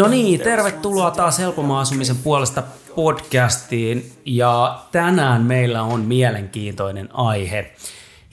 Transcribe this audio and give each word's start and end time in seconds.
No 0.00 0.08
niin, 0.08 0.40
tervetuloa 0.40 1.10
taas 1.10 1.38
Helpomaan 1.38 1.82
asumisen 1.82 2.16
puolesta 2.16 2.62
podcastiin. 2.94 4.12
Ja 4.24 4.80
tänään 4.92 5.42
meillä 5.42 5.82
on 5.82 6.00
mielenkiintoinen 6.00 7.08
aihe. 7.12 7.74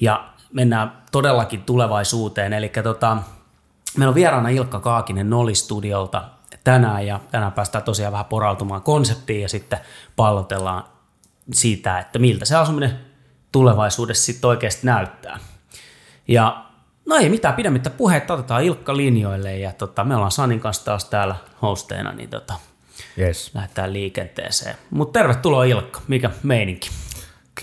Ja 0.02 0.30
mennään 0.54 0.92
todellakin 1.12 1.62
tulevaisuuteen. 1.62 2.54
Eli 2.54 2.72
tota, 2.84 3.18
meillä 3.98 4.10
on 4.10 4.16
vieraana 4.16 4.50
Ilkka 4.50 4.80
Kaakinen 4.80 5.30
Noli-studiolta 5.30 6.24
tänään. 6.64 7.08
Ja 7.08 7.20
tänään 7.32 7.52
päästään 7.52 7.84
tosiaan 7.84 8.14
vähän 8.14 8.26
porautumaan 8.26 8.82
konseptiin 8.82 9.42
ja 9.42 9.50
sitten 9.50 9.80
pallotellaan 10.16 10.84
siitä, 11.54 12.00
että 12.00 12.20
miltä 12.20 12.46
se 12.46 12.56
asuminen 12.56 13.00
tulevaisuudessa 13.52 14.26
sitten 14.26 14.48
oikeasti 14.48 14.86
näyttää. 14.86 15.40
Ja 16.28 16.68
No 17.08 17.16
ei 17.16 17.30
mitään 17.30 17.54
pidemmittä 17.54 17.90
puheita, 17.90 18.34
otetaan 18.34 18.64
Ilkka 18.64 18.98
linjoille 18.98 19.58
ja 19.58 19.74
tota, 19.74 20.04
me 20.04 20.16
ollaan 20.16 20.32
Sanin 20.32 20.60
kanssa 20.60 20.86
taas 20.86 21.06
täällä 21.06 21.36
hosteina, 21.62 22.14
niin 22.14 22.30
tota, 22.30 22.54
yes. 23.20 23.52
lähdetään 23.54 23.94
liikenteeseen. 23.94 24.76
Mutta 24.90 25.20
tervetuloa 25.20 25.64
Ilkka, 25.64 26.02
mikä 26.08 26.30
meininki? 26.44 26.90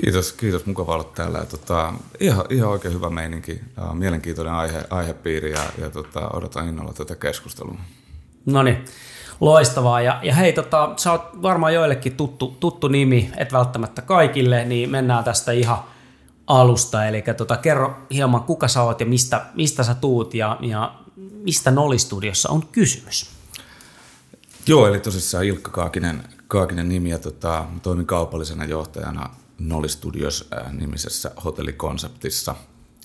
Kiitos, 0.03 0.33
kiitos. 0.33 0.67
Mukava 0.67 0.95
olla 0.95 1.05
täällä. 1.05 1.39
Ja, 1.39 1.45
tota, 1.45 1.95
ihan, 2.21 2.45
ihan 2.51 2.71
oikein 2.71 2.95
hyvä 2.95 3.11
meininki. 3.11 3.61
Mielenkiintoinen 3.93 4.55
aihe, 4.55 4.85
aihepiiri 4.91 5.53
ja, 5.53 5.63
ja 5.79 5.91
tota, 5.91 6.29
odotan 6.33 6.69
innolla 6.69 6.93
tätä 6.93 7.17
keskustelua. 7.17 7.77
No 8.47 8.63
niin, 8.63 8.85
loistavaa. 9.41 10.01
Ja, 10.01 10.21
ja 10.23 10.35
hei, 10.35 10.53
tota, 10.53 10.91
sä 10.97 11.13
oot 11.13 11.43
varmaan 11.43 11.75
joillekin 11.75 12.17
tuttu, 12.17 12.57
tuttu 12.61 12.89
nimi, 12.89 13.31
et 13.37 13.53
välttämättä 13.53 14.03
kaikille, 14.03 14.65
niin 14.65 14.91
mennään 14.91 15.25
tästä 15.25 15.53
ihan– 15.53 15.79
alusta. 16.47 17.07
Eli 17.07 17.23
tota, 17.37 17.57
kerro 17.57 17.97
hieman, 18.11 18.43
kuka 18.43 18.69
sä 18.69 18.83
oot 18.83 19.01
ja 19.01 19.07
mistä, 19.07 19.47
mistä 19.55 19.83
sä 19.83 19.95
tuut 19.95 20.35
ja, 20.35 20.59
ja 20.61 20.95
mistä 21.17 21.71
Noli-studiossa 21.71 22.49
on 22.49 22.67
kysymys? 22.67 23.31
Joo, 24.67 24.87
eli 24.87 25.01
tosissaan 25.01 25.45
Ilkka 25.45 25.71
Kaakinen, 25.71 26.25
Kaakinen 26.49 26.89
nimi 26.89 27.11
ja 27.11 27.19
tota, 27.19 27.67
toimin 27.83 28.07
kaupallisena 28.07 28.65
johtajana 28.65 29.31
Noli 29.59 29.89
Studios 29.89 30.49
äh, 30.57 31.45
hotellikonseptissa. 31.45 32.55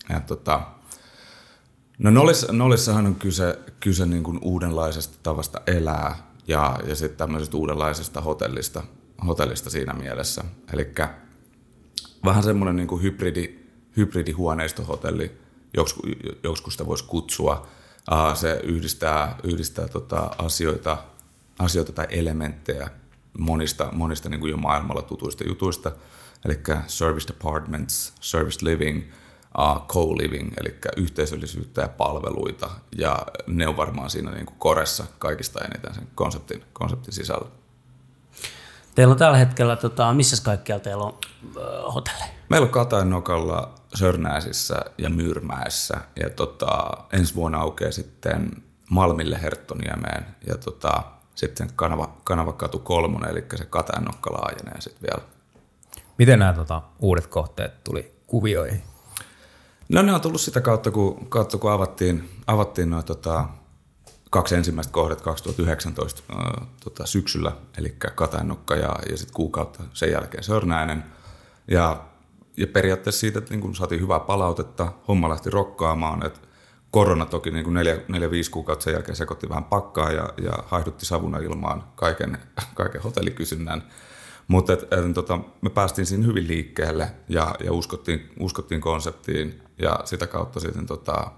Ja 0.10 0.20
tota, 0.20 0.62
no 2.00 2.12
Nolis, 2.12 2.48
Nolissahan 2.52 3.06
on 3.06 3.16
kyse, 3.16 3.60
kyse 3.80 4.06
niin 4.06 4.24
kuin 4.24 4.40
uudenlaisesta 4.42 5.18
tavasta 5.24 5.62
elää 5.68 6.30
ja, 6.48 6.80
ja 6.88 6.96
sitten 6.96 7.18
tämmöisestä 7.18 7.58
uudenlaisesta 7.58 8.22
hotellista, 8.22 8.84
hotellista 9.28 9.70
siinä 9.70 9.94
mielessä. 9.94 10.44
Eli 10.74 10.94
vähän 12.26 12.44
semmoinen 12.44 12.76
niin 12.76 12.88
kuin 12.88 13.02
hybridi, 13.02 13.60
hybridihuoneistohotelli, 13.98 15.32
joskus 16.44 16.74
sitä 16.74 16.86
voisi 16.86 17.04
kutsua. 17.04 17.68
Se 18.34 18.60
yhdistää, 18.64 19.36
yhdistää 19.44 19.88
tota 19.88 20.32
asioita, 20.38 20.98
asioita 21.60 21.92
tai 21.92 22.08
elementtejä 22.10 22.90
monista, 23.40 23.90
monista 23.92 24.30
niin 24.30 24.40
kuin 24.40 24.52
jo 24.52 24.58
maailmalla 24.58 25.02
tutuista 25.02 25.44
jutuista, 25.44 25.92
eli 26.46 26.60
service 26.88 27.34
apartments, 27.34 28.14
service 28.20 28.66
living, 28.66 29.04
uh, 29.58 29.88
co-living, 29.88 30.54
eli 30.62 30.80
yhteisöllisyyttä 30.98 31.82
ja 31.82 31.90
palveluita, 31.90 32.70
ja 32.98 33.20
ne 33.48 33.68
on 33.68 33.78
varmaan 33.78 34.10
siinä 34.10 34.32
niin 34.32 34.46
kuin 34.46 34.60
koressa 34.60 35.04
kaikista 35.20 35.60
eniten 35.60 35.94
sen 35.94 36.08
konseptin, 36.16 36.64
konseptin 36.74 37.14
sisällä. 37.14 37.50
Teillä 38.96 39.12
on 39.12 39.18
tällä 39.18 39.38
hetkellä, 39.38 39.76
tota, 39.76 40.14
missä 40.14 40.44
kaikkialla 40.44 40.84
teillä 40.84 41.04
on 41.04 41.18
äh, 41.44 41.94
hotelleja? 41.94 42.34
Meillä 42.50 42.66
on 42.66 42.72
Katainokalla, 42.72 43.74
Sörnäisissä 43.96 44.76
ja 44.98 45.10
Myyrmäessä. 45.10 45.98
Ja 46.24 46.30
tota, 46.30 46.92
ensi 47.14 47.36
vuonna 47.36 47.60
aukeaa 47.60 47.92
sitten 47.92 48.52
Malmille 48.90 49.42
Herttoniemeen 49.42 50.26
ja 50.48 50.58
tota, 50.58 51.04
sitten 51.36 51.70
kanava, 51.76 52.16
Kanavakatu 52.24 52.80
kolmonen, 52.80 53.30
eli 53.30 53.46
se 53.56 53.66
Katainokka 53.66 54.34
laajenee 54.34 54.82
sitten 54.82 55.10
vielä. 55.10 55.30
Miten 56.18 56.40
nämä 56.40 56.54
tota, 56.54 56.82
uudet 57.00 57.28
kohteet 57.28 57.84
tuli 57.84 58.14
kuvioihin? 58.28 58.84
No 59.90 60.02
ne 60.02 60.14
on 60.14 60.22
tullut 60.22 60.42
sitä 60.42 60.62
kautta, 60.62 60.92
kun, 60.92 61.30
kautta, 61.30 61.58
kun 61.58 61.72
avattiin, 61.72 62.30
avattiin 62.48 62.90
noin 62.90 63.06
tota, 63.06 63.46
kaksi 64.30 64.56
ensimmäistä 64.56 64.94
kohdet 64.94 65.22
2019 65.22 66.24
äh, 66.34 66.68
tota, 66.84 67.06
syksyllä, 67.06 67.52
eli 67.78 67.96
Katainokka 68.16 68.76
ja, 68.76 68.96
ja 69.10 69.18
sitten 69.18 69.36
kuukautta 69.36 69.84
sen 69.94 70.12
jälkeen 70.12 70.44
Sörnäinen. 70.44 71.04
Ja, 71.68 72.04
ja 72.58 72.68
periaatteessa 72.68 73.20
siitä, 73.20 73.40
että 73.40 73.52
niin 73.52 73.62
kun 73.62 73.76
saatiin 73.76 74.02
hyvää 74.02 74.20
palautetta, 74.20 74.92
homma 75.08 75.30
lähti 75.30 75.50
rokkaamaan, 75.50 76.26
että 76.26 76.40
korona 76.92 77.26
toki 77.26 77.52
niin 77.52 77.74
neljä, 77.74 78.00
neljä, 78.08 78.32
viisi 78.32 78.52
kuukautta 78.52 78.84
sen 78.84 78.94
jälkeen 78.94 79.16
sekoitti 79.16 79.50
vähän 79.50 79.64
pakkaa 79.64 80.12
ja, 80.12 80.34
ja 80.44 80.54
haihdutti 80.68 81.06
savuna 81.06 81.38
ilmaan 81.38 81.84
kaiken, 81.96 82.38
kaiken 82.76 83.02
hotellikysynnän. 83.02 83.84
Mutta 84.48 84.78
tota, 85.14 85.40
me 85.62 85.70
päästiin 85.70 86.06
siinä 86.06 86.26
hyvin 86.26 86.48
liikkeelle 86.48 87.12
ja, 87.30 87.56
ja 87.64 87.74
uskottiin, 87.74 88.30
uskottiin 88.40 88.82
konseptiin 88.82 89.69
ja 89.80 90.00
sitä 90.06 90.28
kautta 90.28 90.60
sitten 90.60 90.86
tota, 90.86 91.32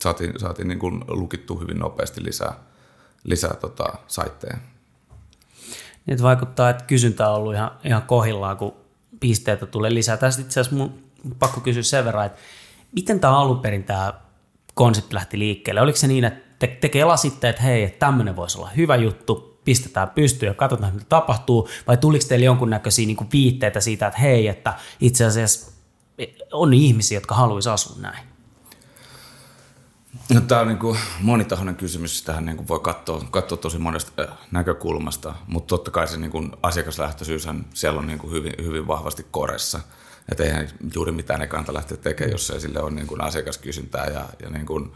saatiin, 0.00 0.40
saatiin 0.40 0.68
niin 0.68 0.78
kuin 0.78 1.04
lukittu 1.08 1.56
hyvin 1.56 1.78
nopeasti 1.78 2.24
lisää, 2.24 2.54
lisää 3.24 3.54
tota, 3.54 3.92
saitteja. 4.06 4.56
Nyt 6.06 6.22
vaikuttaa, 6.22 6.70
että 6.70 6.84
kysyntä 6.84 7.30
on 7.30 7.36
ollut 7.36 7.54
ihan, 7.54 7.70
ihan 7.84 8.02
kohillaan, 8.02 8.56
kun 8.56 8.74
pisteitä 9.20 9.66
tulee 9.66 9.94
lisää. 9.94 10.16
Tästä 10.16 10.42
itse 10.42 10.60
asiassa 10.60 10.76
mun 10.76 11.02
pakko 11.38 11.60
kysyä 11.60 11.82
sen 11.82 12.04
verran, 12.04 12.26
että 12.26 12.38
miten 12.92 13.20
tämä 13.20 13.38
alun 13.38 13.60
perin 13.60 13.84
tämä 13.84 14.14
konsepti 14.74 15.14
lähti 15.14 15.38
liikkeelle? 15.38 15.80
Oliko 15.80 15.98
se 15.98 16.06
niin, 16.06 16.24
että 16.24 16.48
te, 16.58 16.66
te 16.66 16.88
kelasitte, 16.88 17.48
että 17.48 17.62
hei, 17.62 17.82
että 17.84 18.06
tämmöinen 18.06 18.36
voisi 18.36 18.58
olla 18.58 18.68
hyvä 18.68 18.96
juttu, 18.96 19.60
pistetään 19.64 20.10
pystyyn 20.10 20.50
ja 20.50 20.54
katsotaan, 20.54 20.94
mitä 20.94 21.06
tapahtuu, 21.08 21.68
vai 21.86 21.96
tuliko 21.96 22.24
teille 22.28 22.44
jonkunnäköisiä 22.44 23.06
niin 23.06 23.16
kuin 23.16 23.28
viitteitä 23.32 23.80
siitä, 23.80 24.06
että 24.06 24.20
hei, 24.20 24.48
että 24.48 24.74
itse 25.00 25.24
asiassa 25.24 25.77
on 26.52 26.74
ihmisiä, 26.74 27.16
jotka 27.16 27.34
haluaisivat 27.34 27.74
asua 27.74 27.96
näin? 28.00 28.28
No, 30.34 30.40
tämä 30.40 30.60
on 30.60 30.68
niin 30.68 30.78
kuin 30.78 30.98
monitahoinen 31.20 31.76
kysymys. 31.76 32.22
Tähän 32.22 32.46
niin 32.46 32.56
kuin 32.56 32.68
voi 32.68 32.80
katsoa, 32.80 33.24
katsoa 33.30 33.58
tosi 33.58 33.78
monesta 33.78 34.22
äh, 34.22 34.28
näkökulmasta, 34.50 35.34
mutta 35.46 35.68
totta 35.68 35.90
kai 35.90 36.08
se 36.08 36.16
niin 36.16 36.30
kuin 36.30 36.52
asiakaslähtöisyys 36.62 37.48
siellä 37.74 38.00
on 38.00 38.06
niin 38.06 38.18
kuin 38.18 38.32
hyvin, 38.32 38.52
hyvin 38.62 38.86
vahvasti 38.86 39.26
koressa. 39.30 39.80
Että 40.28 40.44
eihän 40.44 40.68
juuri 40.94 41.12
mitään 41.12 41.40
ne 41.40 41.46
kannata 41.46 41.74
lähteä 41.74 41.96
tekemään, 41.96 42.32
jos 42.32 42.50
ei 42.50 42.60
sille 42.60 42.82
ole 42.82 42.90
niin 42.90 43.06
kuin 43.06 43.20
asiakaskysyntää 43.20 44.06
ja, 44.06 44.24
ja 44.42 44.50
niin 44.50 44.66
kuin 44.66 44.92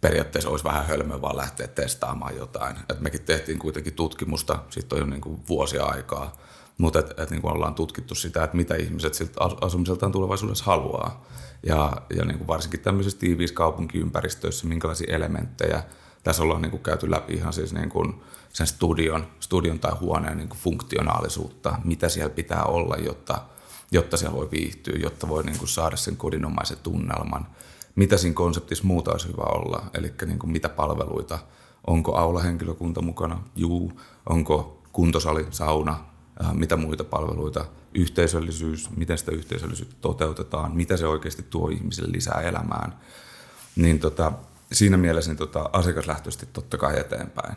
periaatteessa 0.00 0.50
olisi 0.50 0.64
vähän 0.64 0.86
hölmö 0.86 1.20
vaan 1.20 1.36
lähteä 1.36 1.66
testaamaan 1.66 2.36
jotain. 2.36 2.76
Et 2.90 3.00
mekin 3.00 3.22
tehtiin 3.22 3.58
kuitenkin 3.58 3.94
tutkimusta, 3.94 4.58
siitä 4.70 4.94
on 4.94 5.00
jo 5.00 5.06
niin 5.06 5.20
kuin 5.20 5.40
vuosia 5.48 5.84
aikaa, 5.84 6.36
mutta 6.78 6.98
et, 6.98 7.18
et 7.18 7.30
niin 7.30 7.42
kuin 7.42 7.52
ollaan 7.52 7.74
tutkittu 7.74 8.14
sitä, 8.14 8.44
että 8.44 8.56
mitä 8.56 8.74
ihmiset 8.74 9.12
asumiseltaan 9.60 10.12
tulevaisuudessa 10.12 10.64
haluaa. 10.64 11.24
Ja, 11.62 11.92
ja 12.16 12.24
niin 12.24 12.38
kuin 12.38 12.48
varsinkin 12.48 12.80
tämmöisissä 12.80 13.18
tiiviissä 13.18 13.54
kaupunkiympäristöissä, 13.54 14.66
minkälaisia 14.66 15.14
elementtejä. 15.14 15.82
Tässä 16.22 16.42
ollaan 16.42 16.62
niin 16.62 16.70
kuin 16.70 16.82
käyty 16.82 17.10
läpi 17.10 17.32
ihan 17.34 17.52
siis 17.52 17.72
niin 17.72 17.88
kuin 17.88 18.14
sen 18.52 18.66
studion, 18.66 19.26
studion 19.40 19.78
tai 19.78 19.92
huoneen 20.00 20.36
niin 20.36 20.48
kuin 20.48 20.58
funktionaalisuutta, 20.58 21.78
mitä 21.84 22.08
siellä 22.08 22.34
pitää 22.34 22.64
olla, 22.64 22.96
jotta, 22.96 23.38
jotta 23.90 24.16
siellä 24.16 24.36
voi 24.36 24.50
viihtyä, 24.50 24.94
jotta 24.98 25.28
voi 25.28 25.44
niin 25.44 25.58
kuin 25.58 25.68
saada 25.68 25.96
sen 25.96 26.16
kodinomaisen 26.16 26.78
tunnelman. 26.82 27.46
Mitä 27.94 28.16
siinä 28.16 28.34
konseptissa 28.34 28.84
muuta 28.84 29.10
olisi 29.12 29.28
hyvä 29.28 29.42
olla, 29.42 29.82
eli 29.94 30.12
niin 30.26 30.38
kuin 30.38 30.50
mitä 30.50 30.68
palveluita, 30.68 31.38
onko 31.86 32.16
aula-henkilökunta 32.16 33.02
mukana, 33.02 33.42
juu, 33.56 34.00
onko 34.28 34.82
kuntosali, 34.92 35.46
sauna, 35.50 36.15
mitä 36.52 36.76
muita 36.76 37.04
palveluita, 37.04 37.64
yhteisöllisyys, 37.94 38.90
miten 38.96 39.18
sitä 39.18 39.32
yhteisöllisyyttä 39.32 39.96
toteutetaan, 40.00 40.76
mitä 40.76 40.96
se 40.96 41.06
oikeasti 41.06 41.42
tuo 41.50 41.68
ihmisille 41.68 42.12
lisää 42.12 42.40
elämään. 42.40 42.96
Niin 43.76 43.98
tota, 43.98 44.32
siinä 44.72 44.96
mielessä 44.96 45.30
niin 45.30 45.38
tota, 45.38 45.70
asiakaslähtöisesti 45.72 46.46
totta 46.52 46.78
kai 46.78 47.00
eteenpäin. 47.00 47.56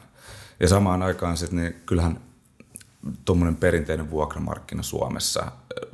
Ja 0.59 0.67
samaan 0.67 1.03
aikaan 1.03 1.37
sitten 1.37 1.59
niin 1.59 1.75
kyllähän 1.85 2.21
tuommoinen 3.25 3.55
perinteinen 3.55 4.09
vuokramarkkina 4.09 4.83
Suomessa, 4.83 5.51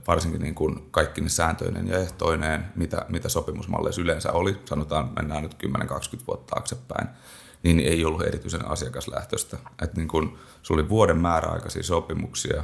varsinkin 0.08 0.42
niin 0.42 0.56
kuin 0.56 0.88
kaikki 0.92 1.22
ne 1.22 1.30
sääntöinen 1.30 1.88
ja 1.88 1.98
ehtoineen, 1.98 2.66
mitä, 2.76 3.06
mitä 3.10 3.30
sopimusmalleissa 3.30 4.02
yleensä 4.02 4.32
oli, 4.32 4.58
sanotaan 4.66 5.10
mennään 5.16 5.44
nyt 5.44 5.56
10-20 5.64 5.68
vuotta 6.28 6.56
taaksepäin, 6.56 7.08
niin 7.66 7.80
ei 7.80 8.06
ollut 8.06 8.22
erityisen 8.22 8.68
asiakaslähtöistä. 8.68 9.58
Että 9.82 9.98
niin 9.98 10.08
kun, 10.08 10.38
se 10.64 10.74
oli 10.74 10.90
vuoden 10.90 11.18
määräaikaisia 11.18 11.84
sopimuksia, 11.84 12.64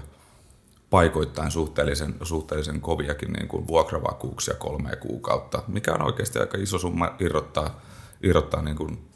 paikoittain 0.89 1.51
suhteellisen, 1.51 2.15
suhteellisen 2.23 2.81
koviakin 2.81 3.33
niin 3.33 3.47
kuin 3.47 3.67
vuokravakuuksia 3.67 4.53
kolme 4.53 4.95
kuukautta, 4.95 5.63
mikä 5.67 5.93
on 5.93 6.01
oikeasti 6.01 6.39
aika 6.39 6.57
iso 6.57 6.79
summa 6.79 7.15
irrottaa, 7.19 7.81
irrottaa 8.23 8.61
niin 8.61 8.77
kuin 8.77 9.09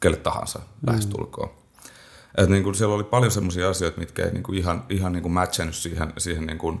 kelle 0.00 0.16
tahansa 0.16 0.58
mm. 0.58 0.86
lähestulkoon. 0.86 1.50
Et 2.36 2.48
niin 2.48 2.62
kuin 2.62 2.74
siellä 2.74 2.94
oli 2.94 3.04
paljon 3.04 3.32
sellaisia 3.32 3.70
asioita, 3.70 4.00
mitkä 4.00 4.24
ei 4.24 4.32
niin 4.32 4.42
kuin 4.42 4.58
ihan, 4.58 4.84
ihan 4.88 5.12
niin 5.12 5.22
kuin 5.22 5.32
matchannut 5.32 5.74
siihen, 5.74 6.12
siihen 6.18 6.46
niin 6.46 6.58
kuin 6.58 6.80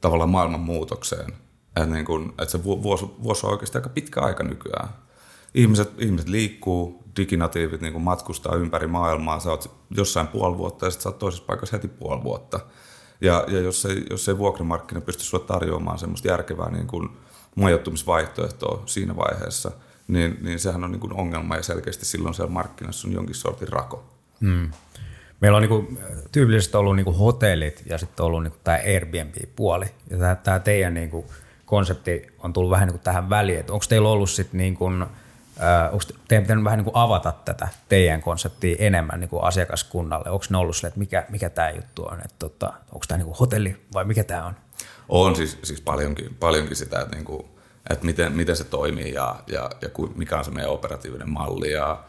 tavallaan 0.00 0.30
maailman 0.30 0.60
muutokseen. 0.60 1.32
Että, 1.76 1.86
niin 1.86 2.04
kuin, 2.04 2.28
että 2.28 2.52
se 2.52 2.64
vuosi, 2.64 3.06
vuosi 3.22 3.46
on 3.46 3.52
oikeasti 3.52 3.78
aika 3.78 3.88
pitkä 3.88 4.20
aika 4.20 4.44
nykyään. 4.44 4.88
Ihmiset, 5.54 5.92
ihmiset 5.98 6.28
liikkuu, 6.28 7.02
diginatiivit 7.16 7.80
niin 7.80 7.92
kuin 7.92 8.02
matkustaa 8.02 8.56
ympäri 8.56 8.86
maailmaa, 8.86 9.40
sä 9.40 9.50
oot 9.50 9.70
jossain 9.90 10.26
puoli 10.26 10.58
vuotta 10.58 10.86
ja 10.86 10.90
sitten 10.90 11.02
sä 11.02 11.08
oot 11.08 11.18
toisessa 11.18 11.44
paikassa 11.46 11.76
heti 11.76 11.88
puoli 11.88 12.22
vuotta. 12.22 12.60
Ja, 13.20 13.44
ja 13.48 13.60
jos, 13.60 13.86
ei, 13.86 14.04
jos 14.10 14.28
ei 14.28 14.38
vuokramarkkina 14.38 15.00
pysty 15.00 15.24
sulle 15.24 15.44
tarjoamaan 15.44 15.98
semmoista 15.98 16.28
järkevää 16.28 16.70
niin 16.70 16.86
kuin 16.86 17.08
majoittumisvaihtoehtoa 17.54 18.82
siinä 18.86 19.16
vaiheessa, 19.16 19.70
niin, 20.08 20.38
niin 20.40 20.58
sehän 20.58 20.84
on 20.84 20.90
niin 20.90 21.00
kuin 21.00 21.12
ongelma 21.12 21.56
ja 21.56 21.62
selkeästi 21.62 22.04
silloin 22.04 22.34
siellä 22.34 22.52
markkinassa 22.52 23.08
on 23.08 23.14
jonkin 23.14 23.34
sortin 23.34 23.68
rako. 23.68 24.04
Hmm. 24.40 24.70
Meillä 25.40 25.56
on 25.56 25.62
niin 25.62 25.98
tyypillisesti 26.32 26.76
ollut 26.76 26.96
niin 26.96 27.14
hotellit 27.14 27.82
ja 27.86 27.98
sitten 27.98 28.26
ollut 28.26 28.42
niin 28.42 28.52
tämä 28.64 28.78
Airbnb-puoli. 28.86 29.86
Ja 30.10 30.36
tämä, 30.36 30.58
teidän 30.58 30.94
niin 30.94 31.10
kuin 31.10 31.26
konsepti 31.64 32.26
on 32.38 32.52
tullut 32.52 32.70
vähän 32.70 32.86
niin 32.86 32.94
kuin 32.94 33.04
tähän 33.04 33.30
väliin. 33.30 33.70
onko 33.70 33.84
teillä 33.88 34.08
ollut 34.08 34.30
sitten 34.30 34.58
niin 34.58 34.74
kuin, 34.74 35.02
äh, 35.02 35.08
onko 35.92 36.04
teidän 36.28 36.44
pitänyt 36.44 36.64
vähän 36.64 36.78
niin 36.78 36.84
kuin 36.84 36.96
avata 36.96 37.32
tätä 37.44 37.68
teidän 37.88 38.22
konseptia 38.22 38.76
enemmän 38.78 39.20
niin 39.20 39.30
kuin 39.30 39.44
asiakaskunnalle? 39.44 40.30
Onko 40.30 40.44
ne 40.50 40.58
ollut 40.58 40.76
sille, 40.76 40.88
että 40.88 41.00
mikä, 41.00 41.26
mikä 41.28 41.50
tämä 41.50 41.70
juttu 41.70 42.04
on? 42.04 42.18
Että 42.18 42.36
tota, 42.38 42.66
onko 42.66 43.04
tämä 43.08 43.18
niin 43.18 43.26
kuin 43.26 43.38
hotelli 43.38 43.76
vai 43.94 44.04
mikä 44.04 44.24
tämä 44.24 44.46
on? 44.46 44.54
On 45.08 45.36
siis, 45.36 45.58
siis 45.62 45.80
paljonkin, 45.80 46.34
paljonkin 46.40 46.76
sitä, 46.76 47.00
että, 47.00 47.16
niin 47.16 47.24
kuin, 47.24 47.46
että 47.90 48.06
miten, 48.06 48.32
miten 48.32 48.56
se 48.56 48.64
toimii 48.64 49.14
ja, 49.14 49.36
ja, 49.46 49.70
ja 49.82 49.88
mikä 50.14 50.38
on 50.38 50.44
se 50.44 50.50
meidän 50.50 50.70
operatiivinen 50.70 51.30
malli 51.30 51.72
ja 51.72 52.04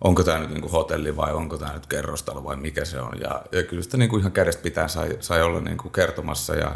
onko 0.00 0.24
tämä 0.24 0.38
nyt 0.38 0.50
niin 0.50 0.70
hotelli 0.70 1.16
vai 1.16 1.32
onko 1.32 1.58
tämä 1.58 1.72
nyt 1.72 1.86
kerrostalo 1.86 2.44
vai 2.44 2.56
mikä 2.56 2.84
se 2.84 3.00
on. 3.00 3.20
Ja, 3.20 3.42
ja 3.52 3.62
kyllä 3.62 3.82
sitä 3.82 3.96
niin 3.96 4.10
kuin 4.10 4.20
ihan 4.20 4.32
kädestä 4.32 4.62
pitää 4.62 4.88
sai, 4.88 5.16
sai 5.20 5.42
olla 5.42 5.60
niin 5.60 5.78
kuin 5.78 5.92
kertomassa 5.92 6.54
ja, 6.54 6.72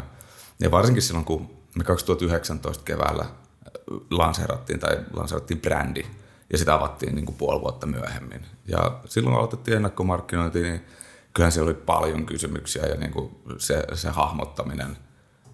ja 0.59 0.71
varsinkin 0.71 1.03
silloin, 1.03 1.25
kun 1.25 1.49
me 1.75 1.83
2019 1.83 2.83
keväällä 2.83 3.25
lanseerattiin 4.09 4.79
tai 4.79 4.97
lanseerattiin 5.13 5.61
brändi 5.61 6.05
ja 6.51 6.57
sitä 6.57 6.73
avattiin 6.73 7.15
niin 7.15 7.25
kuin 7.25 7.35
puoli 7.35 7.61
vuotta 7.61 7.87
myöhemmin. 7.87 8.45
Ja 8.67 8.99
silloin 9.05 9.35
aloitettiin 9.35 9.75
ennakkomarkkinointi, 9.77 10.61
niin 10.61 10.85
kyllähän 11.33 11.51
siellä 11.51 11.69
oli 11.69 11.81
paljon 11.85 12.25
kysymyksiä 12.25 12.85
ja 12.85 12.95
niin 12.95 13.11
kuin 13.11 13.31
se, 13.57 13.83
se 13.93 14.09
hahmottaminen– 14.09 14.97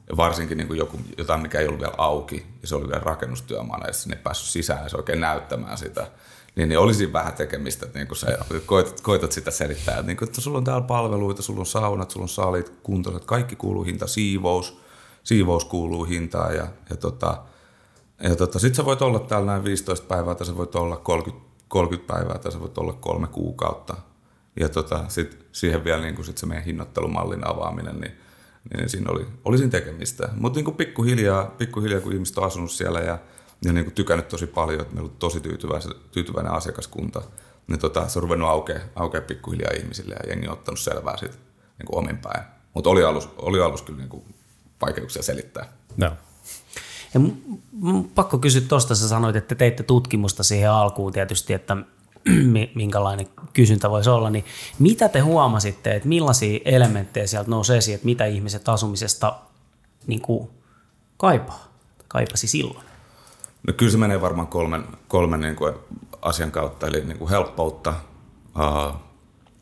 ja 0.10 0.18
varsinkin 0.18 0.58
niin 0.58 0.68
kuin 0.68 0.78
joku, 0.78 1.00
jotain, 1.18 1.42
mikä 1.42 1.60
ei 1.60 1.68
ollut 1.68 1.82
vielä 1.82 1.94
auki, 1.98 2.46
ja 2.62 2.68
se 2.68 2.76
oli 2.76 2.88
vielä 2.88 3.00
rakennustyömaana, 3.00 3.88
ja 3.88 3.94
sinne 3.94 4.16
päässyt 4.16 4.48
sisään, 4.48 4.84
ja 4.84 4.90
se 4.90 4.98
oikein 4.98 5.22
näyttämään 5.22 5.78
sitä 5.78 6.08
niin, 6.56 6.70
niin 6.70 6.80
olisi 6.80 7.14
vähän 7.14 7.34
tekemistä, 7.34 7.86
että 7.86 8.00
niin 8.00 8.16
sä 8.16 8.38
koetat, 8.66 9.02
koetat 9.02 9.32
sitä 9.32 9.52
selittää, 9.52 9.94
että, 9.94 10.08
niin 10.08 10.18
kuin, 10.18 10.30
että 10.30 10.42
sulla 10.42 10.58
on 10.58 10.64
täällä 10.64 10.88
palveluita, 10.88 11.42
sulla 11.42 11.60
on 11.60 11.66
saunat, 11.66 12.12
sulla 12.12 12.24
on 12.24 12.30
salit, 12.30 12.74
kuntoiset, 12.84 13.26
kaikki 13.26 13.56
kuuluu 13.56 13.84
hinta, 13.84 14.08
siivous, 14.08 14.82
siivous 15.24 15.66
kuuluu 15.66 16.04
hintaan 16.04 16.56
ja, 16.56 16.68
ja, 16.90 16.96
tota, 16.96 17.44
ja 18.24 18.36
tota, 18.36 18.60
sitten 18.60 18.76
sä 18.76 18.86
voit 18.86 19.02
olla 19.02 19.20
täällä 19.20 19.52
näin 19.52 19.64
15 19.64 20.08
päivää 20.08 20.36
tai 20.36 20.48
sä 20.48 20.58
voit 20.58 20.76
olla 20.76 20.98
30, 20.98 21.48
30 21.68 22.14
päivää 22.14 22.38
tai 22.38 22.52
sä 22.52 22.60
voit 22.60 22.78
olla 22.78 22.94
kolme 22.94 23.28
kuukautta. 23.28 23.96
Ja 24.60 24.70
tota, 24.70 25.06
sit 25.08 25.46
siihen 25.52 25.84
vielä 25.84 26.02
niin 26.02 26.26
sit 26.26 26.38
se 26.38 26.46
meidän 26.46 26.66
hinnoittelumallin 26.66 27.48
avaaminen, 27.48 28.00
niin, 28.00 28.12
niin 28.74 28.90
siinä 28.90 29.12
oli, 29.12 29.26
oli 29.46 29.58
siinä 29.58 29.72
tekemistä. 29.72 30.30
Mutta 30.36 30.60
niin 30.60 30.76
pikkuhiljaa, 30.76 31.46
pikkuhiljaa, 31.46 32.02
kun 32.02 32.14
ihmiset 32.14 32.38
on 32.38 32.44
asunut 32.44 32.72
siellä 32.72 33.00
ja 33.00 33.20
ja 33.66 33.74
niin 33.74 33.92
tykännyt 33.92 34.28
tosi 34.28 34.48
paljon, 34.48 34.82
että 34.82 34.94
meillä 34.94 35.10
on 35.10 35.16
tosi 35.20 35.40
tyytyväinen, 35.40 35.92
tyytyväinen 36.12 36.52
asiakaskunta. 36.52 37.22
Niin 37.68 37.80
tota, 37.80 38.08
se 38.08 38.20
on 38.20 38.24
ruvennut 38.24 38.50
aukea, 38.50 38.80
aukea 38.96 39.22
pikkuhiljaa 39.22 39.72
ihmisille 39.78 40.16
ja 40.24 40.30
jengi 40.30 40.48
on 40.48 40.54
ottanut 40.54 40.80
selvää 40.80 41.18
siitä 41.18 41.36
niin 41.78 41.96
omin 41.96 42.18
päin. 42.18 42.44
Mutta 42.74 42.90
oli 42.90 43.04
alus, 43.04 43.30
oli 43.38 43.62
alus 43.62 43.82
kyllä 43.82 44.00
niin 44.00 44.10
kuin 44.10 44.36
vaikeuksia 44.82 45.24
selittää. 45.24 45.74
No. 45.98 46.12
Ja 47.18 47.30
pakko 48.16 48.38
kysyä 48.38 48.62
tuosta, 48.62 48.96
sä 48.96 49.08
sanoit, 49.08 49.36
että 49.36 49.56
teitte 49.56 49.84
tutkimusta 49.84 50.44
siihen 50.44 50.72
alkuun 50.72 51.14
tietysti, 51.14 51.54
että 51.54 51.78
minkälainen 52.76 53.28
kysyntä 53.54 53.90
voisi 53.90 54.10
olla, 54.10 54.30
niin 54.30 54.46
mitä 54.80 55.10
te 55.10 55.20
huomasitte, 55.20 55.96
että 55.96 56.08
millaisia 56.08 56.60
elementtejä 56.66 57.28
sieltä 57.28 57.50
nousi 57.50 57.76
esiin, 57.76 57.96
että 57.96 58.06
mitä 58.06 58.26
ihmiset 58.26 58.70
asumisesta 58.70 59.36
niin 60.08 60.22
kuin 60.22 60.50
kaipaa, 61.18 61.68
kaipasi 62.08 62.48
silloin? 62.48 62.86
No 63.68 63.74
kyllä 63.74 63.92
se 63.92 63.98
menee 63.98 64.22
varmaan 64.22 64.48
kolmen, 64.48 64.84
kolmen 65.08 65.40
niin 65.40 65.56
kuin 65.56 65.74
asian 66.22 66.52
kautta, 66.52 66.88
eli 66.88 67.06
niin 67.06 67.18
kuin 67.18 67.30
helppoutta, 67.30 67.94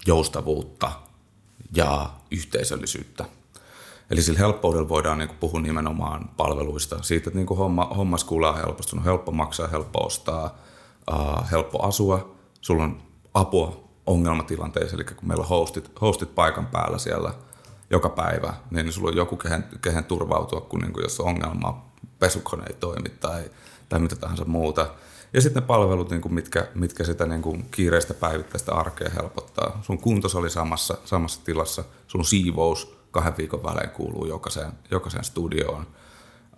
joustavuutta 0.08 0.92
ja 1.76 2.10
yhteisöllisyyttä. 2.32 3.26
Eli 4.10 4.22
sillä 4.22 4.40
helppoudella 4.40 4.90
voidaan 4.90 5.18
niin 5.18 5.28
kuin 5.28 5.38
puhua 5.38 5.62
nimenomaan 5.62 6.30
palveluista, 6.38 7.04
siitä, 7.04 7.30
että 7.30 7.40
niin 7.40 7.48
kuin 7.48 7.58
homma, 7.58 7.86
homma 7.86 8.18
skuulaa 8.18 8.54
helposti, 8.54 8.98
on 8.98 9.04
helppo 9.04 9.32
maksaa, 9.32 9.68
helppo 9.68 10.06
ostaa, 10.06 10.58
helppo 11.52 11.84
asua, 11.84 12.36
sulla 12.62 12.84
on 12.84 13.02
apua 13.34 13.84
ongelmatilanteissa, 14.06 14.96
eli 14.96 15.04
kun 15.04 15.28
meillä 15.28 15.42
on 15.42 15.50
hostit, 15.50 15.92
hostit 16.02 16.36
paikan 16.36 16.66
päällä 16.66 16.98
siellä 16.98 17.34
joka 17.90 18.10
päivä, 18.10 18.54
niin 18.72 18.92
sulla 18.92 19.10
on 19.10 19.18
joku, 19.18 19.38
kehen, 19.38 19.64
kehen 19.82 20.04
turvautua, 20.04 20.62
kun 20.62 20.80
niin 20.80 20.94
kuin 20.94 21.04
jos 21.04 21.20
on 21.20 21.28
ongelma, 21.28 21.86
pesukone 22.20 22.64
ei 22.68 22.74
toimi 22.74 23.10
tai 23.10 23.44
tai 23.90 24.00
mitä 24.00 24.16
tahansa 24.16 24.46
muuta. 24.46 24.88
Ja 25.34 25.42
sitten 25.42 25.62
ne 25.62 25.68
palvelut, 25.68 26.10
niin 26.10 26.22
kuin 26.22 26.34
mitkä, 26.34 26.68
mitkä 26.76 27.04
sitä 27.04 27.26
niin 27.26 27.42
kuin 27.42 27.66
kiireistä 27.72 28.14
päivittäistä 28.14 28.76
arkea 28.76 29.10
helpottaa. 29.10 29.80
Sun 29.82 29.98
kuntos 29.98 30.36
oli 30.36 30.50
samassa, 30.50 30.98
samassa 31.06 31.42
tilassa, 31.44 31.84
sun 32.08 32.26
siivous 32.26 32.95
kahden 33.16 33.38
viikon 33.38 33.64
välein 33.64 33.90
kuuluu 33.90 34.26
jokaiseen, 34.26 34.72
jokaiseen 34.92 35.24
studioon. 35.24 35.88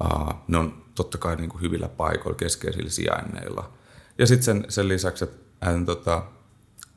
Uh, 0.04 0.33
ne 0.48 0.57
on 0.57 0.86
totta 0.95 1.18
kai 1.18 1.36
niin 1.36 1.50
kuin 1.50 1.62
hyvillä 1.62 1.89
paikoilla, 1.89 2.38
keskeisillä 2.38 2.89
sijainneilla. 2.89 3.71
Ja 4.18 4.27
sitten 4.27 4.44
sen, 4.44 4.65
sen 4.69 4.88
lisäksi, 4.88 5.24
että 5.24 5.38
ään, 5.62 5.86
tota, 5.86 6.24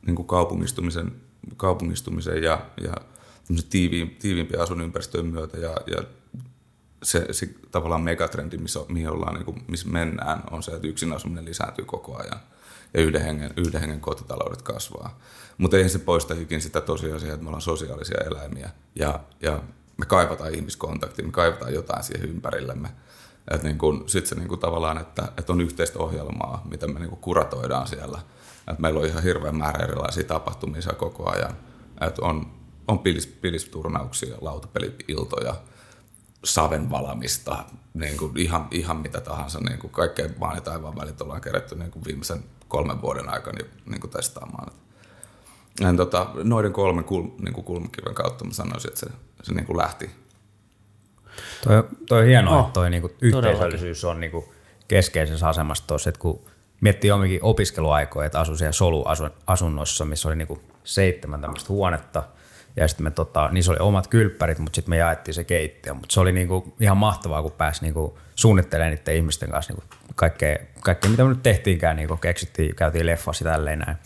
niin 0.06 0.16
kuin 0.16 0.26
kaupungistumisen, 0.26 1.12
kaupungistumisen 1.56 2.42
ja, 2.42 2.60
ja 2.82 2.94
tiiviin, 3.70 4.16
tiiviimpien 4.20 4.62
asuinympäristöjen 4.62 5.26
myötä 5.26 5.58
ja, 5.58 5.76
ja 5.86 6.02
se, 7.02 7.26
se 7.30 7.48
tavallaan 7.70 8.02
megatrendi, 8.02 8.58
missä, 8.58 8.80
mihin 8.88 9.10
ollaan, 9.10 9.34
niin 9.34 9.44
kuin, 9.44 9.64
missä 9.68 9.88
mennään, 9.88 10.42
on 10.50 10.62
se, 10.62 10.72
että 10.72 10.88
yksin 10.88 11.12
asuminen 11.12 11.44
lisääntyy 11.44 11.84
koko 11.84 12.16
ajan 12.16 12.40
ja 12.94 13.00
yhden 13.00 13.22
hengen, 13.22 13.54
yhden 13.56 13.80
hengen 13.80 14.00
kotitaloudet 14.00 14.62
kasvaa. 14.62 15.18
Mutta 15.58 15.76
eihän 15.76 15.90
se 15.90 15.98
poista 15.98 16.34
ikin 16.34 16.60
sitä 16.60 16.80
tosiasiaa, 16.80 17.34
että 17.34 17.44
me 17.44 17.48
ollaan 17.48 17.62
sosiaalisia 17.62 18.24
eläimiä 18.26 18.70
ja, 18.94 19.20
ja 19.42 19.62
me 19.96 20.06
kaivataan 20.06 20.54
ihmiskontaktia, 20.54 21.24
me 21.24 21.32
kaivataan 21.32 21.74
jotain 21.74 22.04
siihen 22.04 22.30
ympärillemme. 22.30 22.88
Että 23.50 23.66
niin 23.66 23.78
kun, 23.78 24.04
sit 24.06 24.26
se 24.26 24.34
niin 24.34 24.48
kun 24.48 24.58
tavallaan, 24.58 24.98
että, 24.98 25.32
että 25.36 25.52
on 25.52 25.60
yhteistä 25.60 25.98
ohjelmaa, 25.98 26.62
mitä 26.70 26.86
me 26.86 27.00
niin 27.00 27.10
kuratoidaan 27.10 27.86
siellä. 27.86 28.18
Että 28.58 28.82
meillä 28.82 29.00
on 29.00 29.06
ihan 29.06 29.22
hirveän 29.22 29.56
määrä 29.56 29.84
erilaisia 29.84 30.24
tapahtumisia 30.24 30.92
koko 30.92 31.30
ajan. 31.30 31.56
Että 32.00 32.22
on, 32.22 32.52
on 32.88 32.98
pilis, 32.98 33.26
pilisturnauksia, 33.26 34.36
lautapeli-iltoja, 34.40 35.54
niin 37.94 38.16
kuin 38.16 38.36
ihan, 38.36 38.68
ihan 38.70 38.96
mitä 38.96 39.20
tahansa, 39.20 39.60
niin 39.60 39.78
kuin 39.78 39.90
kaikkea 39.90 40.28
maan 40.38 40.54
ja 40.54 40.60
taivaan 40.60 40.96
välit 40.96 41.20
ollaan 41.20 41.40
kerätty 41.40 41.74
niin 41.74 41.90
kuin 41.90 42.04
viimeisen 42.04 42.44
kolmen 42.70 43.02
vuoden 43.02 43.28
aikana 43.28 43.58
niin 43.86 44.00
kuin 44.00 44.10
testaamaan. 44.10 44.72
Ja, 45.80 45.94
tota, 45.96 46.26
noiden 46.44 46.72
kolmen 46.72 47.04
kul, 47.04 47.28
niin 47.38 47.54
kuin 47.54 47.64
kulmakiven 47.64 48.14
kautta 48.14 48.44
mä 48.44 48.52
sanoisin, 48.52 48.88
että 48.88 49.00
se, 49.00 49.06
se 49.42 49.52
niin 49.54 49.66
kuin 49.66 49.76
lähti. 49.76 50.10
Toi, 51.64 51.84
toi 52.08 52.20
on 52.20 52.26
hienoa, 52.26 52.56
oh, 52.56 52.60
että 52.60 52.72
toi 52.72 52.90
niin 52.90 53.02
kuin 53.02 53.12
yhteisöllisyys 53.20 54.04
on 54.04 54.20
niin 54.20 54.30
kuin 54.30 54.44
keskeisessä 54.88 55.48
asemassa 55.48 55.86
tuossa, 55.86 56.10
että 56.10 56.20
kun 56.20 56.44
miettii 56.80 57.10
omikin 57.10 57.42
opiskeluaikoja, 57.42 58.26
että 58.26 58.40
asui 58.40 58.58
siellä 58.58 58.72
soluasunnossa, 58.72 60.04
missä 60.04 60.28
oli 60.28 60.36
niin 60.36 60.48
kuin 60.48 60.60
seitsemän 60.84 61.40
tämmöistä 61.40 61.68
huonetta– 61.68 62.22
ja 62.76 62.88
sitten 62.88 63.04
me 63.04 63.10
tota, 63.10 63.48
niissä 63.52 63.72
oli 63.72 63.78
omat 63.80 64.06
kylppärit, 64.06 64.58
mutta 64.58 64.76
sitten 64.76 64.90
me 64.90 64.96
jaettiin 64.96 65.34
se 65.34 65.44
keittiö. 65.44 65.94
Mutta 65.94 66.12
se 66.12 66.20
oli 66.20 66.32
niinku 66.32 66.74
ihan 66.80 66.96
mahtavaa, 66.96 67.42
kun 67.42 67.52
pääsi 67.52 67.82
niinku 67.82 68.18
suunnittelemaan 68.34 68.96
niiden 68.96 69.16
ihmisten 69.16 69.50
kanssa 69.50 69.72
niinku 69.72 69.96
kaikkea, 70.16 70.56
kaikkea, 70.80 71.10
mitä 71.10 71.24
me 71.24 71.28
nyt 71.28 71.42
tehtiinkään, 71.42 71.96
niinku 71.96 72.16
keksittiin, 72.16 72.74
käytiin 72.74 73.06
leffassa 73.06 73.44
tälleen 73.44 73.78
näin. 73.78 73.96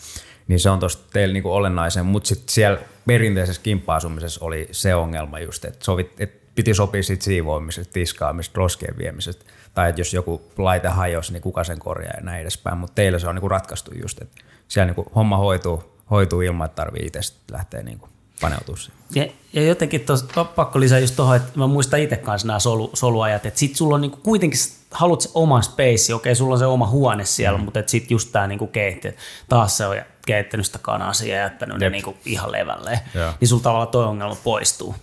Niin 0.47 0.59
se 0.59 0.69
on 0.69 0.79
tuossa 0.79 0.99
teillä 1.13 1.33
niinku 1.33 1.53
olennaisen, 1.53 2.05
mutta 2.05 2.27
sitten 2.27 2.49
siellä 2.49 2.79
perinteisessä 3.07 3.61
kimppa-asumisessa 3.61 4.45
oli 4.45 4.67
se 4.71 4.95
ongelma 4.95 5.39
just, 5.39 5.65
että 5.65 5.85
sovit, 5.85 6.21
et 6.21 6.55
piti 6.55 6.73
sopia 6.73 7.03
siitä 7.03 7.23
siivoamisesta, 7.23 7.93
tiskaamisesta, 7.93 8.57
roskien 8.57 8.97
viemisestä. 8.97 9.45
Tai 9.73 9.89
että 9.89 10.01
jos 10.01 10.13
joku 10.13 10.51
laite 10.57 10.87
hajosi, 10.87 11.33
niin 11.33 11.41
kuka 11.41 11.63
sen 11.63 11.79
korjaa 11.79 12.13
ja 12.17 12.23
näin 12.23 12.41
edespäin. 12.41 12.77
Mutta 12.77 12.95
teillä 12.95 13.19
se 13.19 13.27
on 13.27 13.35
niinku 13.35 13.49
ratkaistu 13.49 13.91
just, 14.01 14.21
että 14.21 14.41
siellä 14.67 14.85
niinku 14.85 15.11
homma 15.15 15.37
hoituu, 15.37 15.83
hoituu 16.11 16.41
ilman, 16.41 16.65
että 16.65 16.75
tarvii 16.75 17.05
itse 17.05 17.19
lähteä 17.51 17.83
niinku 17.83 18.09
paneutua 18.49 18.75
siihen. 18.77 18.99
Ja, 19.15 19.27
ja 19.53 19.67
jotenkin 19.67 20.01
tos, 20.01 20.25
pakko 20.55 20.79
lisää 20.79 20.99
just 20.99 21.15
tuohon, 21.15 21.35
että 21.35 21.51
mä 21.55 21.67
muistan 21.67 21.99
itse 21.99 22.17
kanssa 22.17 22.47
nämä 22.47 22.59
solu, 22.59 22.89
soluajat, 22.93 23.45
että 23.45 23.59
sit 23.59 23.75
sulla 23.75 23.95
on 23.95 24.01
niinku 24.01 24.17
kuitenkin, 24.17 24.59
haluat 24.91 25.21
se 25.21 25.29
oman 25.33 25.63
space, 25.63 26.13
okei 26.13 26.35
sulla 26.35 26.53
on 26.53 26.59
se 26.59 26.65
oma 26.65 26.87
huone 26.87 27.25
siellä, 27.25 27.57
mm. 27.57 27.65
mutta 27.65 27.83
sitten 27.85 28.15
just 28.15 28.31
tämä 28.31 28.47
niinku 28.47 28.67
keitti, 28.67 29.15
taas 29.49 29.77
se 29.77 29.85
on 29.85 29.95
keittänyt 30.25 30.65
sitä 30.65 30.79
kanaa 30.81 31.11
ja 31.21 31.35
jättänyt 31.35 31.77
ne 31.77 31.89
niinku 31.89 32.15
ihan 32.25 32.51
levälleen, 32.51 32.99
ja. 33.13 33.33
niin 33.39 33.47
sulla 33.47 33.63
tavallaan 33.63 33.87
toi 33.87 34.05
ongelma 34.05 34.37
poistuu. 34.43 34.95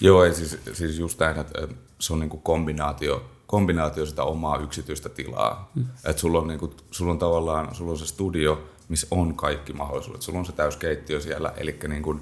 Joo, 0.00 0.24
ei, 0.24 0.34
siis, 0.34 0.58
siis 0.72 0.98
just 0.98 1.18
näin, 1.18 1.38
että, 1.38 1.68
se 2.00 2.12
on 2.12 2.20
niin 2.20 2.30
kuin 2.30 2.42
kombinaatio, 2.42 3.30
kombinaatio 3.46 4.06
sitä 4.06 4.24
omaa 4.24 4.58
yksityistä 4.58 5.08
tilaa. 5.08 5.70
Mm. 5.74 5.86
Että 6.04 6.20
sulla 6.20 6.38
on, 6.38 6.48
niin 6.48 6.60
kuin, 6.60 6.72
sulla 6.90 7.12
on 7.12 7.18
tavallaan 7.18 7.74
sulla 7.74 7.90
on 7.90 7.98
se 7.98 8.06
studio, 8.06 8.62
missä 8.90 9.06
on 9.10 9.34
kaikki 9.34 9.72
mahdollisuudet. 9.72 10.22
Sulla 10.22 10.38
on 10.38 10.46
se 10.46 10.52
täyskeittiö 10.52 11.20
siellä, 11.20 11.52
eli 11.56 11.78
niin, 11.88 12.02
kuin, 12.02 12.20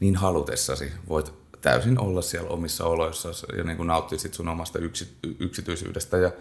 niin 0.00 0.16
halutessasi 0.16 0.92
voit 1.08 1.32
täysin 1.60 2.00
olla 2.00 2.22
siellä 2.22 2.50
omissa 2.50 2.84
oloissa 2.84 3.28
ja 3.56 3.64
niin 3.64 3.76
kuin 3.76 3.86
nauttia 3.86 4.18
sit 4.18 4.34
sun 4.34 4.48
omasta 4.48 4.78
yksi, 4.78 5.16
yksityisyydestä. 5.38 6.18
Ja 6.18 6.32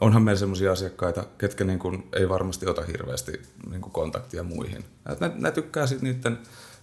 onhan 0.00 0.22
meillä 0.22 0.38
sellaisia 0.38 0.72
asiakkaita, 0.72 1.24
ketkä 1.38 1.64
niin 1.64 1.78
kuin 1.78 2.08
ei 2.12 2.28
varmasti 2.28 2.66
ota 2.66 2.82
hirveästi 2.82 3.32
niin 3.70 3.80
kuin 3.80 3.92
kontaktia 3.92 4.42
muihin. 4.42 4.84
ne, 5.20 5.30
ne 5.34 5.52
tykkää 5.52 5.86
sitten 5.86 6.14
niiden, 6.14 6.38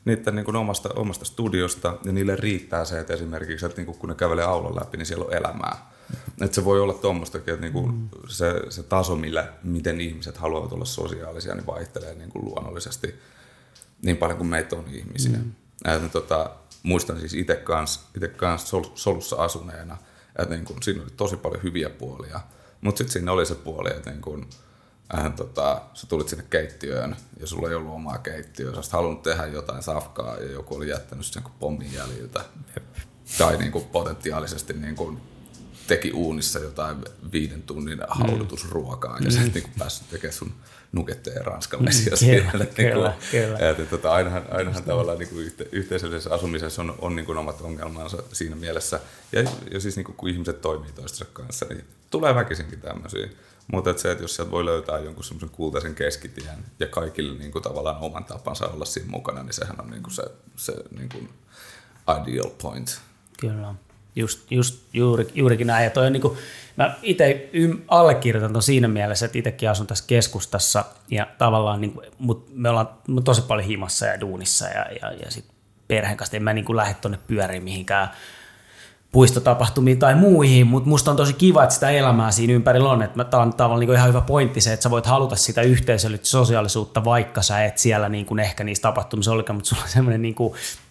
niiden 0.05 0.36
niin 0.36 0.45
kuin 0.45 0.55
omasta, 0.55 0.89
omasta 0.95 1.25
studiosta 1.25 1.98
ja 2.05 2.12
niille 2.12 2.36
riittää 2.36 2.86
se, 2.86 3.00
että 3.00 3.13
esimerkiksi 3.13 3.65
että 3.65 3.77
niin 3.77 3.86
kuin 3.86 3.98
kun 3.98 4.10
ne 4.10 4.15
kävelee 4.15 4.45
aulon 4.45 4.75
läpi, 4.75 4.98
niin 4.98 5.05
siellä 5.05 5.25
on 5.25 5.33
elämää. 5.33 5.93
Että 6.41 6.55
se 6.55 6.65
voi 6.65 6.79
olla 6.79 6.93
tuommoistakin, 6.93 7.53
että 7.53 7.65
niinku 7.65 7.88
mm. 7.88 8.10
se, 8.27 8.53
se 8.69 8.83
taso, 8.83 9.15
millä, 9.15 9.53
miten 9.63 10.01
ihmiset 10.01 10.38
haluavat 10.38 10.72
olla 10.72 10.86
sosiaalisia, 10.86 11.55
niin 11.55 11.65
vaihtelee 11.65 12.15
niinku 12.15 12.39
luonnollisesti 12.45 13.15
niin 14.01 14.17
paljon 14.17 14.38
kuin 14.38 14.48
meitä 14.48 14.75
on 14.75 14.86
ihmisiä. 14.88 15.38
Mm. 15.38 15.51
Et, 15.86 16.12
tota, 16.12 16.50
muistan 16.83 17.19
siis 17.19 17.33
itse 17.33 17.55
kanssa 17.55 18.01
kans 18.38 18.69
sol, 18.69 18.83
solussa 18.95 19.36
asuneena, 19.36 19.98
että 20.39 20.55
niin 20.55 20.65
kuin, 20.65 20.83
siinä 20.83 21.03
oli 21.03 21.12
tosi 21.17 21.38
paljon 21.38 21.63
hyviä 21.63 21.89
puolia, 21.89 22.39
mutta 22.81 22.98
sitten 22.98 23.13
siinä 23.13 23.31
oli 23.31 23.45
se 23.45 23.55
puoli, 23.55 23.89
että 23.89 24.10
niin 24.10 24.22
kuin, 24.22 24.50
äh, 25.17 25.33
tota, 25.36 25.81
sä 25.93 26.07
tulit 26.07 26.29
sinne 26.29 26.45
keittiöön 26.50 27.15
ja 27.39 27.48
sulla 27.48 27.69
ei 27.69 27.75
ollut 27.75 27.93
omaa 27.93 28.17
keittiöä, 28.17 28.72
sä 28.72 28.77
olisit 28.77 28.93
halunnut 28.93 29.24
tehdä 29.24 29.45
jotain 29.45 29.83
safkaa 29.83 30.38
ja 30.38 30.51
joku 30.51 30.75
oli 30.75 30.89
jättänyt 30.89 31.25
sen 31.25 31.43
pommin 31.60 31.93
jäljiltä. 31.93 32.45
Tai 33.38 33.57
niin 33.57 33.72
kuin, 33.72 33.86
potentiaalisesti 33.86 34.74
niin 34.74 34.95
kuin, 34.95 35.22
teki 35.88 36.12
uunissa 36.12 36.60
jotain 36.60 36.98
viiden 37.32 37.63
tunnin 37.63 38.00
haudutusruokaa 38.08 39.20
mm. 39.20 39.25
ja 39.25 39.32
sitten 39.32 39.63
niin 39.63 39.74
päässyt 39.80 40.10
tekemään 40.10 40.34
sun 40.34 40.52
nuketteen 40.92 41.46
ranskalaisia 41.46 42.12
mm, 42.12 42.18
siellä. 42.18 42.52
Kyllä, 42.52 42.66
niin 42.78 42.94
kyllä, 42.94 43.13
kyllä. 43.32 43.70
Että, 43.70 43.86
tota, 43.86 44.12
ainahan, 44.12 44.46
ainahan 44.52 44.84
tavallaan 44.84 45.20
niin 45.20 45.30
kuin 45.30 45.46
yhte, 45.46 45.68
yhteisöllisessä 45.72 46.34
asumisessa 46.34 46.82
on, 46.82 46.96
on 47.00 47.16
niin 47.16 47.25
kuin 47.25 47.38
omat 47.38 47.62
ongelmansa 47.62 48.24
siinä 48.34 48.56
mielessä. 48.56 49.00
Ja, 49.32 49.44
ja 49.72 49.80
siis 49.80 49.96
niin 49.96 50.06
kuin, 50.06 50.16
kun 50.16 50.30
ihmiset 50.30 50.62
toimii 50.62 50.92
toistensa 50.92 51.25
kanssa, 51.34 51.66
niin 51.66 51.86
tulee 52.10 52.36
väkisinkin 52.36 52.82
tämmöisiä. 52.82 53.28
Mutta 53.72 53.90
et 53.90 54.00
se, 54.00 54.12
että 54.12 54.24
jos 54.24 54.36
sieltä 54.36 54.52
voi 54.52 54.66
löytää 54.66 55.00
jonkun 55.00 55.24
semmoisen 55.24 55.50
kultaisen 55.50 55.96
keskitien 55.96 56.58
ja 56.80 56.88
kaikille 56.88 57.40
niin 57.40 57.52
kuin, 57.52 57.63
tavallaan 57.63 57.98
oman 57.98 58.25
tapansa 58.25 58.68
olla 58.68 58.86
siinä 58.86 59.10
mukana, 59.10 59.44
niin 59.44 59.54
sehän 59.54 59.82
on 59.82 59.90
niin 59.90 60.04
kuin 60.04 60.13
se, 60.13 60.24
se 60.56 60.74
niin 60.98 61.10
kuin 61.10 61.30
ideal 62.08 62.50
point. 62.62 63.00
Kyllä. 63.40 63.75
Just, 64.15 64.51
just 64.51 64.79
juuri, 64.93 65.27
juurikin 65.34 65.67
näin. 65.67 65.84
Ja 65.84 65.89
toi 65.89 66.08
on 66.08 66.13
niin 66.13 66.22
kuin, 66.22 66.38
mä 66.75 66.96
itse 67.01 67.50
allekirjoitan 67.88 68.53
ton 68.53 68.62
siinä 68.62 68.88
mielessä, 68.88 69.25
että 69.25 69.38
itsekin 69.38 69.70
asun 69.70 69.88
tässä 69.88 70.03
keskustassa 70.08 70.86
ja 71.12 71.27
tavallaan, 71.38 71.82
niin 71.82 71.91
kuin, 71.91 72.05
mut 72.20 72.48
me 72.53 72.70
ollaan 72.70 72.89
tosi 73.24 73.41
paljon 73.41 73.67
himassa 73.67 74.05
ja 74.05 74.22
duunissa 74.22 74.67
ja, 74.67 74.86
ja, 75.01 75.12
ja 75.12 75.32
sit 75.32 75.46
perheen 75.88 76.17
kanssa 76.17 76.38
en 76.38 76.43
mä 76.43 76.53
niin 76.53 76.77
lähde 76.77 76.93
tuonne 76.93 77.20
pyöriin 77.27 77.63
mihinkään 77.63 78.10
puistotapahtumiin 79.12 80.00
tai 80.00 80.15
muihin, 80.15 80.67
mutta 80.67 80.89
musta 80.89 81.12
on 81.12 81.17
tosi 81.17 81.34
kiva, 81.34 81.63
että 81.63 81.74
sitä 81.74 81.89
elämää 81.89 82.32
siinä 82.32 82.53
ympärillä 82.53 82.89
on. 82.89 83.10
Tämä 83.29 83.43
on 83.43 83.53
tavallaan 83.53 83.79
niin 83.79 83.93
ihan 83.93 84.10
hyvä 84.10 84.22
pointti 84.22 84.62
se, 84.62 84.74
että 84.74 84.84
sä 84.84 84.89
voit 84.89 85.05
haluta 85.05 85.36
sitä 85.36 85.62
yhteisöllistä 85.62 86.27
sosiaalisuutta, 86.27 87.05
vaikka 87.05 87.41
sä 87.41 87.65
et 87.65 87.77
siellä 87.77 88.10
niin 88.10 88.25
kuin 88.25 88.39
ehkä 88.39 88.63
niissä 88.63 88.82
tapahtumissa 88.82 89.32
olekaan, 89.32 89.55
mutta 89.55 89.70
sulla 89.70 89.84
on 89.84 89.89
semmoinen 89.89 90.22
niin 90.22 90.36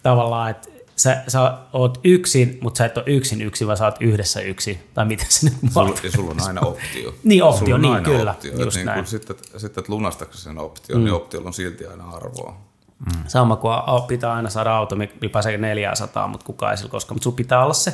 tavallaan, 0.03 0.51
että 0.51 0.69
sä, 0.95 1.23
sä 1.27 1.57
oot 1.73 1.99
yksin, 2.03 2.57
mutta 2.61 2.77
sä 2.77 2.85
et 2.85 2.97
ole 2.97 3.05
yksin 3.07 3.41
yksin, 3.41 3.67
vaan 3.67 3.77
sä 3.77 3.85
oot 3.85 3.95
yhdessä 3.99 4.41
yksi. 4.41 4.79
Tai 4.93 5.05
miten 5.05 5.25
se 5.29 5.45
nyt 5.45 5.73
sulla, 5.73 5.95
Ja 6.03 6.11
sulla 6.11 6.31
on 6.31 6.41
aina 6.41 6.61
optio. 6.61 7.15
niin, 7.23 7.43
optio, 7.43 7.77
niin 7.77 8.03
kyllä. 8.03 8.31
Optio. 8.31 8.59
Just 8.59 8.75
niin 8.75 8.85
näin. 8.85 9.05
sitten, 9.05 9.35
sitten 9.57 9.81
että 9.81 9.93
lunastatko 9.93 10.37
sen 10.37 10.57
option, 10.57 10.99
mm. 10.99 11.05
niin 11.05 11.13
optiolla 11.13 11.47
on 11.47 11.53
silti 11.53 11.85
aina 11.85 12.09
arvoa. 12.09 12.57
Mm. 13.05 13.23
Sama 13.27 13.55
kuin 13.55 13.73
pitää 14.07 14.33
aina 14.33 14.49
saada 14.49 14.75
auto, 14.75 14.95
millä 14.95 15.29
pääsee 15.31 15.57
400, 15.57 16.27
mutta 16.27 16.45
kukaan 16.45 16.71
ei 16.71 16.77
sillä 16.77 16.91
koskaan. 16.91 17.15
Mutta 17.15 17.23
sun 17.23 17.35
pitää 17.35 17.63
olla 17.63 17.73
se 17.73 17.93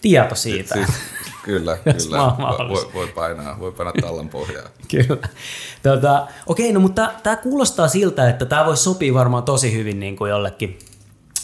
tieto 0.00 0.34
siitä. 0.34 0.74
Siis, 0.74 0.88
kyllä, 1.44 1.76
kyllä. 1.76 2.18
Voi, 2.68 2.90
voi, 2.94 3.06
painaa, 3.06 3.60
voi 3.60 3.72
painaa 3.72 3.94
tallan 4.00 4.28
pohjaa. 4.28 4.68
kyllä. 4.90 5.28
Tota, 5.82 6.26
okei, 6.46 6.72
no 6.72 6.80
mutta 6.80 7.10
tämä 7.22 7.36
kuulostaa 7.36 7.88
siltä, 7.88 8.28
että 8.28 8.44
tämä 8.44 8.66
voisi 8.66 8.82
sopia 8.82 9.14
varmaan 9.14 9.42
tosi 9.42 9.72
hyvin 9.72 10.00
niin 10.00 10.16
kuin 10.16 10.30
jollekin– 10.30 10.78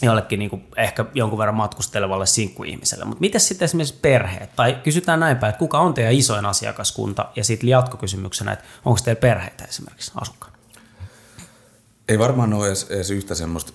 jollekin 0.03 0.39
niin 0.39 0.51
kuin 0.51 0.65
ehkä 0.77 1.05
jonkun 1.15 1.39
verran 1.39 1.55
matkustelevalle 1.55 2.27
sinkkuihmiselle. 2.27 3.05
Mutta 3.05 3.21
miten 3.21 3.41
sitten 3.41 3.65
esimerkiksi 3.65 3.99
perheet? 4.03 4.57
Tai 4.57 4.79
kysytään 4.85 5.21
näin 5.21 5.37
päin, 5.37 5.51
että 5.51 5.59
kuka 5.59 5.81
on 5.81 5.95
teidän 5.95 6.13
isoin 6.13 6.47
asiakaskunta? 6.47 7.29
Ja 7.37 7.45
sitten 7.45 7.69
jatkokysymyksenä, 7.69 8.53
että 8.53 8.65
onko 8.85 9.01
teillä 9.05 9.21
perheitä 9.21 9.65
esimerkiksi 9.65 10.13
asukkaana? 10.15 10.57
Ei 12.09 12.19
varmaan 12.19 12.55
ole 12.55 12.67
edes, 12.67 12.87
edes 12.91 13.11
yhtä 13.11 13.35
semmoista 13.35 13.73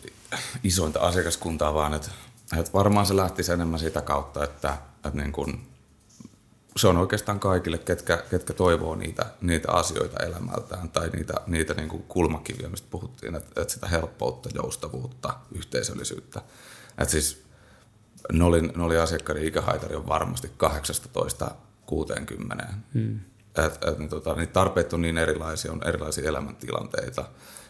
isointa 0.63 0.99
asiakaskuntaa, 0.99 1.73
vaan 1.73 1.93
että, 1.93 2.11
että 2.57 2.73
varmaan 2.73 3.05
se 3.05 3.15
lähtisi 3.15 3.51
enemmän 3.51 3.79
sitä 3.79 4.01
kautta, 4.01 4.43
että, 4.43 4.77
että 4.95 5.09
niin 5.13 5.31
kuin 5.31 5.67
se 6.77 6.87
on 6.87 6.97
oikeastaan 6.97 7.39
kaikille, 7.39 7.77
ketkä, 7.77 8.23
ketkä 8.29 8.53
toivoo 8.53 8.95
niitä, 8.95 9.25
niitä 9.41 9.71
asioita 9.71 10.23
elämältään 10.23 10.89
tai 10.89 11.09
niitä, 11.09 11.33
niitä 11.47 11.73
niin 11.73 11.89
kuin 11.89 12.03
kulmakiviä, 12.03 12.69
mistä 12.69 12.87
puhuttiin, 12.91 13.35
että, 13.35 13.61
että 13.61 13.73
sitä 13.73 13.87
helppoutta, 13.87 14.49
joustavuutta, 14.53 15.33
yhteisöllisyyttä. 15.55 16.41
Että 16.97 17.11
siis 17.11 17.45
Nolin, 18.31 18.71
Nolin 18.75 18.99
asiakkaiden 18.99 19.43
ikähaitari 19.43 19.95
on 19.95 20.07
varmasti 20.07 20.51
18 20.57 21.51
60. 21.85 22.73
Hmm. 22.93 23.19
Et, 23.65 23.83
et, 23.87 23.99
niin, 23.99 24.09
tota, 24.09 24.35
niin 24.35 24.49
tarpeet 24.49 24.93
on 24.93 25.01
niin 25.01 25.17
erilaisia, 25.17 25.71
on 25.71 25.81
erilaisia 25.87 26.29
elämäntilanteita. 26.29 27.25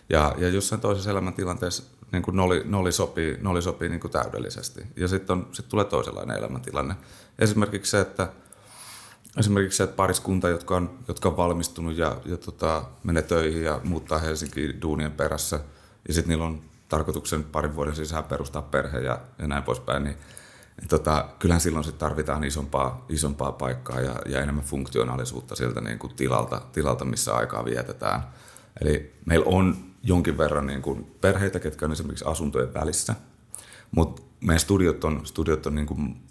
Ja, 0.10 0.36
ja 0.38 0.50
jossain 0.50 0.82
toisessa 0.82 1.12
elämäntilanteessa 1.12 1.84
niin 2.12 2.24
kuin 2.24 2.38
noli, 2.38 2.62
noli 2.66 2.92
sopii, 2.92 3.38
noli 3.42 3.62
sopii 3.62 3.90
niin 3.90 4.00
kuin 4.00 4.12
täydellisesti. 4.12 4.88
Ja 4.96 5.08
sitten 5.08 5.46
sit 5.52 5.70
tulee 5.70 5.86
toisenlainen 5.86 6.38
elämäntilanne. 6.38 6.96
Esimerkiksi 7.40 7.92
se, 7.92 8.02
että 8.02 8.30
Esimerkiksi 9.38 9.77
se, 9.77 9.84
että 9.84 9.96
pariskunta, 9.96 10.50
jotka 10.50 10.75
on, 10.75 11.00
jotka 11.08 11.30
on 11.30 11.38
valmistunut 11.38 11.98
ja, 11.98 12.18
ja 12.25 12.38
tota, 12.38 12.86
menee 13.04 13.24
töihin 13.24 13.63
ja 13.63 13.82
muuttaa 13.84 14.20
Helsinkiin 14.20 14.82
duunien 14.82 15.12
perässä, 15.12 15.60
ja 16.08 16.13
sitten 16.13 16.30
niillä 16.30 16.46
on 16.46 16.62
tarkoituksen 16.89 17.44
parin 17.44 17.75
vuoden 17.75 17.96
sisään 17.96 18.24
perustaa 18.24 18.62
perhe 18.62 19.00
ja, 19.00 19.20
ja 19.39 19.48
näin 19.48 19.63
poispäin, 19.63 20.04
niin, 20.04 20.18
niin 20.82 20.88
tota, 20.89 21.30
kyllähän 21.39 21.62
silloin 21.62 21.86
sit 21.86 21.98
tarvitaan 21.98 22.44
isompaa, 22.44 23.06
isompaa 23.10 23.51
paikkaa 23.51 24.01
ja, 24.01 24.15
ja 24.25 24.42
enemmän 24.42 24.63
funktionaalisuutta 24.63 25.56
sieltä 25.56 25.82
niin 25.82 26.00
kuin 26.00 26.15
tilalta, 26.15 26.62
tilalta, 26.72 27.06
missä 27.06 27.36
aikaa 27.36 27.65
vietetään. 27.65 28.22
Eli 28.82 29.13
meillä 29.25 29.46
on 29.48 29.77
jonkin 30.04 30.38
verran 30.38 30.68
niin 30.68 30.82
kuin 30.82 31.15
perheitä, 31.22 31.60
ketkä 31.60 31.86
on 31.86 31.92
esimerkiksi 31.92 32.25
asuntojen 32.27 32.74
välissä, 32.74 33.15
mutta 33.92 34.22
meidän 34.39 34.60
studiot 34.60 35.04
on, 35.04 35.25
studiot 35.25 35.65
on 35.65 35.75
niin 35.75 35.88
kuin 35.88 36.22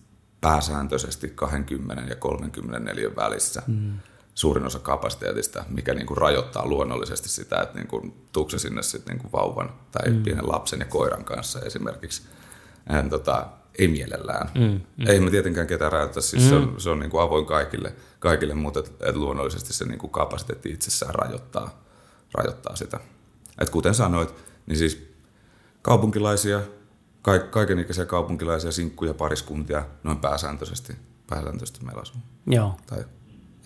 pääsääntöisesti 0.44 1.32
20 1.34 2.02
ja 2.08 2.16
34 2.16 3.16
välissä 3.16 3.62
mm. 3.66 3.92
suurin 4.34 4.66
osa 4.66 4.78
kapasiteetista, 4.78 5.64
mikä 5.68 5.94
niin 5.94 6.06
kuin 6.06 6.18
rajoittaa 6.18 6.66
luonnollisesti 6.66 7.28
sitä, 7.28 7.60
että 7.62 7.78
niin 7.78 7.88
kuin, 7.88 8.14
tuukse 8.32 8.58
sinne 8.58 8.82
sit 8.82 9.06
niin 9.06 9.18
kuin 9.18 9.32
vauvan 9.32 9.72
tai 9.92 10.10
mm. 10.10 10.22
pienen 10.22 10.48
lapsen 10.48 10.80
ja 10.80 10.86
koiran 10.86 11.24
kanssa 11.24 11.60
esimerkiksi. 11.60 12.22
En, 12.98 13.10
tota, 13.10 13.46
ei 13.78 13.88
mielellään. 13.88 14.50
Mm, 14.54 14.80
mm. 14.96 15.06
Ei 15.06 15.20
me 15.20 15.30
tietenkään 15.30 15.66
ketään 15.66 15.92
rajoita, 15.92 16.20
siis 16.20 16.42
mm. 16.42 16.48
se 16.48 16.54
on, 16.54 16.74
se 16.78 16.90
on 16.90 16.98
niin 16.98 17.10
kuin 17.10 17.22
avoin 17.22 17.46
kaikille, 17.46 17.94
kaikille 18.18 18.54
mutta 18.54 18.80
et, 18.80 18.92
et 19.00 19.16
luonnollisesti 19.16 19.72
se 19.72 19.84
niin 19.84 19.98
kuin 19.98 20.10
kapasiteetti 20.10 20.70
itsessään 20.70 21.14
rajoittaa, 21.14 21.82
rajoittaa 22.34 22.76
sitä. 22.76 23.00
Et 23.60 23.70
kuten 23.70 23.94
sanoit, 23.94 24.34
niin 24.66 24.78
siis 24.78 25.12
kaupunkilaisia 25.82 26.60
kaikenikäisiä 27.50 28.06
kaupunkilaisia 28.06 28.72
sinkkuja, 28.72 29.14
pariskuntia, 29.14 29.84
noin 30.02 30.18
pääsääntöisesti, 30.18 30.96
pääsääntöisesti 31.30 31.84
meillä 31.84 32.02
asuu. 32.02 32.20
Joo. 32.46 32.74
Tai 32.86 33.04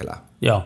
elää. 0.00 0.18
Joo. 0.40 0.64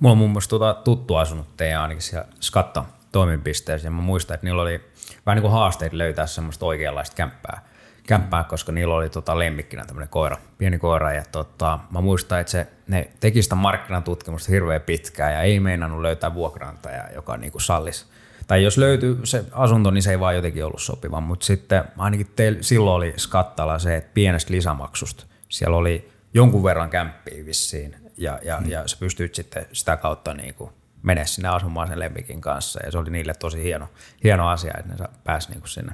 Mulla 0.00 0.12
on 0.12 0.18
muun 0.18 0.30
muassa 0.30 0.50
tuota 0.50 0.74
tuttu 0.74 1.14
asunut 1.14 1.56
teidän 1.56 1.82
ainakin 1.82 2.02
siellä 2.02 2.28
Skatta 2.40 2.84
toimipisteessä, 3.12 3.86
ja 3.86 3.90
mä 3.90 4.02
muistan, 4.02 4.34
että 4.34 4.46
niillä 4.46 4.62
oli 4.62 4.80
vähän 5.26 5.36
niin 5.36 5.42
kuin 5.42 5.52
haasteita 5.52 5.98
löytää 5.98 6.26
semmoista 6.26 6.66
oikeanlaista 6.66 7.16
kämppää, 7.16 7.60
kämppää 8.06 8.44
koska 8.44 8.72
niillä 8.72 8.94
oli 8.94 9.10
tota 9.10 9.38
lemmikkinä 9.38 9.84
tämmöinen 9.84 10.08
koira, 10.08 10.36
pieni 10.58 10.78
koira, 10.78 11.12
ja 11.12 11.24
tota, 11.32 11.78
mä 11.90 12.00
muistan, 12.00 12.40
että 12.40 12.50
se, 12.50 12.66
ne 12.86 13.10
teki 13.20 13.42
sitä 13.42 13.54
markkinatutkimusta 13.54 14.52
hirveän 14.52 14.80
pitkään, 14.80 15.32
ja 15.32 15.42
ei 15.42 15.60
meinannut 15.60 16.00
löytää 16.00 16.34
vuokrantajaa, 16.34 17.10
joka 17.14 17.36
niin 17.36 17.52
kuin 17.52 17.62
sallisi 17.62 18.06
tai 18.46 18.64
jos 18.64 18.78
löytyy 18.78 19.20
se 19.24 19.44
asunto, 19.52 19.90
niin 19.90 20.02
se 20.02 20.10
ei 20.10 20.20
vaan 20.20 20.36
jotenkin 20.36 20.64
ollut 20.64 20.82
sopiva, 20.82 21.20
mutta 21.20 21.46
sitten 21.46 21.84
ainakin 21.98 22.30
teillä, 22.36 22.58
silloin 22.62 22.96
oli 22.96 23.14
skattalla 23.16 23.78
se, 23.78 23.96
että 23.96 24.10
pienestä 24.14 24.52
lisämaksusta 24.52 25.26
siellä 25.48 25.76
oli 25.76 26.12
jonkun 26.34 26.64
verran 26.64 26.90
kämppiä 26.90 27.46
vissiin 27.46 27.96
ja, 28.16 28.38
ja, 28.42 28.60
mm. 28.60 28.70
ja 28.70 28.88
sä 28.88 28.96
pystyit 29.00 29.34
sitten 29.34 29.66
sitä 29.72 29.96
kautta 29.96 30.34
niin 30.34 30.54
kuin 30.54 30.70
mene 31.02 31.26
sinne 31.26 31.48
asumaan 31.48 31.88
sen 31.88 31.98
lemmikin 31.98 32.40
kanssa 32.40 32.80
ja 32.84 32.90
se 32.90 32.98
oli 32.98 33.10
niille 33.10 33.34
tosi 33.34 33.62
hieno, 33.62 33.88
hieno 34.24 34.48
asia, 34.48 34.74
että 34.78 34.92
ne 34.92 35.08
pääsi 35.24 35.48
niin 35.48 35.60
kuin 35.60 35.68
sinne. 35.68 35.92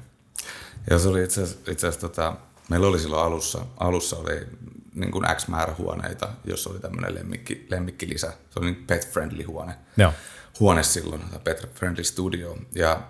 Ja 0.91 0.99
se 0.99 1.09
oli 1.09 1.23
itse 1.23 1.43
asiassa, 1.43 2.01
tota, 2.01 2.37
meillä 2.69 2.87
oli 2.87 2.99
silloin 2.99 3.27
alussa, 3.27 3.67
alussa 3.77 4.17
oli 4.17 4.47
niin 4.95 5.11
kuin 5.11 5.27
X 5.37 5.49
määrä 5.49 5.75
huoneita, 5.79 6.29
jos 6.45 6.67
oli 6.67 6.79
tämmöinen 6.79 7.15
lemmikki, 7.15 7.67
lemmikkilisä. 7.71 8.33
Se 8.51 8.61
oli 8.61 8.71
niin 8.71 8.87
pet-friendly 8.87 9.45
huone. 9.47 9.75
Joo. 9.97 10.13
Huone 10.63 10.83
silloin, 10.83 11.23
tai 11.31 11.41
pet-friendly 11.45 12.05
studio. 12.05 12.57
Ja, 12.75 13.03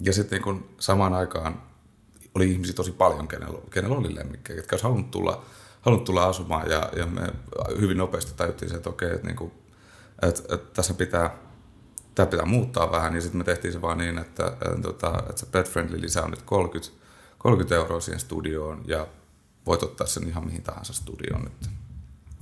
ja 0.00 0.12
sitten 0.12 0.42
niin 0.42 0.64
samaan 0.80 1.14
aikaan 1.14 1.62
oli 2.34 2.50
ihmisiä 2.50 2.74
tosi 2.74 2.92
paljon, 2.92 3.28
kenellä, 3.28 3.58
kenellä 3.70 3.96
oli 3.96 4.14
lemmikkejä, 4.14 4.56
jotka 4.56 4.74
olisi 4.74 4.82
halunnut 4.82 5.10
tulla, 5.10 5.44
halunnut 5.80 6.04
tulla 6.04 6.24
asumaan. 6.24 6.70
Ja, 6.70 6.90
ja 6.96 7.06
me 7.06 7.22
hyvin 7.80 7.96
nopeasti 7.96 8.32
tajuttiin 8.36 8.70
se, 8.70 8.76
että 8.76 8.90
okei, 8.90 9.10
että, 9.10 9.26
niin 9.26 9.36
kuin, 9.36 9.52
että, 10.22 10.54
että 10.54 10.74
tässä 10.74 10.94
pitää, 10.94 11.36
tämä 12.14 12.26
pitää 12.26 12.46
muuttaa 12.46 12.90
vähän. 12.90 13.14
Ja 13.14 13.20
sitten 13.20 13.38
me 13.38 13.44
tehtiin 13.44 13.72
se 13.72 13.82
vaan 13.82 13.98
niin, 13.98 14.18
että, 14.18 14.46
että, 14.46 14.88
että, 14.90 15.12
että 15.28 15.40
se 15.40 15.46
pet-friendly 15.46 16.00
lisä 16.00 16.22
on 16.22 16.30
nyt 16.30 16.42
30, 16.42 17.04
30 17.38 17.74
euroa 17.74 18.00
siihen 18.00 18.20
studioon 18.20 18.82
ja 18.86 19.06
voit 19.66 19.82
ottaa 19.82 20.06
sen 20.06 20.28
ihan 20.28 20.46
mihin 20.46 20.62
tahansa 20.62 20.92
studioon 20.92 21.42
nyt. 21.42 21.70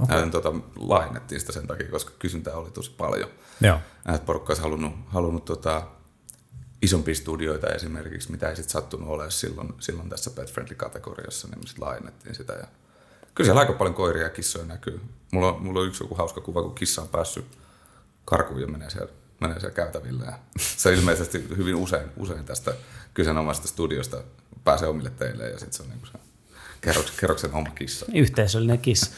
Okay. 0.02 0.30
Tota, 0.30 0.52
lainettiin 0.76 1.40
sitä 1.40 1.52
sen 1.52 1.66
takia, 1.66 1.90
koska 1.90 2.12
kysyntää 2.18 2.54
oli 2.54 2.70
tosi 2.70 2.90
paljon. 2.90 3.30
Joo. 3.60 3.78
Et 4.14 4.26
porukka 4.26 4.50
olisi 4.50 4.62
halunnut, 4.62 4.92
halunnut 5.06 5.44
tota, 5.44 5.82
isompia 6.82 7.14
studioita 7.14 7.66
esimerkiksi, 7.66 8.30
mitä 8.30 8.48
ei 8.48 8.56
sitten 8.56 8.72
sattunut 8.72 9.08
olemaan 9.08 9.30
silloin, 9.30 9.74
silloin 9.80 10.08
tässä 10.08 10.30
pet 10.30 10.52
friendly 10.52 10.74
kategoriassa, 10.74 11.48
niin 11.48 11.58
me 11.58 11.66
sitten 11.66 11.84
lainettiin 11.84 12.34
sitä. 12.34 12.52
Ja 12.52 12.66
kyllä 13.34 13.46
siellä 13.48 13.60
aika 13.60 13.72
paljon 13.72 13.94
koiria 13.94 14.22
ja 14.22 14.30
kissoja 14.30 14.64
näkyy. 14.64 15.00
Mulla 15.32 15.48
on, 15.48 15.62
mulla 15.62 15.80
on 15.80 15.86
yksi 15.86 16.04
joku 16.04 16.14
hauska 16.14 16.40
kuva, 16.40 16.62
kun 16.62 16.74
kissa 16.74 17.02
on 17.02 17.08
päässyt 17.08 17.58
karkuun 18.24 18.60
ja 18.60 18.66
menee 18.66 18.90
siellä, 18.90 19.12
menee 19.40 19.60
siellä 19.60 19.74
käytävillä. 19.74 20.24
Ja 20.24 20.38
se 20.58 20.94
ilmeisesti 20.94 21.48
hyvin 21.56 21.74
usein, 21.74 22.08
usein 22.16 22.44
tästä 22.44 22.74
kyseenomaisesta 23.14 23.68
studiosta 23.68 24.22
pääsee 24.64 24.88
omille 24.88 25.10
teille 25.10 25.48
ja 25.48 25.58
sitten 25.58 25.72
se 25.72 25.82
on 25.82 25.88
niin 25.88 26.00
kuin 26.00 26.10
se 26.10 26.31
kerroksen, 26.82 27.16
kerroksen 27.20 27.54
oma 27.54 27.70
kissa. 27.74 28.06
Yhteisöllinen 28.14 28.78
kissa. 28.78 29.10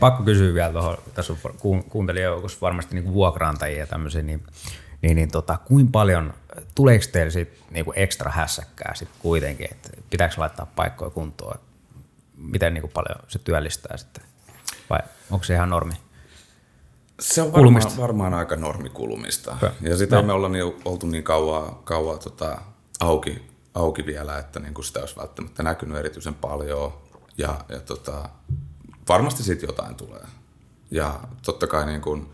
Pakko 0.00 0.22
kysyä 0.22 0.54
vielä 0.54 0.72
tuohon, 0.72 0.98
tässä 1.14 1.32
on 1.32 1.84
kuuntelijajoukossa 1.84 2.58
varmasti 2.60 2.94
niin 2.94 3.12
vuokraantajia 3.12 3.78
ja 3.78 3.86
tämmöisiä, 3.86 4.22
niin, 4.22 4.42
niin, 5.02 5.16
niin 5.16 5.30
tota, 5.30 5.58
kuinka 5.64 5.90
paljon, 5.92 6.34
tuleeko 6.74 7.04
teille 7.12 7.30
sit 7.30 7.64
niinku 7.70 7.92
ekstra 7.96 8.30
hässäkkää 8.30 8.94
sit 8.94 9.08
kuitenkin, 9.18 9.68
että 9.70 9.90
pitääkö 10.10 10.34
laittaa 10.38 10.66
paikkoja 10.76 11.10
kuntoon, 11.10 11.58
miten 12.36 12.74
niinku 12.74 12.90
paljon 12.94 13.16
se 13.28 13.38
työllistää 13.38 13.96
sitten, 13.96 14.24
vai 14.90 15.00
onko 15.30 15.44
se 15.44 15.54
ihan 15.54 15.70
normi? 15.70 15.94
Se 17.20 17.42
on 17.42 17.52
varmaan, 17.52 17.96
varmaan 17.98 18.34
aika 18.34 18.56
normikulumista. 18.56 19.56
Ja 19.80 19.96
sitä 19.96 20.16
no. 20.16 20.22
me 20.22 20.32
ollaan 20.32 20.52
niin, 20.52 20.74
oltu 20.84 21.06
niin 21.06 21.24
kauan, 21.24 21.74
kauan 21.84 22.18
tota, 22.18 22.58
auki, 23.00 23.42
auki 23.74 24.06
vielä, 24.06 24.38
että 24.38 24.60
niin 24.60 24.74
kuin 24.74 24.84
sitä 24.84 25.00
olisi 25.00 25.16
välttämättä 25.16 25.62
näkynyt 25.62 25.98
erityisen 25.98 26.34
paljon. 26.34 26.92
Ja, 27.38 27.64
ja 27.68 27.80
tota, 27.80 28.28
varmasti 29.08 29.42
siitä 29.42 29.66
jotain 29.66 29.94
tulee. 29.94 30.26
Ja 30.90 31.20
totta 31.42 31.66
kai 31.66 31.86
niin 31.86 32.00
kuin 32.00 32.28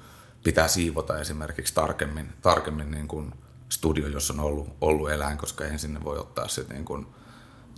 pitää 0.44 0.68
siivota 0.68 1.18
esimerkiksi 1.18 1.74
tarkemmin, 1.74 2.32
tarkemmin 2.42 2.90
niin 2.90 3.08
kuin 3.08 3.34
studio, 3.68 4.08
jossa 4.08 4.32
on 4.32 4.40
ollut, 4.40 4.68
ollut 4.80 5.10
eläin, 5.10 5.38
koska 5.38 5.64
eihän 5.64 5.78
sinne 5.78 6.04
voi 6.04 6.18
ottaa 6.18 6.48
sit 6.48 6.68
niin 6.68 6.84
kuin, 6.84 7.06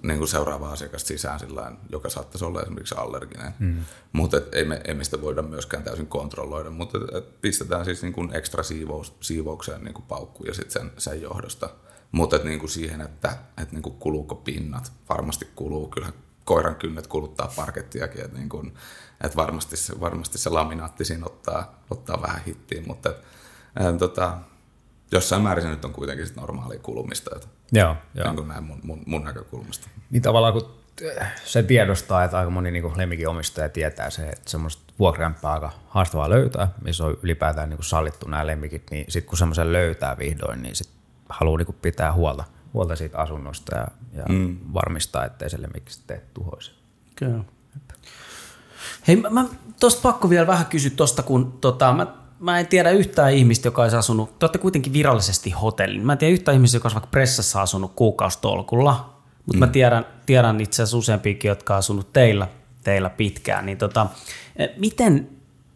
niin 0.03 0.19
kuin 0.19 0.29
seuraava 0.29 0.73
asiakas 0.73 1.07
sisään 1.07 1.41
sillain, 1.41 1.77
joka 1.91 2.09
saattaisi 2.09 2.45
olla 2.45 2.63
esimerkiksi 2.63 2.95
allerginen. 2.95 3.55
Mm. 3.59 3.85
Mutta 4.13 4.37
ei 4.53 4.65
me, 4.65 4.81
ei 4.85 4.95
me 4.95 5.05
sitä 5.05 5.21
voida 5.21 5.43
myöskään 5.43 5.83
täysin 5.83 6.07
kontrolloida, 6.07 6.71
mutta 6.71 6.99
et, 6.99 7.15
et 7.15 7.41
pistetään 7.41 7.85
siis 7.85 8.03
niin 8.03 8.13
kuin 8.13 8.37
ekstra 8.37 8.63
siivous, 8.63 9.17
siivoukseen 9.21 9.85
niin 9.85 9.95
kuin 9.95 10.07
paukku 10.07 10.45
ja 10.45 10.55
sitten 10.55 10.73
sen, 10.73 10.93
sen 10.99 11.23
johdosta– 11.23 11.71
mutta 12.13 12.39
niin 12.39 12.59
kuin 12.59 12.71
siihen, 12.71 13.01
että, 13.01 13.37
että 13.63 13.75
niin 13.75 13.83
kuin 13.83 13.97
kuluuko 13.99 14.35
pinnat, 14.35 14.93
varmasti 15.09 15.49
kuluu. 15.57 15.89
Kyllä 15.89 16.13
koiran 16.45 16.77
kynnet 16.77 17.07
kuluttaa 17.07 17.53
parkettiakin, 17.57 18.25
että, 18.25 18.39
niin 18.39 18.49
kuin, 18.49 18.75
että 19.25 19.37
varmasti, 19.37 19.77
se, 19.77 20.01
varmasti 20.01 20.39
se 20.39 20.51
laminaatti 20.51 21.05
siinä 21.05 21.27
ottaa, 21.27 21.83
ottaa 21.91 22.23
vähän 22.23 22.43
hittiin, 22.47 22.85
mutta 22.87 23.15
tota, 23.99 24.39
jossain 25.13 25.43
määrin 25.43 25.63
se 25.63 25.71
nyt 25.71 25.85
on 25.85 25.93
kuitenkin 25.93 26.26
sit 26.26 26.37
normaalia 26.37 26.78
kulumista, 26.78 27.30
että, 27.37 27.49
joo, 27.73 27.97
joo. 28.15 28.26
Niin 28.26 28.37
kuin 28.37 28.49
näin 28.49 28.65
mun, 28.65 28.80
mun, 28.83 29.02
mun 29.07 29.25
näkökulmasta. 29.25 29.89
Niin 30.11 30.23
tavallaan 30.23 30.52
kun 30.52 30.76
se 31.45 31.63
tiedostaa, 31.63 32.25
että 32.25 32.39
aika 32.39 32.50
moni 32.50 32.71
niin 32.71 32.97
lemmikin 32.97 33.28
omistaja 33.28 33.69
tietää 33.69 34.11
se, 34.11 34.28
että 34.28 34.50
semmoista 34.50 34.93
vuokrampaa 34.99 35.54
aika 35.54 35.73
haastavaa 35.89 36.30
löytää, 36.30 36.69
missä 36.83 37.04
on 37.04 37.17
ylipäätään 37.23 37.69
niin 37.69 37.78
kuin 37.78 37.85
sallittu 37.85 38.28
nämä 38.28 38.47
lemmikit, 38.47 38.91
niin 38.91 39.04
sitten 39.09 39.28
kun 39.28 39.39
semmoisen 39.39 39.73
löytää 39.73 40.19
vihdoin, 40.19 40.63
niin 40.63 40.76
sit 40.76 40.91
haluaa 41.28 41.58
niin 41.58 41.76
pitää 41.82 42.12
huolta, 42.12 42.45
huolta 42.75 42.97
siitä 42.97 43.19
asunnosta 43.19 43.76
ja, 43.76 43.86
ja 44.12 44.25
mm. 44.28 44.56
varmistaa, 44.75 45.25
ettei 45.25 45.50
se 45.50 45.62
lemmikki 45.62 45.93
tee 46.06 46.25
tuhoisia. 46.34 46.75
Kyllä. 47.17 47.45
Hei, 49.08 49.17
mä, 49.17 49.30
mä 49.30 49.45
tuosta 49.80 50.02
pakko 50.02 50.30
vielä 50.30 50.47
vähän 50.47 50.67
kysyä 50.67 50.91
tuosta, 50.97 51.23
kun 51.23 51.52
tota, 51.60 51.93
mä, 51.93 52.06
mä 52.41 52.58
en 52.58 52.67
tiedä 52.67 52.91
yhtään 52.91 53.32
ihmistä, 53.32 53.67
joka 53.67 53.82
olisi 53.82 53.97
asunut, 53.97 54.39
te 54.39 54.47
olette 54.47 54.58
kuitenkin 54.58 54.93
virallisesti 54.93 55.50
hotellin, 55.50 56.06
mä 56.06 56.12
en 56.12 56.19
tiedä 56.19 56.32
yhtään 56.32 56.54
ihmistä, 56.54 56.76
joka 56.76 56.86
olisi 56.86 56.95
vaikka 56.95 57.10
pressassa 57.10 57.62
asunut 57.62 57.93
kuukaustolkulla, 57.95 59.17
mutta 59.47 59.56
mm. 59.56 59.58
mä 59.58 59.67
tiedän, 59.67 60.06
tiedän 60.26 60.60
itse 60.60 60.82
asiassa 60.82 60.97
useampiakin, 60.97 61.49
jotka 61.49 61.75
on 61.75 61.78
asunut 61.78 62.12
teillä, 62.12 62.49
teillä 62.84 63.10
pitkään, 63.10 63.67
niin 63.67 63.78
tota, 63.78 64.06
e, 64.56 64.67
miten, 64.76 65.28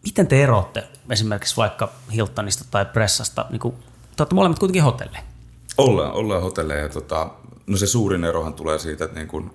miten 0.03 0.27
te 0.27 0.43
erotte 0.43 0.83
esimerkiksi 1.09 1.57
vaikka 1.57 1.89
Hiltonista 2.13 2.65
tai 2.71 2.85
pressasta, 2.85 3.45
niin 3.49 3.59
kuin, 3.59 3.75
te 4.15 4.23
olette 4.23 4.35
molemmat 4.35 4.59
kuitenkin 4.59 4.83
hotelleja? 4.83 5.23
Ollaan, 5.81 6.13
ollaan 6.13 6.41
hotelleja. 6.41 6.89
Tota, 6.89 7.29
no 7.67 7.77
se 7.77 7.87
suurin 7.87 8.23
erohan 8.23 8.53
tulee 8.53 8.79
siitä, 8.79 9.05
että 9.05 9.17
niin 9.19 9.27
kun, 9.27 9.53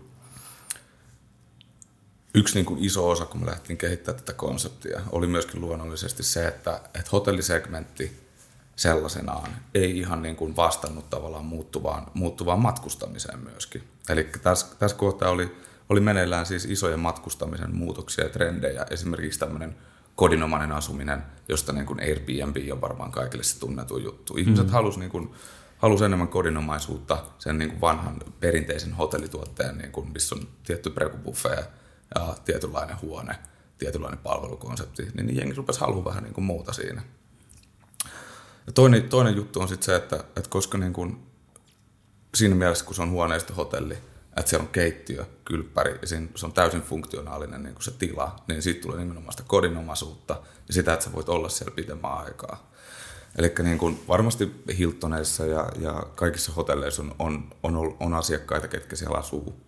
yksi 2.35 2.55
niin 2.55 2.67
kun 2.67 2.79
iso 2.81 3.11
osa, 3.11 3.27
kun 3.27 3.41
me 3.41 3.47
lähdettiin 3.47 3.77
kehittämään 3.77 4.25
tätä 4.25 4.33
konseptia, 4.33 5.01
oli 5.13 5.27
myöskin 5.27 5.61
luonnollisesti 5.61 6.23
se, 6.23 6.49
että, 6.49 6.81
että 6.95 7.11
hotellisegmentti 7.13 8.27
sellaisenaan 8.77 9.51
ei 9.75 9.99
ihan 9.99 10.23
niin 10.23 10.37
kuin 10.37 10.57
vastannut 10.57 11.11
tavallaan 11.11 11.45
muuttuvaan, 11.45 12.07
muuttuvaan 12.15 12.61
matkustamiseen 12.61 13.39
myöskin. 13.39 13.83
Eli 14.09 14.25
tässä, 14.43 14.67
tässä 14.79 14.97
kohtaa 14.97 15.31
oli, 15.31 15.57
oli 15.89 16.01
meneillään 16.01 16.47
siis 16.47 16.65
isoja 16.65 16.97
matkustamisen 16.97 17.75
muutoksia 17.77 18.25
ja 18.25 18.31
trendejä, 18.31 18.87
esimerkiksi 18.91 19.39
tämmöinen 19.39 19.77
kodinomainen 20.17 20.73
asuminen, 20.73 21.23
josta 21.49 21.73
niin 21.73 21.87
kuin 21.87 22.01
Airbnb 22.01 22.57
on 22.73 22.81
varmaan 22.81 23.13
kaikille 23.13 23.45
se 23.45 23.59
tunnettu 23.59 23.99
juttu. 23.99 24.37
Ihmiset 24.37 24.67
mm. 24.67 24.73
halusivat 24.73 25.01
niin 25.01 25.11
kuin 25.11 25.31
halusi 25.79 26.05
enemmän 26.05 26.29
kodinomaisuutta 26.29 27.25
sen 27.39 27.59
niin 27.59 27.71
kuin 27.71 27.81
vanhan 27.81 28.17
perinteisen 28.41 28.93
hotellituotteen, 28.93 29.79
niin 29.79 29.93
kuin, 29.93 30.13
missä 30.13 30.35
on 30.35 30.49
tietty 30.63 30.91
prekubuffet 30.91 31.59
ja 32.15 32.37
tietynlainen 32.45 33.01
huone, 33.03 33.35
tietynlainen 33.79 34.19
palvelukonsepti, 34.19 35.09
niin 35.15 35.37
jengi 35.37 35.55
rupesi 35.55 35.81
haluaa 35.81 36.05
vähän 36.05 36.23
niin 36.23 36.35
kuin 36.35 36.45
muuta 36.45 36.73
siinä. 36.73 37.03
Ja 38.67 38.73
toinen, 38.73 39.09
toinen 39.09 39.37
juttu 39.37 39.61
on 39.61 39.69
sitten 39.69 39.87
se, 39.87 39.97
että, 39.97 40.17
että 40.17 40.51
koska 40.51 40.79
niin 40.79 40.93
kuin, 40.93 41.27
siinä 42.35 42.55
mielessä, 42.55 42.85
kun 42.85 42.95
se 42.95 43.03
on 43.03 43.11
huoneisto 43.11 43.55
hotelli, 43.55 43.99
että 44.37 44.51
siellä 44.51 44.63
on 44.63 44.73
keittiö, 44.73 45.25
kylppäri 45.45 45.99
ja 46.03 46.09
se 46.09 46.47
on 46.47 46.53
täysin 46.53 46.83
funktionaalinen 46.83 47.63
niin 47.63 47.75
kuin 47.75 47.85
se 47.85 47.91
tila, 47.91 48.37
niin 48.49 48.63
siitä 48.63 48.83
tulee 48.83 48.99
nimenomaan 48.99 49.33
sitä 49.33 49.45
kodinomaisuutta 49.47 50.43
ja 50.69 50.75
sitä, 50.75 50.93
että 50.93 51.05
sä 51.05 51.13
voit 51.13 51.29
olla 51.29 51.49
siellä 51.49 51.75
pitemmän 51.75 52.13
aikaa. 52.13 52.71
Eli 53.37 53.53
niin 53.63 53.79
kuin 53.79 54.05
varmasti 54.09 54.65
Hiltoneissa 54.79 55.47
ja, 55.47 55.69
ja 55.79 56.07
kaikissa 56.15 56.53
hotelleissa 56.53 57.03
on, 57.03 57.15
on, 57.19 57.51
on, 57.63 57.97
on 58.01 58.15
asiakkaita, 58.15 58.69
ketkä 58.69 58.97
siellä 58.97 59.19
asuu 59.19 59.61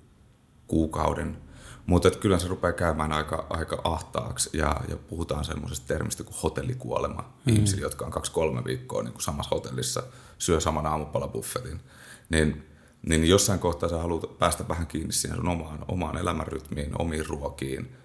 kuukauden. 0.66 1.38
Mutta 1.86 2.10
kyllä 2.10 2.38
se 2.38 2.48
rupeaa 2.48 2.72
käymään 2.72 3.12
aika, 3.12 3.46
aika 3.50 3.80
ahtaaksi 3.84 4.50
ja, 4.52 4.80
ja 4.88 4.96
puhutaan 4.96 5.44
semmoisesta 5.44 5.86
termistä 5.86 6.24
kuin 6.24 6.36
hotellikuolema. 6.42 7.34
Mm. 7.44 7.54
Ihmisillä, 7.54 7.82
jotka 7.82 8.04
on 8.04 8.10
kaksi-kolme 8.10 8.64
viikkoa 8.64 9.02
niin 9.02 9.12
kuin 9.12 9.22
samassa 9.22 9.54
hotellissa, 9.54 10.02
syö 10.38 10.60
saman 10.60 10.86
aamupalabuffetin. 10.86 11.80
Niin, 12.28 12.66
niin 13.08 13.28
jossain 13.28 13.58
kohtaa 13.58 13.88
sä 13.88 13.98
haluat 13.98 14.38
päästä 14.38 14.68
vähän 14.68 14.86
kiinni 14.86 15.12
siihen 15.12 15.36
sun 15.36 15.48
omaan, 15.48 15.84
omaan 15.88 16.18
elämänrytmiin, 16.18 16.92
omiin 16.98 17.26
ruokiin, 17.26 17.96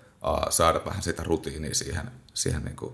saada 0.50 0.82
vähän 0.86 1.04
sitä 1.04 1.24
rutiinia 1.24 1.76
siihen, 1.76 2.12
siihen 2.34 2.64
niin 2.66 2.76
kuin 2.76 2.94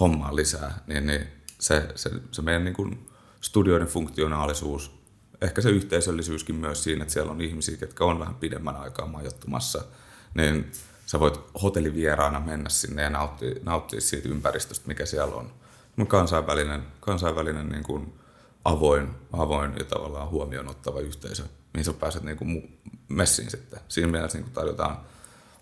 hommaan 0.00 0.36
lisää. 0.36 0.78
Niin, 0.86 1.06
niin 1.06 1.26
se, 1.62 1.88
se, 1.94 2.10
se 2.30 2.42
meidän 2.42 2.64
niin 2.64 2.74
kuin 2.74 3.08
studioiden 3.40 3.88
funktionaalisuus, 3.88 4.90
ehkä 5.40 5.60
se 5.60 5.70
yhteisöllisyyskin 5.70 6.54
myös 6.54 6.84
siinä, 6.84 7.02
että 7.02 7.14
siellä 7.14 7.32
on 7.32 7.40
ihmisiä, 7.40 7.76
jotka 7.80 8.04
on 8.04 8.18
vähän 8.18 8.34
pidemmän 8.34 8.76
aikaa 8.76 9.06
majoittumassa, 9.06 9.84
niin 10.34 10.72
sä 11.06 11.20
voit 11.20 11.40
hotellivieraana 11.62 12.40
mennä 12.40 12.68
sinne 12.68 13.02
ja 13.02 13.10
nauttia, 13.10 13.54
nauttia 13.62 14.00
siitä 14.00 14.28
ympäristöstä, 14.28 14.88
mikä 14.88 15.06
siellä 15.06 15.34
on. 15.34 15.52
Kansainvälinen, 16.08 16.82
kansainvälinen 17.00 17.68
niin 17.68 17.82
kuin 17.82 18.14
avoin, 18.64 19.08
avoin 19.32 19.72
ja 19.78 19.84
tavallaan 19.84 20.30
huomioon 20.30 20.68
ottava 20.68 21.00
yhteisö, 21.00 21.42
mihin 21.74 21.84
sä 21.84 21.92
pääset 21.92 22.22
niin 22.22 22.36
kuin 22.36 22.78
messiin 23.08 23.50
sitten. 23.50 23.80
Siinä 23.88 24.10
mielessä 24.10 24.38
niin 24.38 24.44
kuin 24.44 24.54
tarjotaan, 24.54 24.96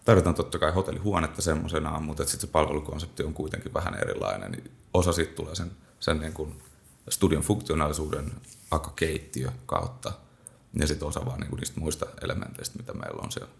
tarjotaan 0.04 0.34
totta 0.34 0.58
kai 0.58 0.72
hotellihuonetta 0.72 1.42
semmoisenaan, 1.42 2.02
mutta 2.02 2.24
sitten 2.24 2.40
se 2.40 2.46
palvelukonsepti 2.46 3.22
on 3.22 3.34
kuitenkin 3.34 3.74
vähän 3.74 3.94
erilainen. 3.94 4.62
Osa 4.94 5.12
siitä 5.12 5.32
tulee 5.34 5.54
sen 5.54 5.70
sen 6.00 6.20
niin 6.20 6.32
kuin 6.32 6.62
studion 7.08 7.42
funktionaalisuuden 7.42 8.32
keittiö 8.96 9.50
kautta 9.66 10.12
ja 10.80 10.86
sitten 10.86 11.08
osa 11.08 11.26
vaan 11.26 11.40
niin 11.40 11.50
kuin 11.50 11.58
niistä 11.58 11.80
muista 11.80 12.06
elementeistä, 12.22 12.78
mitä 12.78 12.92
meillä 12.92 13.22
on 13.22 13.32
siellä. 13.32 13.50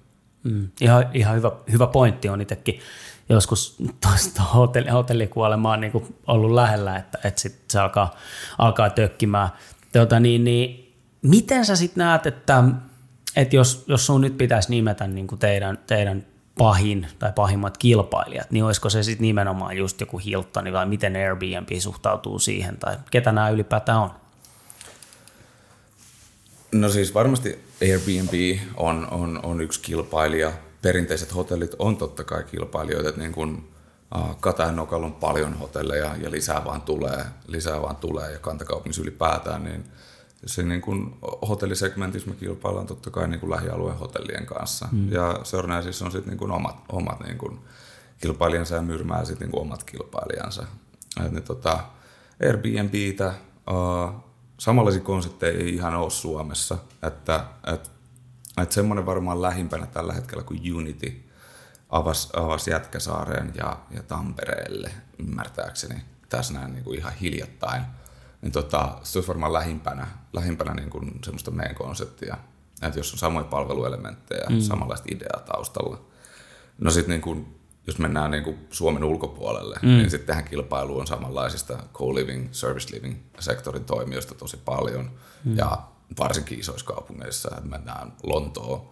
Mm. 0.42 0.68
Ihan, 0.80 1.10
ihan 1.14 1.36
hyvä, 1.36 1.52
hyvä 1.72 1.86
pointti 1.86 2.28
on 2.28 2.40
itsekin 2.40 2.80
joskus 3.28 3.76
tuosta 4.00 4.42
hotelli, 4.42 4.90
hotellikuolemaa 4.90 5.76
niin 5.76 5.92
kuin 5.92 6.16
ollut 6.26 6.52
lähellä, 6.52 6.96
että, 6.96 7.18
että 7.24 7.40
sit 7.40 7.64
se 7.68 7.80
alkaa, 7.80 8.16
alkaa 8.58 8.90
tökkimään. 8.90 9.48
Tuota, 9.92 10.20
niin, 10.20 10.44
niin, 10.44 10.94
miten 11.22 11.66
sä 11.66 11.76
sitten 11.76 12.04
näet, 12.04 12.26
että, 12.26 12.64
että 13.36 13.56
jos, 13.56 13.84
jos 13.86 14.06
sun 14.06 14.20
nyt 14.20 14.38
pitäisi 14.38 14.70
nimetä 14.70 15.06
niin 15.06 15.26
kuin 15.26 15.38
teidän, 15.38 15.78
teidän 15.86 16.26
pahin 16.60 17.06
tai 17.18 17.32
pahimmat 17.32 17.78
kilpailijat, 17.78 18.50
niin 18.50 18.64
olisiko 18.64 18.90
se 18.90 19.02
sitten 19.02 19.22
nimenomaan 19.22 19.76
just 19.76 20.00
joku 20.00 20.18
Hilton 20.18 20.72
vai 20.72 20.86
miten 20.86 21.16
Airbnb 21.16 21.68
suhtautuu 21.78 22.38
siihen 22.38 22.76
tai 22.76 22.96
ketä 23.10 23.32
nämä 23.32 23.50
ylipäätään 23.50 23.98
on? 23.98 24.10
No 26.72 26.88
siis 26.88 27.14
varmasti 27.14 27.64
Airbnb 27.82 28.60
on, 28.76 29.08
on, 29.10 29.40
on 29.42 29.60
yksi 29.60 29.80
kilpailija. 29.80 30.52
Perinteiset 30.82 31.34
hotellit 31.34 31.74
on 31.78 31.96
totta 31.96 32.24
kai 32.24 32.44
kilpailijoita, 32.44 33.08
että 33.08 33.20
niin 33.20 33.32
kuin 33.32 33.68
Katajanokalla 34.40 35.06
on 35.06 35.14
paljon 35.14 35.54
hotelleja 35.58 36.16
ja 36.22 36.30
lisää 36.30 36.64
vaan 36.64 36.82
tulee, 36.82 37.24
lisää 37.46 37.82
vaan 37.82 37.96
tulee 37.96 38.32
ja 38.32 38.38
kantakaupungissa 38.38 39.02
ylipäätään, 39.02 39.64
niin 39.64 39.84
se 40.46 40.62
niin 40.62 40.80
kuin 40.80 41.16
hotellisegmentissä 41.48 42.30
me 42.30 42.36
kilpaillaan 42.36 42.86
totta 42.86 43.10
kai 43.10 43.28
niin 43.28 43.40
kuin 43.40 43.50
lähialueen 43.50 43.98
hotellien 43.98 44.46
kanssa. 44.46 44.88
Mm. 44.92 45.12
Ja 45.12 45.40
Sörnäisissä 45.42 46.04
on 46.04 46.12
sitten 46.12 46.30
niin 46.30 46.38
kuin 46.38 46.50
omat, 46.50 46.76
omat 46.92 47.20
niin 47.20 47.38
kuin 47.38 47.58
kilpailijansa 48.18 48.74
ja 48.74 48.82
Myrmää 48.82 49.24
sitten 49.24 49.46
niin 49.46 49.52
kuin 49.52 49.62
omat 49.62 49.84
kilpailijansa. 49.84 50.66
Et 51.24 51.32
niin 51.32 51.42
tota, 51.42 51.80
Airbnbtä, 52.46 53.34
uh, 53.70 54.24
samanlaisia 54.58 55.02
konsepteja 55.02 55.58
ei 55.58 55.74
ihan 55.74 55.94
ole 55.94 56.10
Suomessa. 56.10 56.78
Että, 57.02 57.44
et, 57.66 57.90
et 58.62 58.72
semmoinen 58.72 59.06
varmaan 59.06 59.42
lähimpänä 59.42 59.86
tällä 59.86 60.12
hetkellä 60.12 60.42
kuin 60.42 60.74
Unity 60.74 61.30
avasi, 61.88 62.28
avasi 62.36 62.70
Jätkäsaareen 62.70 63.52
ja, 63.56 63.76
ja 63.90 64.02
Tampereelle 64.02 64.90
ymmärtääkseni 65.18 66.02
tässä 66.28 66.54
näin 66.54 66.72
niin 66.72 66.84
kuin 66.84 66.98
ihan 66.98 67.12
hiljattain. 67.12 67.82
Niin 68.42 68.52
tota, 68.52 68.98
se 69.02 69.18
olisi 69.18 69.28
varmaan 69.28 69.52
lähimpänä, 69.52 70.06
lähimpänä 70.32 70.74
niin 70.74 70.90
kuin 70.90 71.18
semmoista 71.24 71.50
meidän 71.50 71.74
konseptia. 71.74 72.36
Että 72.82 72.98
jos 72.98 73.12
on 73.12 73.18
samoja 73.18 73.44
palveluelementtejä, 73.44 74.46
mm. 74.50 74.60
samanlaista 74.60 75.08
ideaa 75.10 75.40
taustalla. 75.40 76.00
No 76.78 76.90
sitten 76.90 77.10
niin 77.10 77.22
kuin 77.22 77.60
jos 77.86 77.98
mennään 77.98 78.30
niin 78.30 78.44
kuin 78.44 78.66
Suomen 78.70 79.04
ulkopuolelle, 79.04 79.76
mm. 79.82 79.88
niin 79.88 80.10
sitten 80.10 80.26
tähän 80.26 80.44
kilpailuun 80.44 81.00
on 81.00 81.06
samanlaisista 81.06 81.78
co-living, 81.94 82.48
service 82.52 82.96
living 82.96 83.16
sektorin 83.38 83.84
toimijoista 83.84 84.34
tosi 84.34 84.56
paljon. 84.56 85.10
Mm. 85.44 85.56
Ja 85.56 85.82
varsinkin 86.18 86.60
isoissa 86.60 86.86
kaupungeissa, 86.86 87.48
että 87.56 87.70
mennään 87.70 88.12
Lontoon, 88.22 88.90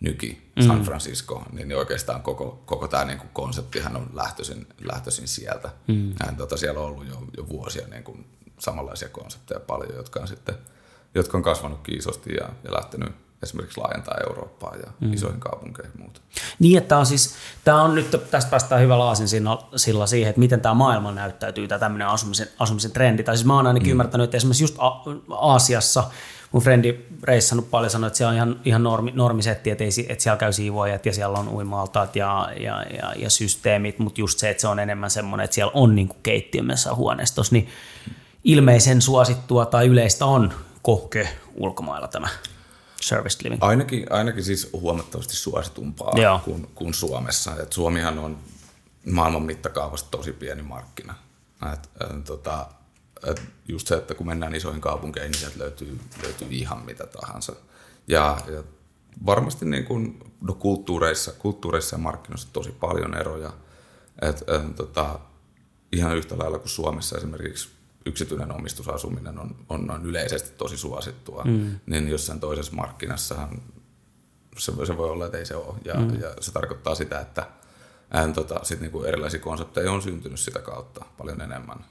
Nyki, 0.00 0.52
San 0.66 0.78
mm. 0.78 0.84
Francisco, 0.84 1.44
niin, 1.52 1.68
niin 1.68 1.78
oikeastaan 1.78 2.22
koko, 2.22 2.62
koko 2.66 2.88
tämä 2.88 3.04
niin 3.04 3.18
kuin 3.18 3.30
konseptihan 3.32 3.96
on 3.96 4.10
lähtöisin, 4.12 4.66
lähtöisin 4.80 5.28
sieltä. 5.28 5.70
Mm. 5.86 6.10
Ja, 6.10 6.32
tota, 6.36 6.56
siellä 6.56 6.80
on 6.80 6.86
ollut 6.86 7.08
jo, 7.08 7.22
jo 7.36 7.48
vuosia 7.48 7.86
niin 7.88 8.04
kuin 8.04 8.26
samanlaisia 8.58 9.08
konsepteja 9.08 9.60
paljon, 9.60 9.96
jotka 9.96 10.20
on, 10.20 10.28
sitten, 10.28 10.54
jotka 11.14 11.36
on 11.36 11.42
kasvanut 11.42 11.88
isosti 11.88 12.34
ja, 12.34 12.48
ja 12.64 12.74
lähtenyt 12.74 13.14
esimerkiksi 13.42 13.80
laajentaa 13.80 14.14
Eurooppaa 14.28 14.76
ja 14.76 14.92
mm. 15.00 15.12
isoihin 15.12 15.40
kaupunkeihin 15.40 15.92
ja 15.94 16.00
muuta. 16.00 16.20
Niin, 16.58 16.78
että 16.78 16.88
tämä 16.88 16.98
on 16.98 17.06
siis, 17.06 17.34
tämä 17.64 17.82
on 17.82 17.94
nyt, 17.94 18.30
tästä 18.30 18.50
päästään 18.50 18.80
hyvä 18.80 18.98
laasin 18.98 19.28
sillä 19.76 20.06
siihen, 20.06 20.30
että 20.30 20.40
miten 20.40 20.60
tämä 20.60 20.74
maailma 20.74 21.12
näyttäytyy, 21.12 21.68
tämä 21.68 21.78
tämmöinen 21.78 22.08
asumisen, 22.08 22.48
asumisen 22.58 22.90
trendi. 22.90 23.22
Tai 23.22 23.36
siis 23.36 23.46
mä 23.46 23.56
oon 23.56 23.66
ainakin 23.66 23.88
mm. 23.88 23.90
ymmärtänyt, 23.90 24.24
että 24.24 24.36
esimerkiksi 24.36 24.64
just 24.64 24.76
Aasiassa, 25.30 26.04
mun 26.52 26.62
frendi 26.62 27.06
reissannut 27.22 27.70
paljon 27.70 27.90
sanoi, 27.90 28.06
että 28.06 28.16
siellä 28.16 28.30
on 28.30 28.36
ihan, 28.36 28.60
ihan 28.64 28.82
normi, 28.82 29.12
normisetti, 29.14 29.70
että, 29.70 29.84
ei, 29.84 29.90
että 30.08 30.22
siellä 30.22 30.38
käy 30.38 30.52
siivoajat 30.52 31.06
ja 31.06 31.12
siellä 31.12 31.38
on 31.38 31.48
uimaltaat 31.48 32.16
ja, 32.16 32.48
ja, 32.60 32.82
ja, 32.82 33.12
ja 33.16 33.30
systeemit, 33.30 33.98
mutta 33.98 34.20
just 34.20 34.38
se, 34.38 34.50
että 34.50 34.60
se 34.60 34.68
on 34.68 34.78
enemmän 34.78 35.10
semmoinen, 35.10 35.44
että 35.44 35.54
siellä 35.54 35.72
on 35.74 35.94
niin 35.94 36.10
keittiömessä 36.22 36.94
huoneistossa, 36.94 37.54
niin 37.54 37.68
ilmeisen 38.46 39.02
suosittua 39.02 39.66
tai 39.66 39.86
yleistä 39.86 40.26
on 40.26 40.52
kohke 40.82 41.28
ulkomailla 41.54 42.08
tämä 42.08 42.28
service 43.00 43.44
living? 43.44 43.62
Ainakin, 43.64 44.12
ainakin 44.12 44.44
siis 44.44 44.70
huomattavasti 44.72 45.36
suositumpaa 45.36 46.40
kuin, 46.44 46.68
kuin 46.74 46.94
Suomessa. 46.94 47.56
Et 47.62 47.72
Suomihan 47.72 48.18
on 48.18 48.38
maailman 49.10 49.42
mittakaavasta 49.42 50.10
tosi 50.10 50.32
pieni 50.32 50.62
markkina. 50.62 51.14
Et, 51.72 51.90
et, 52.00 52.24
tota, 52.24 52.66
et 53.26 53.42
just 53.68 53.86
se, 53.86 53.94
että 53.94 54.14
kun 54.14 54.26
mennään 54.26 54.54
isoihin 54.54 54.80
kaupunkeihin, 54.80 55.30
niin 55.30 55.40
sieltä 55.40 55.58
löytyy, 55.58 56.00
löytyy 56.22 56.48
ihan 56.50 56.84
mitä 56.86 57.06
tahansa. 57.06 57.52
Ja, 58.08 58.38
ja 58.54 58.62
varmasti 59.26 59.64
niin 59.64 59.84
kuin, 59.84 60.18
no 60.40 60.54
kulttuureissa, 60.54 61.32
kulttuureissa 61.32 61.96
ja 61.96 62.00
markkinoissa 62.02 62.48
tosi 62.52 62.70
paljon 62.70 63.16
eroja. 63.16 63.52
Et, 64.22 64.36
et, 64.36 64.76
tota, 64.76 65.18
ihan 65.92 66.16
yhtä 66.16 66.38
lailla 66.38 66.58
kuin 66.58 66.68
Suomessa 66.68 67.16
esimerkiksi 67.16 67.75
yksityinen 68.06 68.52
omistusasuminen 68.52 69.38
on, 69.38 69.56
on, 69.68 69.90
on 69.90 70.06
yleisesti 70.06 70.50
tosi 70.58 70.76
suosittua, 70.76 71.44
mm. 71.44 71.80
niin 71.86 72.08
jossain 72.08 72.40
toisessa 72.40 72.72
markkinassahan 72.72 73.62
se, 74.58 74.72
se 74.86 74.96
voi 74.96 75.10
olla, 75.10 75.26
että 75.26 75.38
ei 75.38 75.46
se 75.46 75.56
ole. 75.56 75.74
Ja, 75.84 75.94
mm. 75.94 76.20
ja 76.20 76.34
se 76.40 76.52
tarkoittaa 76.52 76.94
sitä, 76.94 77.20
että 77.20 77.46
ään, 78.10 78.32
tota, 78.32 78.60
sit 78.62 78.80
niinku 78.80 79.04
erilaisia 79.04 79.40
konsepteja 79.40 79.92
on 79.92 80.02
syntynyt 80.02 80.40
sitä 80.40 80.58
kautta 80.58 81.04
paljon 81.18 81.40
enemmän. 81.40 81.84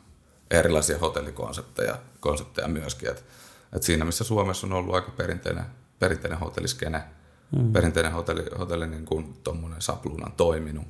Erilaisia 0.51 0.97
hotellikonsepteja 0.97 1.97
konsepteja 2.19 2.67
myöskin. 2.67 3.09
Et, 3.09 3.25
et 3.73 3.83
siinä, 3.83 4.05
missä 4.05 4.23
Suomessa 4.23 4.67
on 4.67 4.73
ollut 4.73 4.95
aika 4.95 5.11
perinteinen, 5.11 5.65
perinteinen 5.99 6.39
hotelliskene, 6.39 7.03
mm. 7.51 7.73
perinteinen 7.73 8.11
hotelli, 8.11 8.43
hotelli 8.59 8.87
niin 8.87 9.05
kuin 9.05 9.37
sapluunan 9.79 10.31
toiminut, 10.31 10.85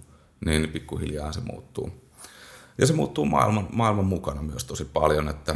niin 0.45 0.69
pikkuhiljaa 0.69 1.31
se 1.31 1.41
muuttuu 1.41 2.04
ja 2.77 2.87
se 2.87 2.93
muuttuu 2.93 3.25
maailman, 3.25 3.67
maailman 3.71 4.05
mukana 4.05 4.41
myös 4.41 4.65
tosi 4.65 4.85
paljon, 4.85 5.29
että, 5.29 5.55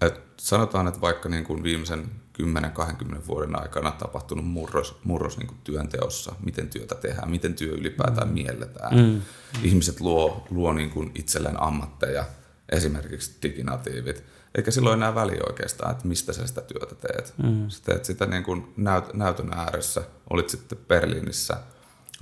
että 0.00 0.20
sanotaan, 0.36 0.88
että 0.88 1.00
vaikka 1.00 1.28
niin 1.28 1.44
kuin 1.44 1.62
viimeisen 1.62 2.10
10-20 2.42 3.26
vuoden 3.26 3.62
aikana 3.62 3.90
tapahtunut 3.90 4.46
murros, 4.46 5.00
murros 5.04 5.38
niin 5.38 5.46
kuin 5.46 5.58
työnteossa, 5.64 6.34
miten 6.44 6.68
työtä 6.68 6.94
tehdään, 6.94 7.30
miten 7.30 7.54
työ 7.54 7.74
ylipäätään 7.74 8.28
mm. 8.28 8.34
mielletään. 8.34 8.96
Mm. 8.96 9.22
Ihmiset 9.62 10.00
luo, 10.00 10.46
luo 10.50 10.72
niin 10.72 10.90
kuin 10.90 11.10
itselleen 11.14 11.62
ammatteja, 11.62 12.24
esimerkiksi 12.68 13.38
diginatiivit, 13.42 14.24
eikä 14.54 14.70
silloin 14.70 14.98
enää 14.98 15.14
väliä 15.14 15.40
oikeastaan, 15.46 15.92
että 15.92 16.08
mistä 16.08 16.32
sä 16.32 16.46
sitä 16.46 16.60
työtä 16.60 16.94
teet. 16.94 17.34
Mm. 17.42 17.68
Sä 17.68 17.82
teet 17.84 18.04
sitä 18.04 18.26
niin 18.26 18.44
kuin 18.44 18.72
näyt, 18.76 19.14
näytön 19.14 19.52
ääressä, 19.54 20.02
olit 20.30 20.48
sitten 20.48 20.78
Berliinissä, 20.88 21.56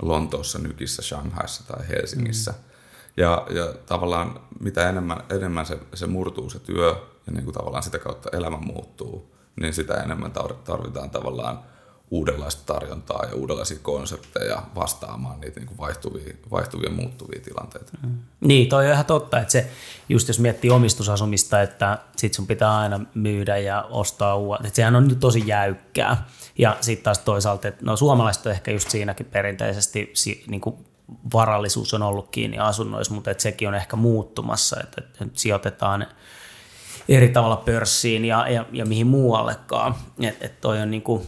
Lontoossa, 0.01 0.59
Nykissä, 0.59 1.01
Shanghaissa 1.01 1.63
tai 1.67 1.87
Helsingissä. 1.87 2.51
Mm 2.51 2.70
ja, 3.17 3.45
ja 3.49 3.73
tavallaan 3.85 4.39
mitä 4.59 4.89
enemmän, 4.89 5.23
enemmän 5.29 5.65
se, 5.65 5.79
se 5.93 6.07
murtuu 6.07 6.49
se 6.49 6.59
työ 6.59 6.95
ja 7.27 7.33
niin 7.33 7.43
kuin 7.43 7.53
tavallaan 7.53 7.83
sitä 7.83 7.99
kautta 7.99 8.37
elämä 8.37 8.57
muuttuu, 8.57 9.31
niin 9.61 9.73
sitä 9.73 9.93
enemmän 9.93 10.31
tarvitaan 10.63 11.09
tavallaan 11.09 11.59
uudenlaista 12.11 12.73
tarjontaa 12.73 13.25
ja 13.25 13.35
uudenlaisia 13.35 13.79
konsepteja 13.81 14.61
vastaamaan 14.75 15.39
niitä 15.41 15.59
niin 15.59 15.67
kuin 15.67 15.77
vaihtuvia, 15.77 16.33
vaihtuvia 16.51 16.91
muuttuvia 16.91 17.41
tilanteita. 17.41 17.91
Mm. 18.03 18.17
Niin, 18.41 18.69
toi 18.69 18.87
on 18.87 18.93
ihan 18.93 19.05
totta, 19.05 19.39
että 19.39 19.51
se, 19.51 19.71
just 20.09 20.27
jos 20.27 20.39
miettii 20.39 20.71
omistusasumista, 20.71 21.61
että 21.61 21.97
sit 22.15 22.33
sun 22.33 22.47
pitää 22.47 22.77
aina 22.77 22.99
myydä 23.13 23.57
ja 23.57 23.87
ostaa 23.89 24.35
uudet, 24.35 24.65
että 24.65 24.75
sehän 24.75 24.95
on 24.95 25.07
nyt 25.07 25.19
tosi 25.19 25.43
jäykkää. 25.45 26.27
Ja 26.57 26.77
sitten 26.81 27.03
taas 27.03 27.19
toisaalta, 27.19 27.67
että 27.67 27.85
no 27.85 27.97
suomalaiset 27.97 28.45
on 28.45 28.51
ehkä 28.51 28.71
just 28.71 28.89
siinäkin 28.89 29.25
perinteisesti 29.25 30.13
niin 30.47 30.61
kuin 30.61 30.85
varallisuus 31.33 31.93
on 31.93 32.01
ollut 32.01 32.29
kiinni 32.31 32.59
asunnoissa, 32.59 33.13
mutta 33.13 33.31
että 33.31 33.43
sekin 33.43 33.67
on 33.67 33.75
ehkä 33.75 33.95
muuttumassa, 33.95 34.79
että, 34.83 35.01
nyt 35.19 35.37
sijoitetaan 35.37 36.07
eri 37.09 37.29
tavalla 37.29 37.55
pörssiin 37.55 38.25
ja, 38.25 38.47
ja, 38.47 38.65
ja 38.71 38.85
mihin 38.85 39.07
muuallekaan. 39.07 39.95
Että 40.19 40.45
et 40.45 40.61
toi 40.61 40.81
on, 40.81 40.91
niinku, 40.91 41.27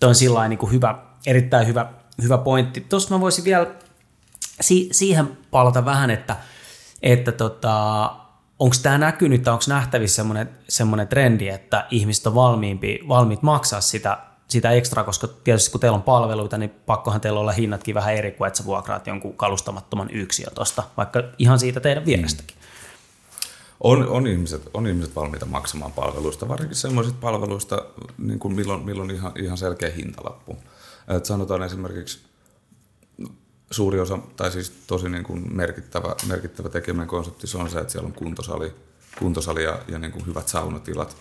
toi 0.00 0.08
on 0.08 0.14
sillä 0.14 0.48
niinku 0.48 0.66
hyvä, 0.66 0.98
erittäin 1.26 1.66
hyvä, 1.66 1.92
hyvä 2.22 2.38
pointti. 2.38 2.80
Tuosta 2.80 3.14
mä 3.14 3.20
voisin 3.20 3.44
vielä 3.44 3.66
si, 4.60 4.88
siihen 4.92 5.38
palata 5.50 5.84
vähän, 5.84 6.10
että, 6.10 6.36
että 7.02 7.32
tota, 7.32 8.12
onko 8.58 8.76
tämä 8.82 8.98
näkynyt 8.98 9.42
tai 9.42 9.52
onko 9.52 9.64
nähtävissä 9.68 10.24
semmoinen 10.68 11.08
trendi, 11.08 11.48
että 11.48 11.86
ihmiset 11.90 12.26
on 12.26 12.34
valmiimpi, 12.34 13.00
valmiit 13.08 13.42
maksaa 13.42 13.80
sitä 13.80 14.18
sitä 14.48 14.70
ekstra, 14.70 15.04
koska 15.04 15.28
tietysti 15.28 15.70
kun 15.70 15.80
teillä 15.80 15.96
on 15.96 16.02
palveluita, 16.02 16.58
niin 16.58 16.70
pakkohan 16.70 17.20
teillä 17.20 17.40
olla 17.40 17.52
hinnatkin 17.52 17.94
vähän 17.94 18.14
eri 18.14 18.32
kuin 18.32 18.48
että 18.48 18.58
sä 18.58 18.64
vuokraat 18.64 19.06
jonkun 19.06 19.36
kalustamattoman 19.36 20.10
yksilön 20.10 20.54
tuosta, 20.54 20.82
vaikka 20.96 21.22
ihan 21.38 21.58
siitä 21.58 21.80
teidän 21.80 22.06
vierestäkin. 22.06 22.56
On, 23.80 24.08
on, 24.08 24.26
ihmiset, 24.26 24.62
on 24.74 24.86
ihmiset 24.86 25.16
valmiita 25.16 25.46
maksamaan 25.46 25.92
palveluista, 25.92 26.48
varsinkin 26.48 26.76
sellaisista 26.76 27.20
palveluista, 27.20 27.84
niin 28.18 28.38
kuin 28.38 28.54
milloin, 28.54 28.84
milloin 28.84 29.10
ihan, 29.10 29.32
ihan 29.36 29.58
selkeä 29.58 29.90
hintalappu. 29.90 30.56
Et 31.08 31.24
sanotaan 31.24 31.62
esimerkiksi 31.62 32.20
suuri 33.70 34.00
osa, 34.00 34.18
tai 34.36 34.50
siis 34.52 34.72
tosi 34.86 35.08
niin 35.08 35.24
kuin 35.24 35.56
merkittävä, 35.56 36.14
merkittävä 36.28 36.68
tekeminen 36.68 37.08
konsepti 37.08 37.46
on 37.58 37.70
se, 37.70 37.78
että 37.78 37.92
siellä 37.92 38.06
on 38.06 38.12
kuntosali, 38.12 38.74
kuntosali 39.18 39.64
ja, 39.64 39.78
ja 39.88 39.98
niin 39.98 40.12
kuin 40.12 40.26
hyvät 40.26 40.48
saunatilat. 40.48 41.16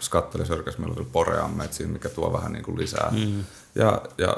Skatteli 0.00 0.46
Sörkäs 0.46 0.78
meillä 0.78 0.92
on 0.92 0.96
vielä 0.96 1.10
poreammeet 1.12 1.72
siinä, 1.72 1.92
mikä 1.92 2.08
tuo 2.08 2.32
vähän 2.32 2.52
niin 2.52 2.64
kuin 2.64 2.78
lisää. 2.78 3.10
Mm. 3.10 3.44
Ja, 3.74 4.02
ja 4.18 4.36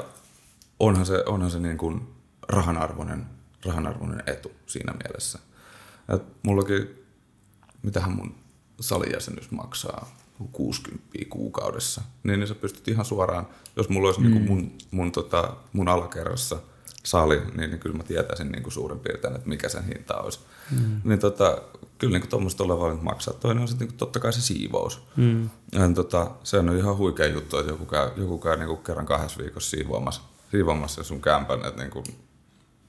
onhan 0.79 1.05
se, 1.05 1.23
onhan 1.25 1.51
se 1.51 1.59
niin 1.59 1.77
kuin 1.77 2.07
rahanarvoinen, 2.47 3.25
rahanarvoinen 3.65 4.23
etu 4.27 4.51
siinä 4.65 4.93
mielessä. 5.03 5.39
Et 6.13 6.23
mullakin, 6.43 6.89
mitähän 7.83 8.11
mun 8.11 8.35
salijäsenyys 8.79 9.51
maksaa, 9.51 10.11
60 10.51 11.07
kuukaudessa, 11.29 12.01
niin, 12.23 12.39
niin 12.39 12.47
sä 12.47 12.55
pystyt 12.55 12.87
ihan 12.87 13.05
suoraan, 13.05 13.47
jos 13.75 13.89
mulla 13.89 14.07
olisi 14.07 14.21
mm. 14.21 14.31
niin 14.31 14.47
mun, 14.47 14.71
mun, 14.91 15.11
tota, 15.11 15.53
mun 15.73 15.87
alakerrassa 15.87 16.57
sali, 17.03 17.41
niin, 17.55 17.69
niin 17.69 17.79
kyllä 17.79 17.97
mä 17.97 18.03
tietäisin 18.03 18.51
niin 18.51 18.63
kuin 18.63 18.73
suurin 18.73 18.99
piirtein, 18.99 19.35
että 19.35 19.49
mikä 19.49 19.69
sen 19.69 19.83
hinta 19.85 20.17
olisi. 20.17 20.39
Mm. 20.71 21.01
Niin 21.03 21.19
tota, 21.19 21.61
kyllä 21.97 22.19
niin 22.19 22.29
tuommoista 22.29 22.63
ollaan 22.63 23.03
maksaa. 23.03 23.33
Toinen 23.33 23.61
on 23.61 23.67
sitten 23.67 23.87
niin 23.87 23.97
totta 23.97 24.19
kai 24.19 24.33
se 24.33 24.41
siivous. 24.41 25.01
Mm. 25.15 25.49
Ja, 25.71 25.79
tota, 25.95 26.31
se 26.43 26.57
on 26.57 26.77
ihan 26.77 26.97
huikea 26.97 27.27
juttu, 27.27 27.57
että 27.57 27.71
joku 27.71 27.85
käy, 27.85 28.09
joku 28.15 28.37
käy 28.37 28.57
niin 28.57 28.67
kuin 28.67 28.83
kerran 28.83 29.05
kahdessa 29.05 29.39
viikossa 29.43 29.69
siivoamassa, 29.69 30.21
siivoamassa 30.51 31.03
sun 31.03 31.21
kämpän, 31.21 31.65
että 31.65 31.81
niin 31.81 31.91
kuin, 31.91 32.05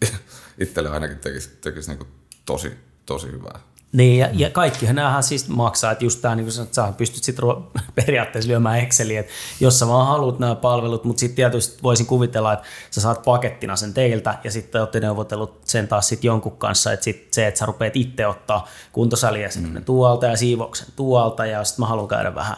itselle 0.58 0.90
ainakin 0.90 1.18
tekisi, 1.18 1.50
tekisi 1.60 1.90
niin 1.90 1.98
kuin 1.98 2.08
tosi, 2.44 2.72
tosi 3.06 3.32
hyvää. 3.32 3.60
Niin, 3.92 4.18
ja, 4.18 4.28
ja 4.32 4.50
kaikkihan 4.50 4.96
nämähän 4.96 5.22
siis 5.22 5.48
maksaa, 5.48 5.92
että 5.92 6.04
just 6.04 6.20
tämä, 6.20 6.34
niin 6.34 6.44
kuin 6.44 6.66
sä 6.72 6.92
pystyt 6.96 7.24
sitten 7.24 7.44
periaatteessa 8.04 8.48
lyömään 8.48 8.78
Exceliin, 8.78 9.18
että 9.18 9.32
jos 9.60 9.78
sä 9.78 9.88
vaan 9.88 10.06
haluat 10.06 10.38
nämä 10.38 10.54
palvelut, 10.54 11.04
mutta 11.04 11.20
sitten 11.20 11.36
tietysti 11.36 11.82
voisin 11.82 12.06
kuvitella, 12.06 12.52
että 12.52 12.66
sä 12.90 13.00
saat 13.00 13.22
pakettina 13.22 13.76
sen 13.76 13.94
teiltä, 13.94 14.38
ja 14.44 14.50
sitten 14.50 14.80
olette 14.80 15.00
neuvotellut 15.00 15.60
sen 15.64 15.88
taas 15.88 16.08
sitten 16.08 16.28
jonkun 16.28 16.56
kanssa, 16.56 16.92
että 16.92 17.04
sit 17.04 17.28
se, 17.32 17.46
että 17.46 17.58
sä 17.58 17.66
rupeat 17.66 17.96
itse 17.96 18.26
ottaa 18.26 18.68
kuntosaliä 18.92 19.48
mm. 19.60 19.84
tuolta 19.84 20.26
ja 20.26 20.36
siivouksen 20.36 20.88
tuolta, 20.96 21.46
ja 21.46 21.64
sitten 21.64 21.82
mä 21.82 21.86
haluan 21.86 22.08
käydä 22.08 22.34
vähän 22.34 22.56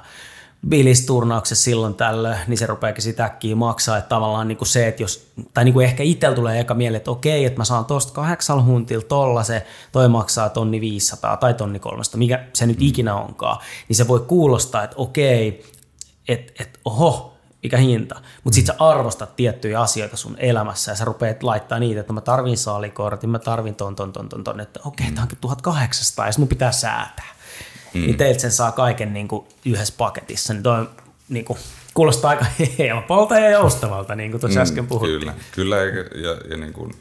bilisturnauksessa 0.69 1.65
silloin 1.65 1.95
tällöin, 1.95 2.39
niin 2.47 2.59
se 2.59 2.67
rupeakin 2.67 3.03
sitä 3.03 3.25
äkkiä 3.25 3.57
maksaa. 3.57 3.99
Että 3.99 4.09
tavallaan 4.09 4.49
niin 4.49 4.59
kuin 4.59 4.69
se, 4.69 4.89
että 4.89 5.03
jos, 5.03 5.33
tai 5.55 5.65
niin 5.65 5.73
kuin 5.73 5.87
ehkä 5.87 6.03
itsellä 6.03 6.37
tulee 6.37 6.61
eka 6.61 6.75
mieleen, 6.75 6.97
että 6.97 7.11
okei, 7.11 7.45
että 7.45 7.61
mä 7.61 7.65
saan 7.65 7.85
tuosta 7.85 8.13
kahdeksan 8.13 8.67
huntilta 8.67 9.07
tolla 9.07 9.45
se, 9.45 9.67
toi 9.93 10.09
maksaa 10.09 10.49
tonni 10.49 10.81
500 10.81 11.37
tai 11.37 11.55
tonni 11.55 11.79
300, 11.79 12.19
mikä 12.19 12.45
se 12.53 12.67
nyt 12.67 12.83
ikinä 12.83 13.15
onkaan, 13.15 13.59
niin 13.89 13.97
se 13.97 14.09
voi 14.09 14.21
kuulostaa, 14.21 14.85
että 14.85 14.97
okei, 14.97 15.65
että, 16.29 16.53
että 16.63 16.79
oho, 16.85 17.35
mikä 17.63 17.77
hinta. 17.77 18.21
Mutta 18.45 18.55
sitten 18.55 18.77
sä 18.77 18.85
arvostat 18.85 19.37
tiettyjä 19.37 19.81
asioita 19.81 20.17
sun 20.17 20.37
elämässä 20.39 20.93
ja 20.93 20.97
sä 20.97 21.05
rupeat 21.05 21.43
laittaa 21.43 21.79
niitä, 21.79 22.01
että 22.01 22.13
mä 22.13 22.21
tarvin 22.21 22.59
saalikortin, 22.59 23.31
mä 23.31 23.39
tarvin 23.39 23.75
ton, 23.75 23.97
ton, 23.97 24.13
ton, 24.13 24.29
ton, 24.29 24.45
ton 24.45 24.61
että 24.61 24.81
okei, 24.85 25.05
okay, 25.05 25.15
tämä 25.15 25.23
onkin 25.23 25.39
1800 25.41 26.27
ja 26.27 26.33
mun 26.39 26.49
pitää 26.49 26.73
säätää 26.73 27.34
mm. 27.95 28.01
niin 28.01 28.17
teiltä 28.17 28.41
sen 28.41 28.53
saa 28.53 28.73
kaiken 28.73 29.13
niin 29.13 29.29
kuin 29.29 29.47
yhdessä 29.65 29.95
paketissa. 29.99 30.53
Niin 30.53 30.63
toi 30.63 30.89
niin 31.29 31.45
kuin, 31.45 31.59
kuulostaa 31.95 32.31
aika 32.31 32.47
helpolta 32.79 33.39
ja 33.39 33.51
joustavalta, 33.51 34.17
niin 34.17 34.31
kuin 34.31 34.41
tuossa 34.41 34.61
mm, 34.61 34.63
äsken 34.63 34.87
puhuttiin. 34.87 35.21
Kyllä, 35.21 35.35
kyllä 35.53 35.77
ja, 35.77 36.03
ja, 36.15 36.37
ja 36.51 36.57
niin 36.57 36.73
kuin, 36.73 36.93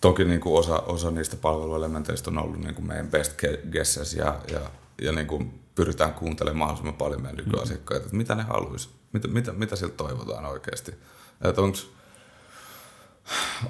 toki 0.00 0.24
niin 0.24 0.40
kuin 0.40 0.58
osa, 0.58 0.78
osa 0.78 1.10
niistä 1.10 1.36
palveluelementeistä 1.36 2.30
on 2.30 2.38
ollut 2.38 2.60
niin 2.60 2.74
kuin 2.74 2.86
meidän 2.86 3.10
best 3.10 3.32
guesses 3.72 4.14
ja, 4.14 4.40
ja, 4.52 4.60
ja 5.02 5.12
niin 5.12 5.26
kuin 5.26 5.60
pyritään 5.74 6.14
kuuntelemaan 6.14 6.58
mahdollisimman 6.58 6.94
paljon 6.94 7.22
meidän 7.22 7.44
nykyasiakkaita, 7.44 8.04
että 8.04 8.16
mitä 8.16 8.34
ne 8.34 8.42
haluaisi, 8.42 8.88
mitä, 9.12 9.28
mitä, 9.28 9.52
mitä 9.52 9.76
siltä 9.76 9.94
toivotaan 9.96 10.46
oikeasti. 10.46 10.94
Että 11.44 11.62
onko 11.62 11.78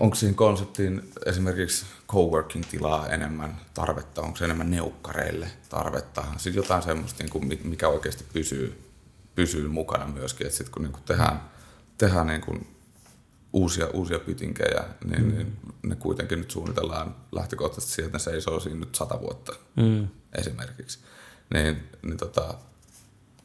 onko 0.00 0.16
siinä 0.16 0.34
konseptiin 0.34 1.12
esimerkiksi 1.26 1.86
coworking-tilaa 2.08 3.08
enemmän 3.08 3.60
tarvetta, 3.74 4.22
onko 4.22 4.38
enemmän 4.44 4.70
neukkareille 4.70 5.50
tarvetta, 5.68 6.24
sitten 6.36 6.62
jotain 6.62 6.82
semmoista, 6.82 7.22
niin 7.22 7.30
kuin, 7.30 7.60
mikä 7.64 7.88
oikeasti 7.88 8.24
pysyy, 8.32 8.90
pysyy 9.34 9.68
mukana 9.68 10.06
myöskin, 10.06 10.46
että 10.46 10.56
sitten 10.56 10.72
kun 10.72 10.82
niin 10.82 10.92
kuin 10.92 11.04
tehdään, 11.04 11.50
tehdään 11.98 12.26
niin 12.26 12.40
kuin 12.40 12.76
uusia, 13.52 13.86
uusia 13.86 14.18
pytinkejä, 14.18 14.84
niin, 15.04 15.24
mm. 15.24 15.34
niin 15.34 15.56
ne 15.82 15.96
kuitenkin 15.96 16.38
nyt 16.38 16.50
suunnitellaan 16.50 17.16
lähtökohtaisesti 17.32 17.94
siihen, 17.94 18.08
että 18.08 18.18
ne 18.18 18.22
seisoo 18.22 18.60
siinä 18.60 18.80
nyt 18.80 18.94
sata 18.94 19.20
vuotta 19.20 19.52
mm. 19.76 20.08
esimerkiksi. 20.32 20.98
Niin, 21.54 21.88
niin 22.02 22.16
tota, 22.16 22.54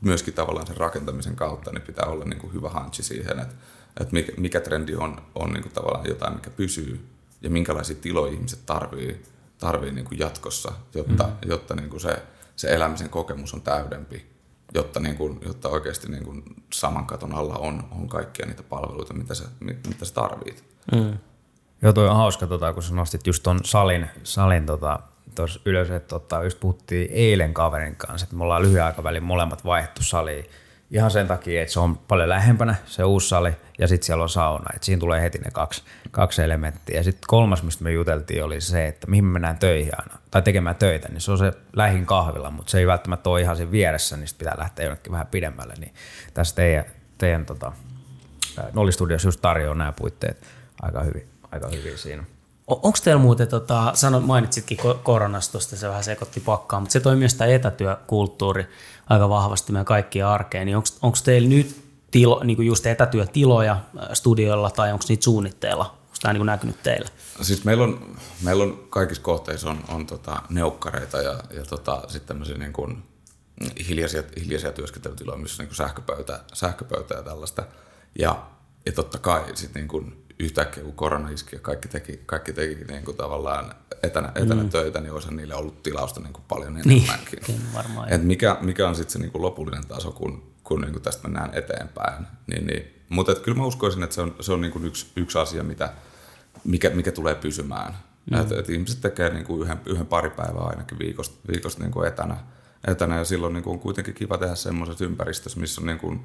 myöskin 0.01 0.33
tavallaan 0.33 0.67
sen 0.67 0.77
rakentamisen 0.77 1.35
kautta 1.35 1.71
niin 1.71 1.81
pitää 1.81 2.05
olla 2.05 2.25
niin 2.25 2.39
kuin 2.39 2.53
hyvä 2.53 2.69
hanchi 2.69 3.03
siihen, 3.03 3.39
että 3.39 3.55
että 3.99 4.13
mikä, 4.13 4.31
mikä 4.37 4.59
trendi 4.59 4.95
on, 4.95 5.21
on 5.35 5.53
niin 5.53 5.63
kuin 5.63 5.73
tavallaan 5.73 6.09
jotain, 6.09 6.33
mikä 6.33 6.49
pysyy 6.49 7.07
ja 7.41 7.49
minkälaisia 7.49 7.95
tiloja 8.01 8.33
ihmiset 8.33 8.65
tarvii, 8.65 9.23
tarvii 9.57 9.91
niin 9.91 10.05
kuin 10.05 10.19
jatkossa, 10.19 10.71
jotta, 10.95 11.23
mm. 11.23 11.49
jotta 11.49 11.75
niin 11.75 11.89
kuin 11.89 11.99
se, 12.01 12.23
se 12.55 12.73
elämisen 12.73 13.09
kokemus 13.09 13.53
on 13.53 13.61
täydempi, 13.61 14.25
jotta, 14.73 14.99
niin 14.99 15.17
kuin, 15.17 15.39
jotta 15.45 15.69
oikeasti 15.69 16.11
niin 16.11 16.25
kuin 16.25 16.43
saman 16.73 17.05
katon 17.05 17.35
alla 17.35 17.57
on, 17.57 17.87
on 17.91 18.09
kaikkia 18.09 18.45
niitä 18.45 18.63
palveluita, 18.63 19.13
mitä 19.13 19.35
sä, 19.35 19.43
mitä 19.59 20.05
sä 20.05 20.13
tarvit. 20.13 20.63
Mm. 20.91 21.17
Joo, 21.81 21.93
toi 21.93 22.09
on 22.09 22.15
hauska, 22.15 22.47
tota, 22.47 22.73
kun 22.73 22.83
sä 22.83 22.93
nostit 22.93 23.27
just 23.27 23.43
ton 23.43 23.59
salin, 23.63 24.07
salin 24.23 24.65
tota, 24.65 24.99
tuossa 25.35 25.59
ylös, 25.65 25.89
että 25.89 26.07
tota, 26.07 26.43
just 26.43 26.59
puhuttiin 26.59 27.11
eilen 27.11 27.53
kaverin 27.53 27.95
kanssa, 27.95 28.23
että 28.23 28.35
me 28.35 28.43
ollaan 28.43 28.61
lyhyen 28.61 28.83
aikavälin 28.83 29.23
molemmat 29.23 29.65
vaihtu 29.65 30.03
saliin 30.03 30.45
Ihan 30.91 31.11
sen 31.11 31.27
takia, 31.27 31.61
että 31.61 31.73
se 31.73 31.79
on 31.79 31.97
paljon 31.97 32.29
lähempänä 32.29 32.75
se 32.85 33.03
uusi 33.03 33.27
sali 33.27 33.51
ja 33.79 33.87
sitten 33.87 34.05
siellä 34.05 34.23
on 34.23 34.29
sauna. 34.29 34.65
Et 34.75 34.83
siinä 34.83 34.99
tulee 34.99 35.21
heti 35.21 35.37
ne 35.37 35.51
kaksi, 35.51 35.83
kaksi 36.11 36.41
elementtiä. 36.41 36.97
Ja 36.97 37.03
sitten 37.03 37.21
kolmas, 37.27 37.63
mistä 37.63 37.83
me 37.83 37.91
juteltiin, 37.91 38.43
oli 38.43 38.61
se, 38.61 38.87
että 38.87 39.07
mihin 39.07 39.25
me 39.25 39.31
mennään 39.31 39.57
töihin 39.57 39.99
aina, 40.01 40.17
tai 40.31 40.41
tekemään 40.41 40.75
töitä, 40.75 41.09
niin 41.09 41.21
se 41.21 41.31
on 41.31 41.37
se 41.37 41.51
lähin 41.73 42.05
kahvila, 42.05 42.51
mutta 42.51 42.71
se 42.71 42.79
ei 42.79 42.87
välttämättä 42.87 43.29
ole 43.29 43.41
ihan 43.41 43.57
siinä 43.57 43.71
vieressä, 43.71 44.17
niin 44.17 44.27
pitää 44.37 44.55
lähteä 44.57 44.85
jonnekin 44.85 45.11
vähän 45.11 45.27
pidemmälle. 45.27 45.73
Niin 45.79 45.93
tässä 46.33 46.55
teidän, 46.55 46.85
teidän 47.17 47.45
tota, 47.45 47.71
Nolli 48.73 48.91
Studios 48.91 49.25
just 49.25 49.41
tarjoaa 49.41 49.75
nämä 49.75 49.91
puitteet 49.91 50.43
aika 50.81 51.03
hyvin, 51.03 51.27
aika 51.51 51.67
hyvin 51.67 51.97
siinä. 51.97 52.23
Onko 52.67 52.97
teillä 53.03 53.21
muuten, 53.21 53.47
tota, 53.47 53.91
sano, 53.93 54.19
mainitsitkin 54.19 54.77
koronasta, 55.03 55.59
se 55.59 55.87
vähän 55.87 56.03
sekoitti 56.03 56.39
pakkaa, 56.39 56.79
mutta 56.79 56.93
se 56.93 56.99
toimii 56.99 57.19
myös 57.19 57.33
tämä 57.33 57.51
etätyökulttuuri 57.51 58.67
aika 59.11 59.29
vahvasti 59.29 59.71
meidän 59.71 59.85
kaikkien 59.85 60.25
arkeen, 60.25 60.65
niin 60.65 60.77
onko 60.77 61.17
teillä 61.23 61.49
nyt 61.49 61.83
tilo, 62.11 62.41
niin 62.43 62.55
kuin 62.55 62.67
just 62.67 62.85
etätyötiloja 62.85 63.77
studioilla 64.13 64.69
tai 64.69 64.91
onko 64.91 65.05
niitä 65.09 65.23
suunnitteilla? 65.23 65.83
Onko 65.83 66.15
tämä 66.21 66.33
niin 66.33 66.45
näkynyt 66.45 66.83
teillä? 66.83 67.09
Siis 67.41 67.65
meillä 67.65 67.83
on, 67.83 68.15
meillä 68.41 68.63
on 68.63 68.87
kaikissa 68.89 69.23
kohteissa 69.23 69.69
on, 69.69 69.83
on 69.87 70.05
tota 70.05 70.41
neukkareita 70.49 71.17
ja, 71.17 71.43
ja 71.55 71.65
tota, 71.69 72.01
sitten 72.07 72.27
tämmöisiä 72.27 72.57
niin 72.57 72.73
kuin 72.73 73.03
hiljaisia, 73.87 74.23
hiljaisia 74.39 74.71
työskentelytiloja, 74.71 75.37
missä 75.37 75.63
on 75.63 75.67
niin 75.67 75.75
sähköpöytä, 75.75 76.39
sähköpöytä 76.53 77.13
ja 77.13 77.23
tällaista. 77.23 77.63
Ja, 78.19 78.45
ja 78.85 78.91
totta 78.91 79.17
kai 79.17 79.43
sitten 79.53 79.79
niin 79.79 79.87
kuin 79.87 80.20
yhtäkkiä 80.41 80.83
kun 80.83 80.93
korona 80.93 81.29
iski 81.29 81.55
ja 81.55 81.59
kaikki 81.59 81.87
teki, 81.87 82.21
kaikki 82.25 82.53
teki 82.53 82.83
niin 82.83 83.05
kuin 83.05 83.17
tavallaan 83.17 83.75
etänä, 84.03 84.31
etänä 84.35 84.63
mm. 84.63 84.69
töitä, 84.69 85.01
niin 85.01 85.13
olisi 85.13 85.33
niille 85.33 85.55
ollut 85.55 85.83
tilausta 85.83 86.19
niin 86.19 86.33
kuin 86.33 86.43
paljon 86.47 86.73
niin, 86.73 86.91
enemmänkin. 86.91 87.39
Niin, 87.47 87.61
varmaan. 87.73 88.13
Et 88.13 88.23
mikä, 88.23 88.57
mikä 88.61 88.87
on 88.87 88.95
sitten 88.95 89.13
se 89.13 89.19
niin 89.19 89.31
kuin 89.31 89.41
lopullinen 89.41 89.87
taso, 89.87 90.11
kun, 90.11 90.53
kun 90.63 90.81
niin 90.81 90.91
kuin 90.91 91.03
tästä 91.03 91.27
mennään 91.27 91.49
eteenpäin. 91.53 92.27
Niin, 92.47 92.67
niin, 92.67 93.01
mutta 93.09 93.31
et 93.31 93.39
kyllä 93.39 93.57
mä 93.57 93.65
uskoisin, 93.65 94.03
että 94.03 94.15
se 94.15 94.21
on, 94.21 94.35
se 94.39 94.53
on 94.53 94.61
niin 94.61 94.71
kuin 94.71 94.85
yksi, 94.85 95.11
yksi 95.15 95.37
asia, 95.37 95.63
mitä, 95.63 95.93
mikä, 96.63 96.89
mikä 96.89 97.11
tulee 97.11 97.35
pysymään. 97.35 97.97
Mm. 98.31 98.41
Et, 98.41 98.51
et 98.51 98.69
ihmiset 98.69 99.01
tekee 99.01 99.29
niin 99.29 99.45
kuin 99.45 99.61
yhden, 99.61 99.81
yhden 99.85 100.05
pari 100.05 100.29
päivää 100.29 100.63
ainakin 100.63 100.99
viikosta, 100.99 101.35
viikosta 101.51 101.83
niin 101.83 101.91
kuin 101.91 102.07
etänä, 102.07 102.37
etänä, 102.87 103.17
ja 103.17 103.25
silloin 103.25 103.53
niin 103.53 103.63
kuin 103.63 103.73
on 103.73 103.79
kuitenkin 103.79 104.13
kiva 104.13 104.37
tehdä 104.37 104.55
semmoisessa 104.55 105.05
ympäristössä, 105.05 105.59
missä 105.59 105.81
on 105.81 105.87
niin 105.87 105.99
kuin 105.99 106.19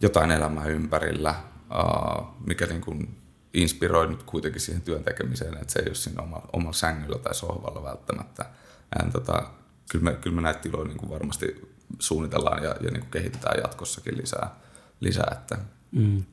jotain 0.00 0.30
elämää 0.30 0.66
ympärillä, 0.66 1.34
uh, 1.70 2.26
mikä 2.46 2.66
niin 2.66 2.80
kuin 2.80 3.23
inspiroi 3.54 4.06
nyt 4.06 4.22
kuitenkin 4.22 4.60
siihen 4.60 4.82
työn 4.82 5.04
tekemiseen, 5.04 5.54
että 5.54 5.72
se 5.72 5.78
ei 5.78 5.86
ole 5.86 5.94
siinä 5.94 6.22
omalla, 6.22 6.48
omalla 6.52 6.72
sängyllä 6.72 7.18
tai 7.18 7.34
sohvalla 7.34 7.82
välttämättä. 7.82 8.46
Ja, 8.98 9.10
tota, 9.10 9.42
kyllä, 9.90 10.04
me, 10.04 10.16
kyllä 10.20 10.36
me 10.36 10.42
näitä 10.42 10.60
tiloja 10.60 10.84
niin 10.84 10.98
kuin 10.98 11.10
varmasti 11.10 11.74
suunnitellaan 11.98 12.62
ja, 12.62 12.70
ja 12.70 12.90
niin 12.90 13.00
kuin 13.00 13.10
kehitetään 13.10 13.60
jatkossakin 13.62 14.18
lisää. 14.18 14.50
lisää 15.00 15.36
että. 15.40 15.58
Mm. 15.92 16.24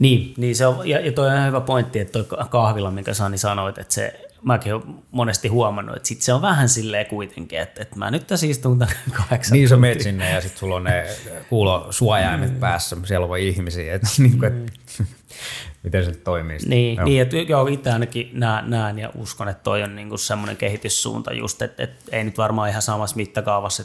Niin, 0.00 0.34
niin 0.36 0.56
se 0.56 0.66
on, 0.66 0.88
ja, 0.88 1.00
ja 1.00 1.12
toi 1.12 1.28
on 1.28 1.46
hyvä 1.46 1.60
pointti, 1.60 1.98
että 1.98 2.24
toi 2.24 2.38
kahvila, 2.50 2.90
minkä 2.90 3.14
Sani 3.14 3.38
sanoit, 3.38 3.78
että 3.78 3.94
se 3.94 4.30
mäkin 4.42 4.74
olen 4.74 4.94
monesti 5.10 5.48
huomannut, 5.48 5.96
että 5.96 6.08
sit 6.08 6.22
se 6.22 6.32
on 6.32 6.42
vähän 6.42 6.68
silleen 6.68 7.06
kuitenkin, 7.06 7.58
että, 7.58 7.82
että 7.82 7.96
mä 7.96 8.10
nyt 8.10 8.26
tässä 8.26 8.46
istun 8.46 8.78
kahdeksan 9.16 9.56
Niin 9.56 9.68
sä 9.68 9.76
meet 9.76 10.00
sinne 10.00 10.32
ja 10.32 10.40
sitten 10.40 10.58
sulla 10.58 10.76
on 10.76 10.84
ne 10.84 11.06
kuulosuojaimet 11.48 12.52
mm. 12.52 12.60
päässä, 12.60 12.96
siellä 13.04 13.26
on 13.26 13.38
ihmisiä, 13.38 13.94
että, 13.94 14.08
niin 14.18 14.38
kuin, 14.38 14.52
että 14.52 14.72
mm. 14.98 15.06
miten 15.84 16.04
se 16.04 16.12
toimii. 16.12 16.58
Niin, 16.66 16.96
joo. 16.96 17.04
niin 17.04 17.22
että 17.22 17.36
joo, 17.36 17.66
itse 17.66 17.90
ainakin 17.90 18.30
näen, 18.32 18.70
näen 18.70 18.98
ja 18.98 19.10
uskon, 19.14 19.48
että 19.48 19.62
toi 19.62 19.82
on 19.82 19.96
niinku 19.96 20.18
semmoinen 20.18 20.56
kehityssuunta 20.56 21.32
just, 21.32 21.62
että, 21.62 21.82
että 21.82 22.04
ei 22.12 22.24
nyt 22.24 22.38
varmaan 22.38 22.68
ihan 22.68 22.82
samassa 22.82 23.16
mittakaavassa, 23.16 23.84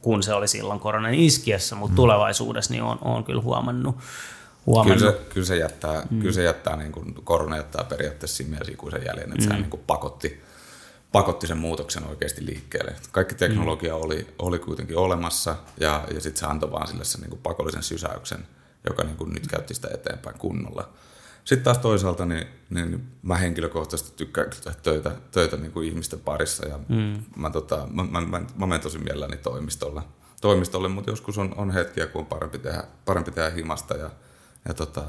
kun 0.00 0.22
se 0.22 0.34
oli 0.34 0.48
silloin 0.48 0.80
koronan 0.80 1.14
iskiessä, 1.14 1.76
mutta 1.76 1.92
mm. 1.92 1.96
tulevaisuudessa 1.96 2.72
niin 2.72 2.82
on, 2.82 2.98
on 3.02 3.24
kyllä 3.24 3.42
huomannut, 3.42 3.96
huomannut. 4.66 4.98
Kyllä 4.98 5.12
se, 5.12 5.18
kyllä 5.34 5.46
se 5.46 5.56
jättää, 5.56 6.02
mm. 6.10 6.20
kyllä 6.20 6.34
se 6.34 6.42
jättää 6.42 6.76
niin 6.76 6.92
kuin, 6.92 7.14
korona 7.14 7.56
jättää 7.56 7.84
periaatteessa 7.84 8.36
siinä 8.36 8.58
ikuisen 8.70 9.04
jäljen, 9.06 9.32
että 9.32 9.44
mm. 9.44 9.48
se 9.48 9.54
niin 9.54 9.70
kuin 9.70 9.82
pakotti, 9.86 10.42
pakotti 11.12 11.46
sen 11.46 11.58
muutoksen 11.58 12.06
oikeasti 12.06 12.46
liikkeelle. 12.46 12.94
Kaikki 13.12 13.34
teknologia 13.34 13.94
mm. 13.94 14.02
oli, 14.02 14.26
oli 14.38 14.58
kuitenkin 14.58 14.96
olemassa 14.96 15.56
ja, 15.80 16.04
ja 16.14 16.20
sitten 16.20 16.40
se 16.40 16.46
antoi 16.46 16.72
vaan 16.72 16.88
sille 16.88 17.04
sen 17.04 17.20
niin 17.20 17.30
kuin 17.30 17.42
pakollisen 17.42 17.82
sysäyksen, 17.82 18.46
joka 18.88 19.04
niin 19.04 19.16
kuin 19.16 19.32
nyt 19.32 19.46
käytti 19.46 19.74
sitä 19.74 19.88
eteenpäin 19.94 20.38
kunnolla. 20.38 20.88
Sitten 21.48 21.64
taas 21.64 21.78
toisaalta 21.78 22.26
niin, 22.26 22.46
niin 22.70 23.08
mä 23.22 23.36
henkilökohtaisesti 23.36 24.12
tykkään 24.16 24.50
tehdä 24.50 24.78
töitä, 24.82 25.16
töitä 25.30 25.56
niin 25.56 25.72
kuin 25.72 25.88
ihmisten 25.88 26.20
parissa 26.20 26.68
ja 26.68 26.78
mm. 26.88 27.24
mä, 27.36 27.50
tota, 27.50 27.88
mä, 27.90 28.04
mä, 28.04 28.20
mä, 28.20 28.40
mä 28.56 28.66
menen 28.66 28.80
tosi 28.80 28.98
mielelläni 28.98 29.36
toimistolle, 29.36 30.02
toimistolle 30.40 30.88
mutta 30.88 31.10
joskus 31.10 31.38
on, 31.38 31.54
on 31.56 31.70
hetkiä, 31.70 32.06
kun 32.06 32.20
on 32.20 32.26
parempi 32.26 32.58
tehdä, 32.58 32.84
parempi 33.04 33.30
tehdä 33.30 33.50
himasta 33.50 33.96
ja, 33.96 34.10
ja 34.68 34.74
tota, 34.74 35.04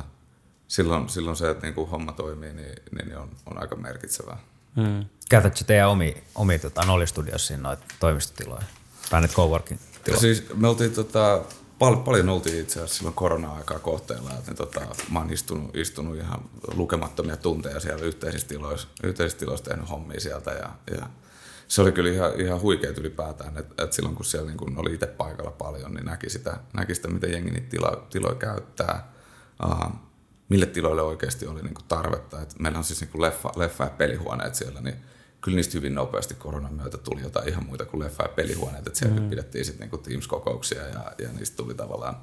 silloin, 0.67 1.09
silloin 1.09 1.37
se, 1.37 1.49
että 1.49 1.67
niin 1.67 1.73
kuin 1.73 1.89
homma 1.89 2.11
toimii, 2.11 2.53
niin, 2.53 2.75
niin 2.91 3.17
on, 3.17 3.29
on 3.45 3.61
aika 3.61 3.75
merkitsevää. 3.75 4.37
Mm. 4.75 5.05
Käytätkö 5.29 5.63
teidän 5.63 5.89
omi, 5.89 6.23
omi 6.35 6.59
tota, 6.59 6.81
Nolli-studiossa 6.85 7.57
noita 7.57 7.85
toimistotiloja? 7.99 8.63
Tai 9.09 9.21
nyt 9.21 9.33
coworking 9.33 9.79
tiloja? 10.03 10.21
Siis 10.21 10.45
me 10.53 10.67
oltiin 10.67 10.91
tota, 10.91 11.41
pal- 11.79 11.95
paljon 11.95 12.29
oltiin 12.29 12.61
itse 12.61 12.79
asiassa 12.79 12.95
silloin 12.95 13.15
korona-aikaa 13.15 13.79
kohteella, 13.79 14.29
että 14.29 14.51
niin 14.51 14.57
tota, 14.57 14.81
mä 15.11 15.19
oon 15.19 15.33
istunut, 15.33 15.75
istunut 15.75 16.15
ihan 16.17 16.39
lukemattomia 16.73 17.37
tunteja 17.37 17.79
siellä 17.79 18.05
yhteisissä 18.05 18.47
tiloissa, 18.47 18.87
yhteisissä 19.03 19.39
tiloissa 19.39 19.65
tehnyt 19.65 19.89
hommia 19.89 20.19
sieltä 20.19 20.51
ja, 20.51 20.69
ja 20.97 21.09
se 21.67 21.81
oli 21.81 21.91
kyllä 21.91 22.09
ihan, 22.09 22.41
ihan 22.41 22.61
huikeet 22.61 22.97
ylipäätään, 22.97 23.57
että, 23.57 23.83
että 23.83 23.95
silloin 23.95 24.15
kun 24.15 24.25
siellä 24.25 24.47
niin 24.47 24.57
kun 24.57 24.77
oli 24.77 24.93
itse 24.93 25.07
paikalla 25.07 25.51
paljon, 25.51 25.93
niin 25.93 26.05
näki 26.05 26.29
sitä, 26.29 26.57
näki 26.73 26.95
sitä 26.95 27.07
miten 27.07 27.31
jengi 27.31 27.51
niitä 27.51 27.69
tilo, 27.69 28.07
tiloja 28.09 28.35
käyttää, 28.35 29.11
uh, 29.65 29.91
mille 30.49 30.65
tiloille 30.65 31.01
oikeasti 31.01 31.47
oli 31.47 31.61
niin 31.61 31.73
tarvetta. 31.87 32.41
Et 32.41 32.59
meillä 32.59 32.77
on 32.77 32.83
siis 32.83 33.01
niin 33.01 33.21
leffa, 33.21 33.49
leffa- 33.49 33.83
ja 33.83 33.89
pelihuoneet 33.97 34.55
siellä, 34.55 34.81
niin 34.81 34.95
kyllä 35.41 35.55
niistä 35.55 35.77
hyvin 35.77 35.95
nopeasti 35.95 36.33
koronan 36.33 36.73
myötä 36.73 36.97
tuli 36.97 37.21
jotain 37.21 37.49
ihan 37.49 37.65
muita 37.65 37.85
kuin 37.85 38.03
leffa- 38.03 38.23
ja 38.23 38.29
pelihuoneet. 38.29 38.87
että 38.87 38.99
siellä 38.99 39.21
mm. 39.21 39.29
pidettiin 39.29 39.65
sitten 39.65 39.89
niin 39.89 40.03
Teams-kokouksia 40.03 40.87
ja, 40.87 41.11
ja 41.17 41.29
niistä 41.37 41.57
tuli 41.57 41.73
tavallaan, 41.73 42.17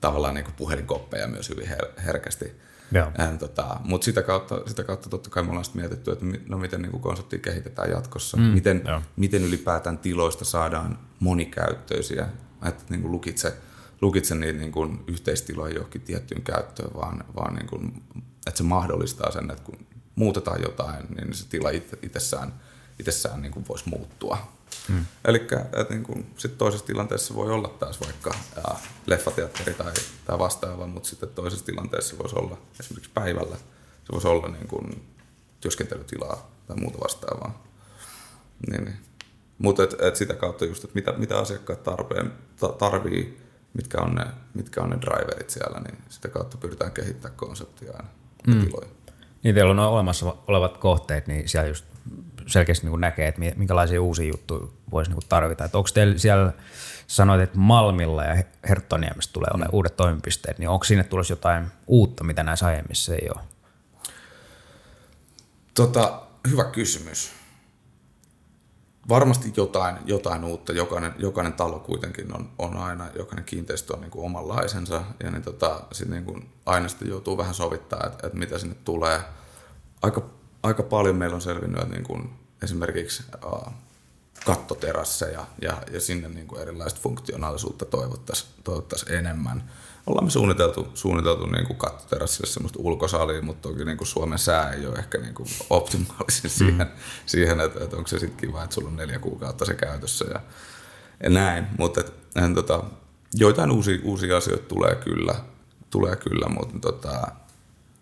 tavallaan 0.00 0.34
niin 0.34 0.46
puhelinkoppeja 0.56 1.28
myös 1.28 1.48
hyvin 1.48 1.68
her- 1.68 2.00
herkästi. 2.04 2.52
Tota, 3.38 3.80
Mutta 3.84 4.04
sitä 4.04 4.22
kautta, 4.22 4.60
sitä 4.66 4.84
kautta 4.84 5.08
totta 5.08 5.30
kai 5.30 5.42
me 5.42 5.48
ollaan 5.50 5.64
mietitty, 5.74 6.12
että 6.12 6.24
no 6.48 6.58
miten 6.58 6.82
niin 6.82 7.00
konseptia 7.00 7.38
kehitetään 7.38 7.90
jatkossa. 7.90 8.36
Mm. 8.36 8.42
Miten, 8.42 8.82
miten 9.16 9.44
ylipäätään 9.44 9.98
tiloista 9.98 10.44
saadaan 10.44 10.98
monikäyttöisiä. 11.20 12.28
Että 12.68 12.84
niin 12.90 13.12
lukitse, 13.12 13.54
lukitse 14.00 14.34
niitä 14.34 14.58
niin 14.58 14.72
kuin 14.72 15.04
yhteistiloja 15.06 15.74
johonkin 15.74 16.00
tiettyyn 16.00 16.42
käyttöön, 16.42 16.94
vaan, 16.94 17.24
vaan 17.36 17.54
niin 17.54 17.66
kuin, 17.66 18.02
että 18.46 18.58
se 18.58 18.64
mahdollistaa 18.64 19.30
sen, 19.30 19.50
että 19.50 19.64
kun 19.64 19.86
muutetaan 20.14 20.62
jotain, 20.62 21.06
niin 21.16 21.34
se 21.34 21.48
tila 21.48 21.70
itsessään, 22.02 22.54
itsessään 22.98 23.42
niin 23.42 23.52
kuin 23.52 23.68
voisi 23.68 23.88
muuttua. 23.88 24.38
Hmm. 24.88 25.04
Eli 25.24 25.46
niin 25.90 26.26
sitten 26.36 26.58
toisessa 26.58 26.86
tilanteessa 26.86 27.34
voi 27.34 27.50
olla 27.50 27.68
taas 27.68 28.00
vaikka 28.00 28.34
ää, 28.56 28.78
leffateatteri 29.06 29.74
tai, 29.74 29.92
tai 30.24 30.38
vastaava, 30.38 30.86
mutta 30.86 31.08
sitten 31.08 31.28
toisessa 31.28 31.66
tilanteessa 31.66 32.18
voisi 32.18 32.36
olla 32.36 32.58
esimerkiksi 32.80 33.10
päivällä, 33.14 33.56
se 34.04 34.12
voisi 34.12 34.28
olla 34.28 34.48
niin 34.48 34.68
kuin 34.68 35.06
työskentelytilaa 35.60 36.50
tai 36.66 36.76
muuta 36.76 36.98
vastaavaa. 37.00 37.64
Niin, 38.70 38.84
niin. 38.84 38.96
Mutta 39.58 39.82
et, 39.82 40.00
et 40.00 40.16
sitä 40.16 40.34
kautta 40.34 40.64
just, 40.64 40.84
että 40.84 40.94
mitä, 40.94 41.12
mitä 41.12 41.38
asiakkaat 41.38 41.82
tarpeen, 41.82 42.32
ta, 42.60 42.68
tarvii, 42.68 43.40
mitkä 43.74 44.00
on, 44.00 44.14
ne, 44.14 44.26
mitkä 44.54 44.80
on 44.82 44.90
ne 44.90 44.98
driverit 45.00 45.50
siellä, 45.50 45.80
niin 45.80 45.98
sitä 46.08 46.28
kautta 46.28 46.56
pyritään 46.56 46.92
kehittämään 46.92 47.36
konseptia 47.36 47.92
aina 47.92 48.08
mm. 48.46 48.66
tiloja. 48.66 48.88
Niin 49.44 49.54
teillä 49.54 49.70
on 49.70 49.78
olemassa 49.78 50.36
olevat 50.46 50.78
kohteet, 50.78 51.26
niin 51.26 51.48
siellä 51.48 51.68
just 51.68 51.84
selkeästi 52.46 52.86
niin 52.86 53.00
näkee, 53.00 53.28
että 53.28 53.40
minkälaisia 53.56 54.02
uusia 54.02 54.28
juttuja 54.28 54.66
voisi 54.90 55.10
niin 55.10 55.20
tarvita. 55.28 55.64
Että 55.64 55.78
onko 55.78 55.90
teillä 55.94 56.18
siellä, 56.18 56.52
sanoit, 57.06 57.40
että 57.40 57.58
Malmilla 57.58 58.24
ja 58.24 58.44
Herttoniemessä 58.68 59.30
tulee 59.32 59.48
olemaan 59.50 59.70
mm. 59.70 59.76
uudet 59.76 59.96
toimipisteet, 59.96 60.58
niin 60.58 60.68
onko 60.68 60.84
sinne 60.84 61.04
tulossa 61.04 61.32
jotain 61.32 61.66
uutta, 61.86 62.24
mitä 62.24 62.42
näissä 62.42 62.66
aiemmissa 62.66 63.14
ei 63.14 63.28
ole? 63.34 63.42
Tota, 65.74 66.22
hyvä 66.50 66.64
kysymys. 66.64 67.32
Varmasti 69.08 69.52
jotain, 69.56 69.96
jotain 70.06 70.44
uutta. 70.44 70.72
Jokainen, 70.72 71.14
jokainen 71.18 71.52
talo 71.52 71.78
kuitenkin 71.78 72.36
on, 72.36 72.50
on 72.58 72.76
aina, 72.76 73.08
jokainen 73.14 73.44
kiinteistö 73.44 73.94
on 73.94 74.00
niin 74.00 74.10
kuin 74.10 74.24
omanlaisensa. 74.24 75.04
Ja 75.24 75.30
niin 75.30 75.42
tota, 75.42 75.80
sit 75.92 76.08
niin 76.08 76.24
kuin 76.24 76.50
aina 76.66 76.88
sitten 76.88 77.08
joutuu 77.08 77.38
vähän 77.38 77.54
sovittaa, 77.54 78.06
että, 78.06 78.26
että 78.26 78.38
mitä 78.38 78.58
sinne 78.58 78.76
tulee. 78.84 79.20
Aika, 80.02 80.22
aika 80.62 80.82
paljon 80.82 81.16
meillä 81.16 81.34
on 81.34 81.40
selvinnyt, 81.40 81.82
että 81.82 81.94
niin 81.94 82.04
kuin 82.04 82.30
esimerkiksi 82.62 83.22
uh, 83.44 83.72
kattoterasseja 84.46 85.46
ja, 85.62 85.82
ja 85.92 86.00
sinne 86.00 86.28
niin 86.28 86.46
kuin 86.46 86.62
erilaista 86.62 87.00
funktionaalisuutta 87.00 87.84
toivottaisiin 87.84 88.50
toivottais 88.64 89.02
enemmän 89.08 89.70
ollaan 90.06 90.24
me 90.24 90.30
suunniteltu, 90.30 90.88
suunniteltu 90.94 91.46
niin 91.46 91.66
kuin 91.66 91.76
kattoterassille 91.76 92.46
semmoista 92.46 92.78
ulkosalia, 92.82 93.42
mutta 93.42 93.68
toki 93.68 93.84
niin 93.84 93.96
kuin 93.96 94.08
Suomen 94.08 94.38
sää 94.38 94.70
ei 94.70 94.86
ole 94.86 94.98
ehkä 94.98 95.18
niin 95.18 95.34
kuin 95.34 95.48
optimaalisin 95.70 96.50
mm. 96.50 96.54
siihen, 96.54 96.86
siihen 97.26 97.60
että, 97.60 97.84
että 97.84 97.96
onko 97.96 98.08
se 98.08 98.18
sitten 98.18 98.48
kiva, 98.48 98.64
että 98.64 98.74
sulla 98.74 98.88
on 98.88 98.96
neljä 98.96 99.18
kuukautta 99.18 99.64
se 99.64 99.74
käytössä 99.74 100.24
ja, 100.24 100.40
ja 101.22 101.30
näin. 101.30 101.66
Mutta 101.78 102.00
et, 102.00 102.12
en, 102.36 102.54
tota, 102.54 102.82
joitain 103.34 103.70
uusia, 103.70 103.98
uusia 104.04 104.36
asioita 104.36 104.64
tulee 104.68 104.94
kyllä, 104.94 105.34
tulee 105.90 106.16
kyllä 106.16 106.48
mutta 106.48 106.78
tota, 106.78 107.26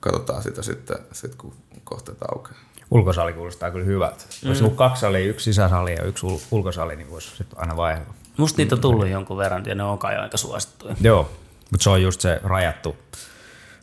katsotaan 0.00 0.42
sitä 0.42 0.62
sitten, 0.62 0.98
sit, 1.12 1.34
kun 1.34 1.54
kohteet 1.84 2.18
aukeaa. 2.32 2.60
Ulkosali 2.90 3.32
kuulostaa 3.32 3.70
kyllä 3.70 3.84
hyvältä. 3.84 4.24
Mm. 4.42 4.48
Olisi 4.48 4.64
ollut 4.64 4.76
kaksi 4.76 5.00
salia, 5.00 5.28
yksi 5.28 5.44
sisäsali 5.44 5.94
ja 5.94 6.02
yksi 6.02 6.26
ulkosali, 6.50 6.96
niin 6.96 7.10
voisi 7.10 7.36
sitten 7.36 7.60
aina 7.60 7.76
vaihdella. 7.76 8.14
Musta 8.36 8.56
niitä 8.56 8.74
on 8.74 8.80
tullut 8.80 9.08
jonkun 9.08 9.36
verran 9.36 9.66
ja 9.66 9.74
ne 9.74 9.82
on 9.82 9.98
kai 9.98 10.16
aika 10.16 10.36
suosittuja. 10.36 10.96
Joo, 11.00 11.30
mutta 11.72 11.84
se 11.84 11.90
on 11.90 12.02
just 12.02 12.20
se 12.20 12.40
rajattu, 12.44 12.96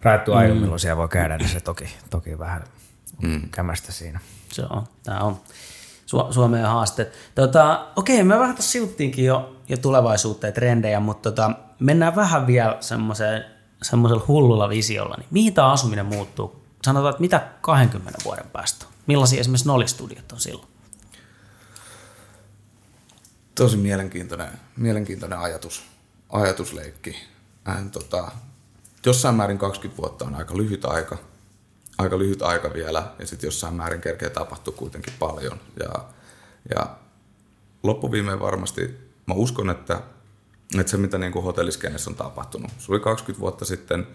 rajattu 0.02 0.34
aika, 0.34 0.54
mm. 0.54 0.60
milloin 0.60 0.80
siellä 0.80 0.98
voi 0.98 1.10
käydä, 1.10 1.38
niin 1.38 1.50
se 1.50 1.60
toki, 1.60 1.90
toki 2.10 2.40
vähän 2.40 2.64
mm. 3.22 3.50
kämästä 3.52 3.92
siinä. 3.92 4.20
Se 4.52 4.64
on, 4.70 4.84
tämä 5.04 5.20
on 5.20 5.40
Su- 6.06 6.34
Suomen 6.34 6.66
haasteet. 6.66 7.14
Tota, 7.36 7.88
okei, 7.96 8.24
me 8.24 8.40
vähän 8.40 8.56
tässä 8.56 8.72
sivuttiinkin 8.72 9.26
jo, 9.26 9.56
jo 9.70 9.78
tulevaisuutta 9.78 10.46
ja 10.46 10.52
trendejä, 10.52 11.00
mutta 11.00 11.32
tota, 11.32 11.52
mennään 11.80 12.16
vähän 12.16 12.48
vielä 12.48 12.78
semmoiseen 12.80 13.46
semmoisella 13.82 14.26
hullulla 14.28 14.70
visiolla. 14.70 15.16
Niin 15.18 15.28
mihin 15.32 15.54
tämä 15.54 15.72
asuminen 15.72 16.06
muuttuu? 16.06 16.64
Sanotaan, 16.84 17.10
että 17.10 17.22
mitä 17.22 17.48
20 17.62 18.20
vuoden 18.26 18.50
päästä? 18.54 18.86
Millaisia 19.08 19.40
esimerkiksi 19.40 19.68
Nolistudiot 19.68 20.32
on 20.32 20.40
silloin? 20.40 20.68
Tosi 23.56 23.78
mielenkiintoinen, 23.78 24.50
mielenkiintoinen 24.78 25.40
ajatus, 25.40 25.84
ajatusleikki 26.30 27.16
hän, 27.64 27.92
tota, 27.92 28.32
jossain 29.06 29.36
määrin 29.36 29.58
20 29.58 30.02
vuotta 30.02 30.26
on 30.26 30.36
aika 30.36 30.58
lyhyt 30.58 30.86
aika, 30.86 31.18
aika 31.98 32.20
lyhyt 32.20 32.42
aika 32.42 32.74
vielä, 32.74 33.12
ja 33.20 33.28
sitten 33.28 33.48
jossain 33.48 33.74
määrin 33.74 34.02
kerkeä 34.02 34.30
tapahtuu 34.30 34.74
kuitenkin 34.74 35.14
paljon. 35.20 35.60
Ja, 35.80 36.06
ja 36.76 36.96
loppuviimeen 37.84 38.40
varmasti, 38.40 38.98
mä 39.26 39.34
uskon, 39.34 39.70
että, 39.70 40.02
että 40.80 40.92
se 40.92 40.98
mitä 40.98 41.18
niin 41.18 41.32
kuin 41.32 41.46
hotelliskenessä 41.46 42.10
on 42.10 42.16
tapahtunut, 42.16 42.72
se 42.78 42.92
oli 42.92 43.00
20 43.00 43.40
vuotta 43.42 43.66
sitten 43.66 44.08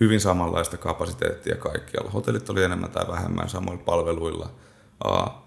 hyvin 0.00 0.20
samanlaista 0.20 0.76
kapasiteettia 0.76 1.56
kaikkialla. 1.56 2.10
Hotellit 2.10 2.50
oli 2.50 2.64
enemmän 2.64 2.90
tai 2.90 3.08
vähemmän 3.08 3.48
samoilla 3.48 3.82
palveluilla, 3.82 4.50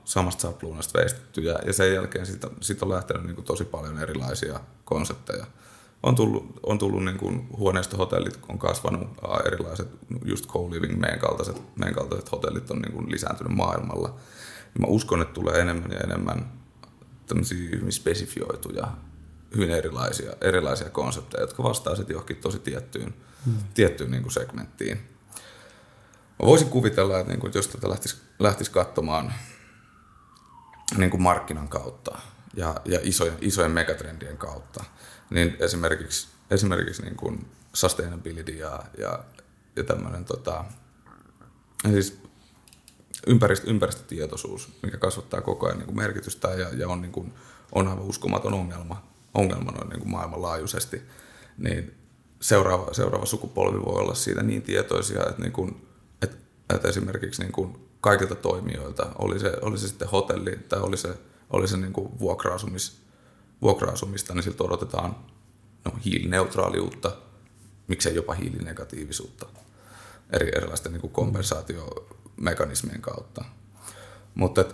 samasta 0.06 0.42
sapluunasta 0.42 1.00
veistetty, 1.00 1.42
ja, 1.42 1.60
ja 1.66 1.74
sen 1.74 1.94
jälkeen 1.94 2.26
siitä, 2.26 2.48
siitä 2.62 2.86
on 2.86 2.92
lähtenyt 2.92 3.24
niin 3.24 3.36
kuin 3.36 3.46
tosi 3.46 3.66
paljon 3.66 4.00
erilaisia 4.00 4.60
konsepteja 4.86 5.46
on 6.04 6.16
tullut, 6.16 6.60
on 6.64 6.78
tullut 6.78 7.06
niin 7.06 7.18
kuin 7.18 7.48
huoneistohotellit, 7.58 8.40
on 8.50 8.60
kasvanut 8.60 9.08
erilaiset 9.46 9.88
just 10.26 10.48
co-living, 10.48 11.00
meidän 11.00 11.20
kaltaiset, 11.20 11.62
meidän 11.76 11.96
kaltaiset 11.96 12.32
hotellit 12.32 12.72
on 12.72 12.80
niin 12.80 12.94
kuin 12.94 13.12
lisääntynyt 13.12 13.56
maailmalla. 13.56 14.08
Ja 14.74 14.80
mä 14.80 14.88
uskon, 14.88 15.22
että 15.22 15.34
tulee 15.34 15.62
enemmän 15.62 15.92
ja 15.92 16.00
enemmän 16.00 16.52
tämmöisiä 17.28 17.70
hyvin 17.70 17.92
spesifioituja, 17.92 18.88
hyvin 19.56 19.72
erilaisia, 19.72 20.32
erilaisia 20.42 20.90
konsepteja, 20.90 21.44
jotka 21.44 21.64
vastaa 21.64 21.96
sitten 21.96 22.14
johonkin 22.14 22.38
tosi 22.38 22.60
tiettyyn, 22.60 23.14
hmm. 23.46 23.58
tiettyyn 23.74 24.12
niin 24.12 24.23
kuin 24.23 24.34
segmenttiin. 24.34 24.98
Mä 26.40 26.46
voisin 26.46 26.69
kuvitella, 26.69 27.19
että 27.19 27.32
niin 27.32 27.40
kuin, 27.40 27.52
jos 27.56 27.67
tätä 27.67 27.90
lähtisi, 27.90 28.17
lähtisi 28.40 28.71
katsomaan 28.71 29.34
niin 30.98 31.12
kuin 31.12 31.21
markkinan 31.21 31.67
kautta 31.67 32.17
ja, 32.56 32.76
ja 32.86 33.00
isojen, 33.04 33.38
isojen 33.42 33.71
megatrendien 33.71 34.38
kautta, 34.38 34.84
niin 35.30 35.58
esimerkiksi, 35.60 36.27
esimerkiksi 36.52 37.02
niin 37.02 37.15
kuin 37.15 37.46
sustainability 37.73 38.52
ja, 38.52 38.84
ja, 38.98 39.23
ja 39.75 39.84
tämmöinen 39.84 40.25
tota, 40.25 40.65
siis 41.92 42.21
ympäristö, 43.27 43.69
ympäristötietoisuus, 43.69 44.69
mikä 44.84 44.98
kasvattaa 44.98 45.42
koko 45.42 45.65
ajan 45.65 45.77
niin 45.77 45.86
kuin 45.86 45.98
merkitystä 45.98 46.48
ja, 46.48 46.69
ja 46.69 46.88
on, 46.88 47.02
niin 47.02 47.12
kuin, 47.12 47.34
on 47.71 47.88
aivan 47.88 48.04
uskomaton 48.04 48.54
ongelma, 48.54 49.04
ongelma 49.34 49.71
noin 49.71 49.90
niin 49.90 50.00
kuin 50.00 50.12
maailmanlaajuisesti, 50.12 51.02
niin 51.58 51.96
seuraava, 52.42 52.94
seuraava 52.94 53.25
sukupolvi 53.25 53.86
voi 53.86 54.02
olla 54.02 54.13
siitä 54.13 54.44
niin 54.44 54.62
tietoisia, 54.62 55.25
että, 55.30 55.42
niin 55.42 55.52
kuin, 55.52 55.88
että, 56.21 56.38
että 56.75 56.88
esimerkiksi 56.88 57.42
niin 57.42 57.52
kuin 57.52 57.90
kaikilta 58.02 58.36
toimijoilta, 58.36 59.12
oli 59.19 59.40
se, 59.40 59.54
oli 59.62 59.77
se 59.77 59.88
sitten 59.88 60.10
hotelli 60.10 60.60
tai 60.69 60.80
oli 60.80 60.98
se, 60.98 61.17
oli 61.50 61.67
se 61.67 61.77
niin 61.77 61.94
kuin 61.94 62.19
vuokra-asumis, 62.19 63.02
vuokra-asumista, 63.62 64.34
niin 64.34 64.44
siltä 64.44 64.64
odotetaan 64.64 65.16
no, 65.86 65.92
hiilineutraaliutta, 66.06 67.12
miksei 67.88 68.16
jopa 68.16 68.34
hiilinegatiivisuutta. 68.34 69.46
eri, 70.30 70.52
erilaisten 70.56 70.92
niin 70.94 71.12
kompensaatiomekanismien 71.12 73.02
kautta. 73.02 73.46
Mutta 74.36 74.66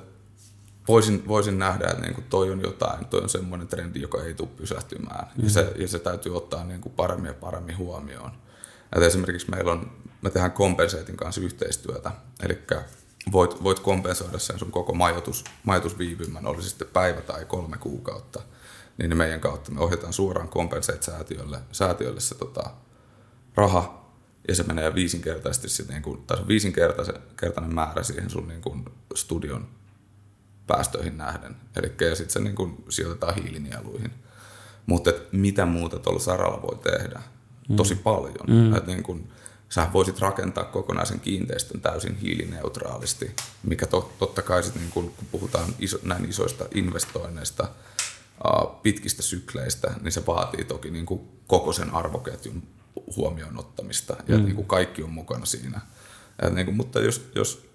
voisin, 0.87 1.27
voisin 1.27 1.59
nähdä, 1.59 1.87
että 1.87 2.01
niin 2.01 2.13
kuin 2.13 2.25
toi 2.29 2.51
on 2.51 2.61
jotain, 2.61 3.05
toi 3.05 3.21
on 3.21 3.29
semmoinen 3.29 3.67
trendi, 3.67 4.01
joka 4.01 4.23
ei 4.23 4.33
tule 4.33 4.49
pysähtymään. 4.57 5.27
Mm. 5.37 5.43
Ja, 5.43 5.49
se, 5.49 5.73
ja 5.75 5.87
se 5.87 5.99
täytyy 5.99 6.37
ottaa 6.37 6.63
niin 6.63 6.81
kuin 6.81 6.93
paremmin 6.93 7.27
ja 7.27 7.33
paremmin 7.33 7.77
huomioon. 7.77 8.31
Et 8.95 9.03
esimerkiksi 9.03 9.49
meillä 9.49 9.71
on, 9.71 9.91
me 10.21 10.29
tehdään 10.29 10.51
Compensating 10.51 11.17
kanssa 11.17 11.41
yhteistyötä, 11.41 12.11
eli 12.43 12.59
voit, 13.31 13.63
voit 13.63 13.79
kompensoida 13.79 14.39
sen 14.39 14.59
sun 14.59 14.71
koko 14.71 14.93
majoitus, 14.93 15.43
majoitusviipymän, 15.63 16.45
oli 16.45 16.61
sitten 16.61 16.87
päivä 16.87 17.21
tai 17.21 17.45
kolme 17.45 17.77
kuukautta, 17.77 18.41
niin 18.97 19.17
meidän 19.17 19.39
kautta 19.39 19.71
me 19.71 19.79
ohjataan 19.79 20.13
suoraan 20.13 20.49
Compensate-säätiölle 20.49 21.59
säätiölle 21.71 22.19
se 22.19 22.35
tota, 22.35 22.63
raha, 23.55 24.05
ja 24.47 24.55
se 24.55 24.63
menee 24.63 24.95
viisinkertaisesti 24.95 25.69
sit 25.69 25.87
niin 25.87 26.01
kuin, 26.01 26.23
tai 26.27 26.37
se 26.37 26.47
viisinkertainen 26.47 27.73
määrä 27.73 28.03
siihen 28.03 28.29
sun 28.29 28.47
niin 28.47 28.61
kuin 28.61 28.85
studion 29.15 29.67
päästöihin 30.67 31.17
nähden. 31.17 31.55
Eli 31.75 31.87
sitten 31.87 32.29
se 32.29 32.39
niin 32.39 32.55
kuin 32.55 32.83
sijoitetaan 32.89 33.35
hiilinieluihin. 33.35 34.11
Mutta 34.85 35.11
mitä 35.31 35.65
muuta 35.65 35.99
tuolla 35.99 36.19
saralla 36.19 36.61
voi 36.61 36.75
tehdä? 36.75 37.21
Mm. 37.69 37.75
Tosi 37.75 37.95
paljon. 37.95 38.45
Mm. 38.47 38.75
Et 38.75 38.87
niin 38.87 39.03
kuin, 39.03 39.31
sä 39.69 39.87
voisit 39.93 40.19
rakentaa 40.19 40.63
kokonaisen 40.63 41.19
kiinteistön 41.19 41.81
täysin 41.81 42.15
hiilineutraalisti, 42.15 43.35
mikä 43.63 43.85
to, 43.85 44.13
totta 44.19 44.41
kai 44.41 44.63
sit 44.63 44.75
niin 44.75 44.91
kun, 44.91 45.13
kun 45.17 45.27
puhutaan 45.31 45.69
iso, 45.79 45.99
näin 46.03 46.29
isoista 46.29 46.65
investoinneista, 46.73 47.67
pitkistä 48.83 49.21
sykleistä, 49.21 49.93
niin 50.01 50.11
se 50.11 50.25
vaatii 50.25 50.63
toki 50.65 50.91
niin 50.91 51.05
kuin 51.05 51.21
koko 51.47 51.73
sen 51.73 51.93
arvoketjun 51.93 52.63
huomioon 53.15 53.59
ottamista 53.59 54.15
ja 54.27 54.37
mm. 54.37 54.43
niin 54.43 54.55
kuin 54.55 54.67
kaikki 54.67 55.03
on 55.03 55.11
mukana 55.11 55.45
siinä. 55.45 55.81
Et 56.41 56.53
niin 56.53 56.65
kuin, 56.65 56.77
mutta 56.77 56.99
jos, 56.99 57.29
jos, 57.35 57.69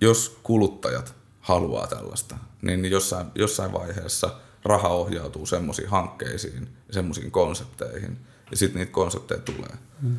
jos 0.00 0.38
kuluttajat 0.42 1.14
haluaa 1.40 1.86
tällaista, 1.86 2.36
niin 2.62 2.84
jossain, 2.90 3.26
jossain 3.34 3.72
vaiheessa 3.72 4.34
raha 4.64 4.88
ohjautuu 4.88 5.46
semmoisiin 5.46 5.88
hankkeisiin 5.88 6.68
ja 6.88 6.94
semmoisiin 6.94 7.30
konsepteihin, 7.30 8.18
ja 8.50 8.56
sitten 8.56 8.78
niitä 8.78 8.92
konsepteja 8.92 9.40
tulee. 9.40 9.76
Mm. 10.02 10.16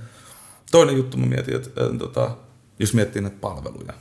Toinen 0.72 0.98
juttu 0.98 1.18
mä 1.18 1.26
mietin, 1.26 1.56
että, 1.56 1.70
että, 1.70 1.86
että 1.86 1.98
tota, 1.98 2.38
jos 2.80 2.94
miettii 2.94 3.22
näitä 3.22 3.38
palveluja, 3.42 3.94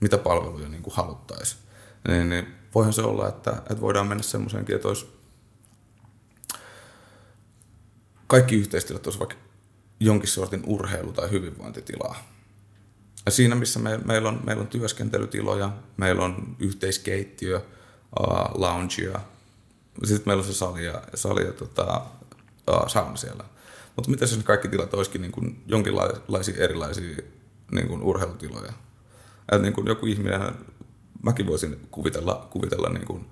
mitä 0.00 0.18
palveluja 0.18 0.68
niin 0.68 0.82
haluttaisiin, 0.90 1.60
niin, 2.08 2.28
niin 2.28 2.57
voihan 2.74 2.92
se 2.92 3.02
olla, 3.02 3.28
että, 3.28 3.50
että 3.50 3.80
voidaan 3.80 4.06
mennä 4.06 4.22
semmoiseenkin, 4.22 4.76
että 4.76 4.88
olisi 4.88 5.06
kaikki 8.26 8.56
yhteistyöt 8.56 9.06
olisi 9.06 9.18
vaikka 9.18 9.36
jonkin 10.00 10.28
sortin 10.28 10.62
urheilu- 10.66 11.12
tai 11.12 11.30
hyvinvointitilaa. 11.30 12.24
Ja 13.26 13.32
siinä, 13.32 13.54
missä 13.54 13.78
me, 13.78 13.98
meillä, 14.04 14.28
on, 14.28 14.40
meillä 14.44 14.60
on 14.60 14.66
työskentelytiloja, 14.66 15.72
meillä 15.96 16.24
on 16.24 16.56
yhteiskeittiö, 16.58 17.56
uh, 18.20 18.60
loungea, 18.60 19.20
sitten 20.04 20.22
meillä 20.26 20.40
on 20.40 20.46
se 20.46 20.54
sali 20.54 20.84
ja, 20.84 21.02
sali 21.14 21.46
ja 21.46 21.52
tota, 21.52 22.02
uh, 22.70 22.88
sauna 22.88 23.16
siellä. 23.16 23.44
Mutta 23.96 24.10
mitä 24.10 24.24
jos 24.24 24.40
kaikki 24.44 24.68
tilat 24.68 24.94
olisikin 24.94 25.20
niin 25.20 25.62
jonkinlaisia 25.66 26.64
erilaisia 26.64 27.16
niin 27.72 28.02
urheilutiloja? 28.02 28.72
Et 29.52 29.62
niin 29.62 29.86
joku 29.86 30.06
ihminen, 30.06 30.40
mäkin 31.22 31.46
voisin 31.46 31.88
kuvitella, 31.90 32.48
kuvitella 32.50 32.88
niin 32.88 33.06
kuin 33.06 33.26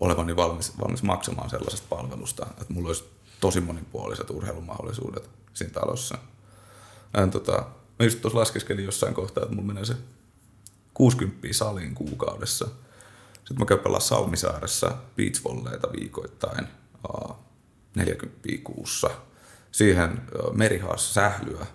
olevani 0.00 0.36
valmis, 0.36 0.78
valmis 0.80 1.02
maksamaan 1.02 1.50
sellaisesta 1.50 1.86
palvelusta, 1.90 2.46
että 2.60 2.72
mulla 2.74 2.88
olisi 2.88 3.04
tosi 3.40 3.60
monipuoliset 3.60 4.30
urheilumahdollisuudet 4.30 5.30
siinä 5.54 5.72
talossa. 5.72 6.18
Ja, 7.16 7.26
tota, 7.26 7.66
mä 7.98 8.04
just 8.04 8.20
tuossa 8.20 8.38
laskeskelin 8.38 8.84
jossain 8.84 9.14
kohtaa, 9.14 9.42
että 9.42 9.54
mulla 9.54 9.66
menee 9.66 9.84
se 9.84 9.96
60 10.94 11.48
saliin 11.52 11.94
kuukaudessa. 11.94 12.68
Sitten 13.34 13.58
mä 13.58 13.64
käyn 13.64 13.80
pelaa 13.80 14.00
Salmisaaressa 14.00 14.96
beachvolleita 15.16 15.88
viikoittain, 15.92 16.66
40 17.94 18.38
kuussa– 18.64 19.10
siihen 19.76 20.22
merihaassa 20.52 21.14
sählyä 21.14 21.66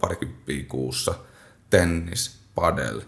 parikymppiä 0.00 0.64
kuussa, 0.68 1.14
tennis, 1.70 2.38
padel, 2.54 3.00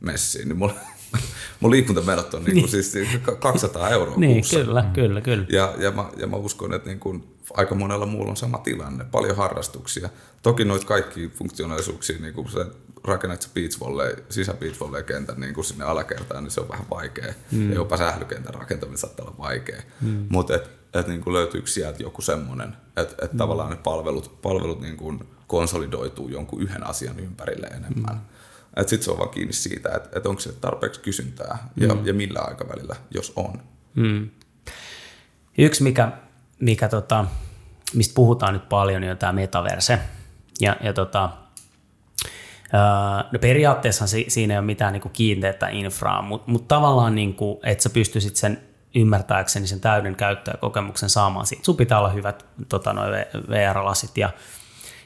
messi, 0.00 0.44
niin 0.44 0.56
mulla, 0.56 0.74
mun 1.60 1.70
liikuntamenot 1.70 2.34
on 2.34 2.44
niinku 2.44 2.68
niin. 2.72 2.84
siis 2.84 3.08
200 3.38 3.90
euroa 3.90 4.16
niin, 4.16 4.32
kuussa. 4.32 4.58
Kyllä, 4.58 4.90
kyllä, 4.94 5.20
kyllä. 5.20 5.46
Ja, 5.48 5.74
ja, 5.78 5.90
mä, 5.90 6.04
ja 6.16 6.26
mä 6.26 6.36
uskon, 6.36 6.74
että 6.74 6.88
niin 6.88 7.00
kuin 7.00 7.36
aika 7.54 7.74
monella 7.74 8.06
muulla 8.06 8.30
on 8.30 8.36
sama 8.36 8.58
tilanne, 8.58 9.04
paljon 9.04 9.36
harrastuksia. 9.36 10.08
Toki 10.42 10.64
noita 10.64 10.86
kaikki 10.86 11.28
funktionaalisuuksia, 11.28 12.18
niin 12.18 12.34
kuin 12.34 12.48
se 12.48 12.66
rakennat 13.04 13.42
se 13.42 13.48
beach 13.54 13.80
volley, 13.80 14.24
sisä 14.28 14.54
beach 14.54 14.80
volley 14.80 15.02
kentän 15.02 15.40
niin 15.40 15.54
kuin 15.54 15.64
sinne 15.64 15.84
alakertaan, 15.84 16.44
niin 16.44 16.50
se 16.50 16.60
on 16.60 16.68
vähän 16.68 16.86
vaikea. 16.90 17.32
Mm. 17.50 17.68
Ja 17.68 17.74
jopa 17.74 17.96
sählykentän 17.96 18.54
rakentaminen 18.54 18.98
saattaa 18.98 19.26
olla 19.26 19.38
vaikea. 19.38 19.82
Mm. 20.00 20.26
Mutta 20.28 20.54
et, 20.54 20.70
et 20.94 21.06
niin 21.06 21.20
kuin 21.20 21.34
löytyykö 21.34 21.66
sieltä 21.66 22.02
joku 22.02 22.22
semmoinen, 22.22 22.76
että 22.96 23.24
et 23.24 23.32
mm. 23.32 23.38
tavallaan 23.38 23.70
ne 23.70 23.76
palvelut, 23.76 24.42
palvelut 24.42 24.80
niin 24.80 24.96
kuin 24.96 25.20
konsolidoituu 25.46 26.28
jonkun 26.28 26.62
yhden 26.62 26.86
asian 26.86 27.18
ympärille 27.18 27.66
enemmän. 27.66 28.14
Mm. 28.14 28.20
Että 28.76 28.90
sitten 28.90 29.04
se 29.04 29.10
on 29.10 29.18
vaan 29.18 29.30
kiinni 29.30 29.52
siitä, 29.52 29.90
että 29.96 30.18
et 30.18 30.26
onko 30.26 30.40
se 30.40 30.52
tarpeeksi 30.52 31.00
kysyntää 31.00 31.68
ja, 31.76 31.94
mm. 31.94 32.06
ja 32.06 32.14
millä 32.14 32.40
aikavälillä, 32.40 32.96
jos 33.10 33.32
on. 33.36 33.62
Mm. 33.94 34.30
Yksi, 35.58 35.82
mikä, 35.82 36.12
mikä 36.60 36.88
tota, 36.88 37.24
mistä 37.94 38.14
puhutaan 38.14 38.52
nyt 38.52 38.68
paljon, 38.68 39.00
niin 39.00 39.10
on 39.10 39.18
tämä 39.18 39.32
metaverse. 39.32 39.98
Ja, 40.60 40.76
ja 40.82 40.92
tota, 40.92 41.30
no 43.32 43.38
periaatteessa 43.40 44.04
siinä 44.28 44.54
ei 44.54 44.58
ole 44.58 44.66
mitään 44.66 44.92
niin 44.92 45.10
kiinteää 45.12 45.68
infraa, 45.72 46.22
mutta 46.22 46.50
mut 46.50 46.68
tavallaan, 46.68 47.14
niin 47.14 47.34
kuin, 47.34 47.58
että 47.62 47.82
sä 47.82 47.90
pystyisit 47.90 48.36
sen 48.36 48.60
ymmärtääkseni 48.94 49.66
sen 49.66 49.80
täyden 49.80 50.16
käyttäjäkokemuksen 50.16 51.10
saamaan 51.10 51.46
siitä. 51.46 51.64
Sun 51.64 51.76
pitää 51.76 51.98
olla 51.98 52.08
hyvät 52.08 52.46
tota, 52.68 52.94
VR-lasit 53.50 54.16
ja, 54.18 54.30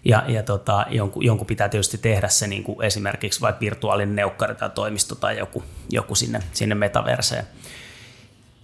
ja, 0.04 0.24
ja 0.28 0.42
tota, 0.42 0.86
jonkun, 0.90 1.24
jonkun 1.24 1.46
pitää 1.46 1.68
tietysti 1.68 1.98
tehdä 1.98 2.28
se 2.28 2.46
niin 2.46 2.64
kuin 2.64 2.82
esimerkiksi 2.82 3.40
vaikka 3.40 3.60
virtuaalinen 3.60 4.16
neukkari 4.16 4.54
tai 4.54 4.70
toimisto 4.70 5.14
tai 5.14 5.38
joku, 5.38 5.62
joku 5.90 6.14
sinne, 6.14 6.42
sinne 6.52 6.74
metaverseen. 6.74 7.44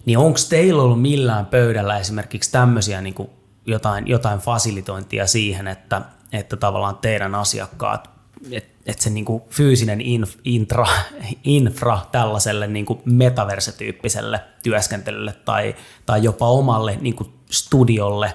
Niin 0.05 0.17
onko 0.17 0.39
teillä 0.49 0.81
ollut 0.81 1.01
millään 1.01 1.45
pöydällä 1.45 1.99
esimerkiksi 1.99 2.51
tämmöisiä 2.51 3.01
niin 3.01 3.13
kuin 3.13 3.29
jotain, 3.65 4.07
jotain 4.07 4.39
fasilitointia 4.39 5.27
siihen, 5.27 5.67
että, 5.67 6.01
että 6.31 6.57
tavallaan 6.57 6.97
teidän 6.97 7.35
asiakkaat, 7.35 8.09
että 8.51 8.77
et 8.87 8.99
se 8.99 9.09
niinku 9.09 9.47
fyysinen 9.49 10.01
inf, 10.01 10.35
intra, 10.43 10.87
infra 11.43 11.99
tällaiselle 12.11 12.67
niinku 12.67 13.01
metaverse-tyyppiselle 13.05 14.39
työskentelylle 14.63 15.33
tai, 15.33 15.75
tai 16.05 16.23
jopa 16.23 16.47
omalle 16.47 16.97
niinku 17.01 17.33
studiolle 17.51 18.33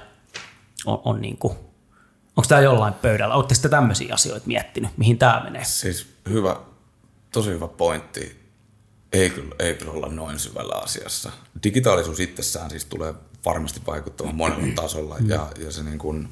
on, 0.86 1.00
on 1.04 1.20
niinku, 1.20 1.56
onko 2.36 2.48
tämä 2.48 2.60
jollain 2.60 2.94
pöydällä? 2.94 3.34
Oletteko 3.34 3.60
te 3.62 3.68
tämmöisiä 3.68 4.14
asioita 4.14 4.46
miettinyt, 4.46 4.98
mihin 4.98 5.18
tämä 5.18 5.40
menee? 5.44 5.64
Siis 5.64 6.06
hyvä, 6.28 6.56
tosi 7.32 7.50
hyvä 7.50 7.68
pointti. 7.68 8.42
Ei 9.12 9.30
kyllä, 9.30 9.54
ei 9.58 9.74
kyllä 9.74 9.92
olla 9.92 10.08
noin 10.08 10.38
syvällä 10.38 10.74
asiassa. 10.74 11.32
Digitaalisuus 11.62 12.20
itsessään 12.20 12.70
siis 12.70 12.84
tulee 12.84 13.14
varmasti 13.44 13.80
vaikuttamaan 13.86 14.36
monella 14.36 14.74
tasolla. 14.82 15.18
Mm. 15.18 15.28
Ja, 15.28 15.48
ja 15.58 15.72
se 15.72 15.82
niin 15.82 15.98
kuin, 15.98 16.28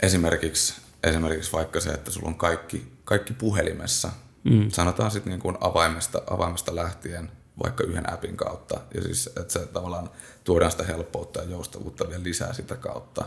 esimerkiksi, 0.00 0.74
esimerkiksi 1.02 1.52
vaikka 1.52 1.80
se, 1.80 1.90
että 1.90 2.10
sulla 2.10 2.28
on 2.28 2.34
kaikki, 2.34 2.92
kaikki 3.04 3.32
puhelimessa, 3.32 4.10
mm. 4.44 4.70
sanotaan 4.70 5.10
sitten 5.10 5.30
niin 5.30 5.40
kuin 5.40 5.56
avaimesta, 5.60 6.22
avaimesta 6.30 6.76
lähtien 6.76 7.30
vaikka 7.62 7.84
yhden 7.84 8.12
appin 8.12 8.36
kautta. 8.36 8.80
Ja 8.94 9.02
siis, 9.02 9.26
että 9.26 9.52
se 9.52 9.66
tavallaan 9.66 10.10
tuodaan 10.44 10.70
sitä 10.70 10.84
helppoutta 10.84 11.40
ja 11.40 11.50
joustavuutta 11.50 12.08
vielä 12.08 12.22
lisää 12.22 12.52
sitä 12.52 12.76
kautta. 12.76 13.24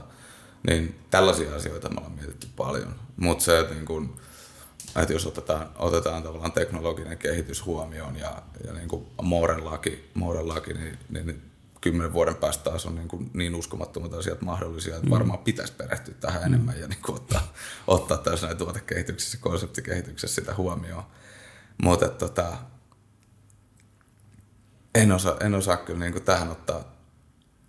Niin 0.68 1.00
tällaisia 1.10 1.56
asioita 1.56 1.90
me 1.90 1.96
ollaan 1.98 2.16
mietitty 2.16 2.48
paljon. 2.56 2.96
Mutta 3.18 3.44
se, 3.44 3.60
että, 3.60 3.74
niin 3.74 3.86
kuin, 3.86 4.14
että 4.96 5.14
jos 5.14 5.26
otetaan, 5.26 5.70
otetaan 5.76 6.24
tavallaan 6.24 6.52
teknologinen 6.52 7.18
kehitys 7.18 7.66
huomioon 7.66 8.16
ja, 8.16 8.44
ja 8.68 8.74
niin 8.74 8.88
kuin 8.88 9.08
Mooren 9.22 9.66
laki, 9.66 10.10
Mooren 10.14 10.48
laki 10.48 10.74
niin, 10.74 10.98
niin 11.10 11.42
kymmenen 11.82 12.14
vuoden 12.14 12.36
päästä 12.36 12.64
taas 12.64 12.86
on 12.86 12.96
niin, 12.96 13.08
kuin 13.08 13.32
niin 13.34 13.56
uskomattomat 13.56 14.14
asiat 14.14 14.42
mahdollisia, 14.42 14.96
että 14.96 15.08
mm. 15.08 15.12
varmaan 15.12 15.40
pitäisi 15.40 15.74
perehtyä 15.74 16.14
tähän 16.20 16.42
mm. 16.42 16.48
enemmän 16.48 16.80
ja 16.80 16.88
niin 16.88 17.02
kuin 17.06 17.16
ottaa, 17.16 17.54
ottaa 17.88 18.18
täysin 18.18 18.58
tuotekehityksessä, 18.58 19.38
konseptikehityksessä 19.42 20.36
sitä 20.36 20.56
huomioon. 20.56 21.04
Mutta 21.84 22.10
tota, 22.10 22.58
en, 24.96 25.12
osaa, 25.12 25.38
en 25.40 25.56
osaa 25.56 25.78
kyllä 25.78 26.00
niin 26.00 26.14
kuin 26.14 26.24
tähän 26.24 26.50
ottaa 26.50 26.97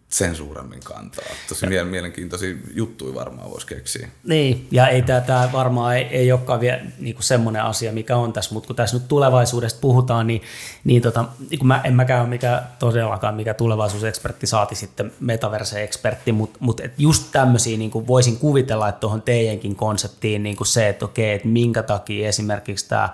sen 0.08 0.36
suuremmin 0.36 0.80
kantaa. 0.84 1.24
Tosi 1.48 1.74
ja. 1.74 1.84
mielenkiintoisia 1.84 2.56
juttuja 2.74 3.14
varmaan 3.14 3.50
voisi 3.50 3.66
keksiä. 3.66 4.08
Niin, 4.24 4.68
ja 4.70 4.88
ei 4.88 5.02
tämä 5.02 5.48
varmaan 5.52 5.96
ei, 5.96 6.04
ei 6.04 6.32
olekaan 6.32 6.60
vielä 6.60 6.80
niin 6.98 7.16
semmoinen 7.20 7.62
asia, 7.62 7.92
mikä 7.92 8.16
on 8.16 8.32
tässä, 8.32 8.54
mutta 8.54 8.66
kun 8.66 8.76
tässä 8.76 8.96
nyt 8.96 9.08
tulevaisuudesta 9.08 9.80
puhutaan, 9.80 10.26
niin, 10.26 10.42
niin, 10.84 11.02
tota, 11.02 11.24
niin 11.50 11.66
mä, 11.66 11.80
en 11.84 11.94
mäkään 11.94 12.20
ole 12.20 12.28
mikä, 12.28 12.62
todellakaan 12.78 13.34
mikä 13.34 13.54
tulevaisuusekspertti 13.54 14.46
saati 14.46 14.74
sitten 14.74 15.12
metaverse-ekspertti, 15.20 16.32
mutta 16.32 16.58
mut 16.60 16.80
et 16.80 16.92
just 16.98 17.28
tämmöisiä 17.32 17.78
niin 17.78 18.06
voisin 18.06 18.36
kuvitella, 18.36 18.88
että 18.88 19.00
tuohon 19.00 19.22
teidänkin 19.22 19.76
konseptiin 19.76 20.42
niin 20.42 20.56
se, 20.64 20.88
että 20.88 21.04
okei, 21.04 21.32
että 21.32 21.48
minkä 21.48 21.82
takia 21.82 22.28
esimerkiksi 22.28 22.88
tämä 22.88 23.08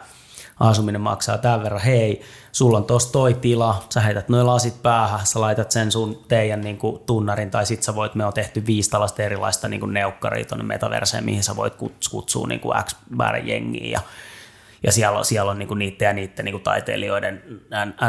asuminen 0.61 1.01
maksaa 1.01 1.39
tämän 1.39 1.63
verran, 1.63 1.81
hei, 1.81 2.23
sulla 2.53 2.79
on 2.79 2.85
tossa 2.85 3.13
toi 3.13 3.35
tila, 3.35 3.85
sä 3.95 4.01
heität 4.01 4.29
noin 4.29 4.47
lasit 4.47 4.83
päähän, 4.83 5.27
sä 5.27 5.41
laitat 5.41 5.71
sen 5.71 5.93
sun 5.93 6.25
teidän 6.29 6.61
niin 6.61 6.79
kuin, 6.79 7.01
tunnarin, 7.07 7.51
tai 7.51 7.67
sit 7.67 7.83
sä 7.83 7.95
voit, 7.95 8.15
me 8.15 8.25
on 8.25 8.33
tehty 8.33 8.67
viisi 8.67 8.91
tällaista 8.91 9.23
erilaista 9.23 9.69
niin 9.69 9.93
neukkaria 9.93 10.45
tuonne 10.45 10.65
metaverseen, 10.65 11.25
mihin 11.25 11.43
sä 11.43 11.57
voit 11.57 11.75
kutsua 12.11 12.47
niin 12.47 12.61
kuin 12.61 12.85
X 12.85 12.97
määrän 13.11 13.49
jengiä, 13.49 13.91
ja 13.91 14.01
ja 14.85 14.93
siellä 14.93 15.19
on, 15.19 15.25
siellä 15.25 15.51
on 15.51 15.59
niinku 15.59 15.75
niiden 15.75 16.07
ja 16.07 16.13
niiden 16.13 16.45
niinku 16.45 16.59
taiteilijoiden 16.59 17.43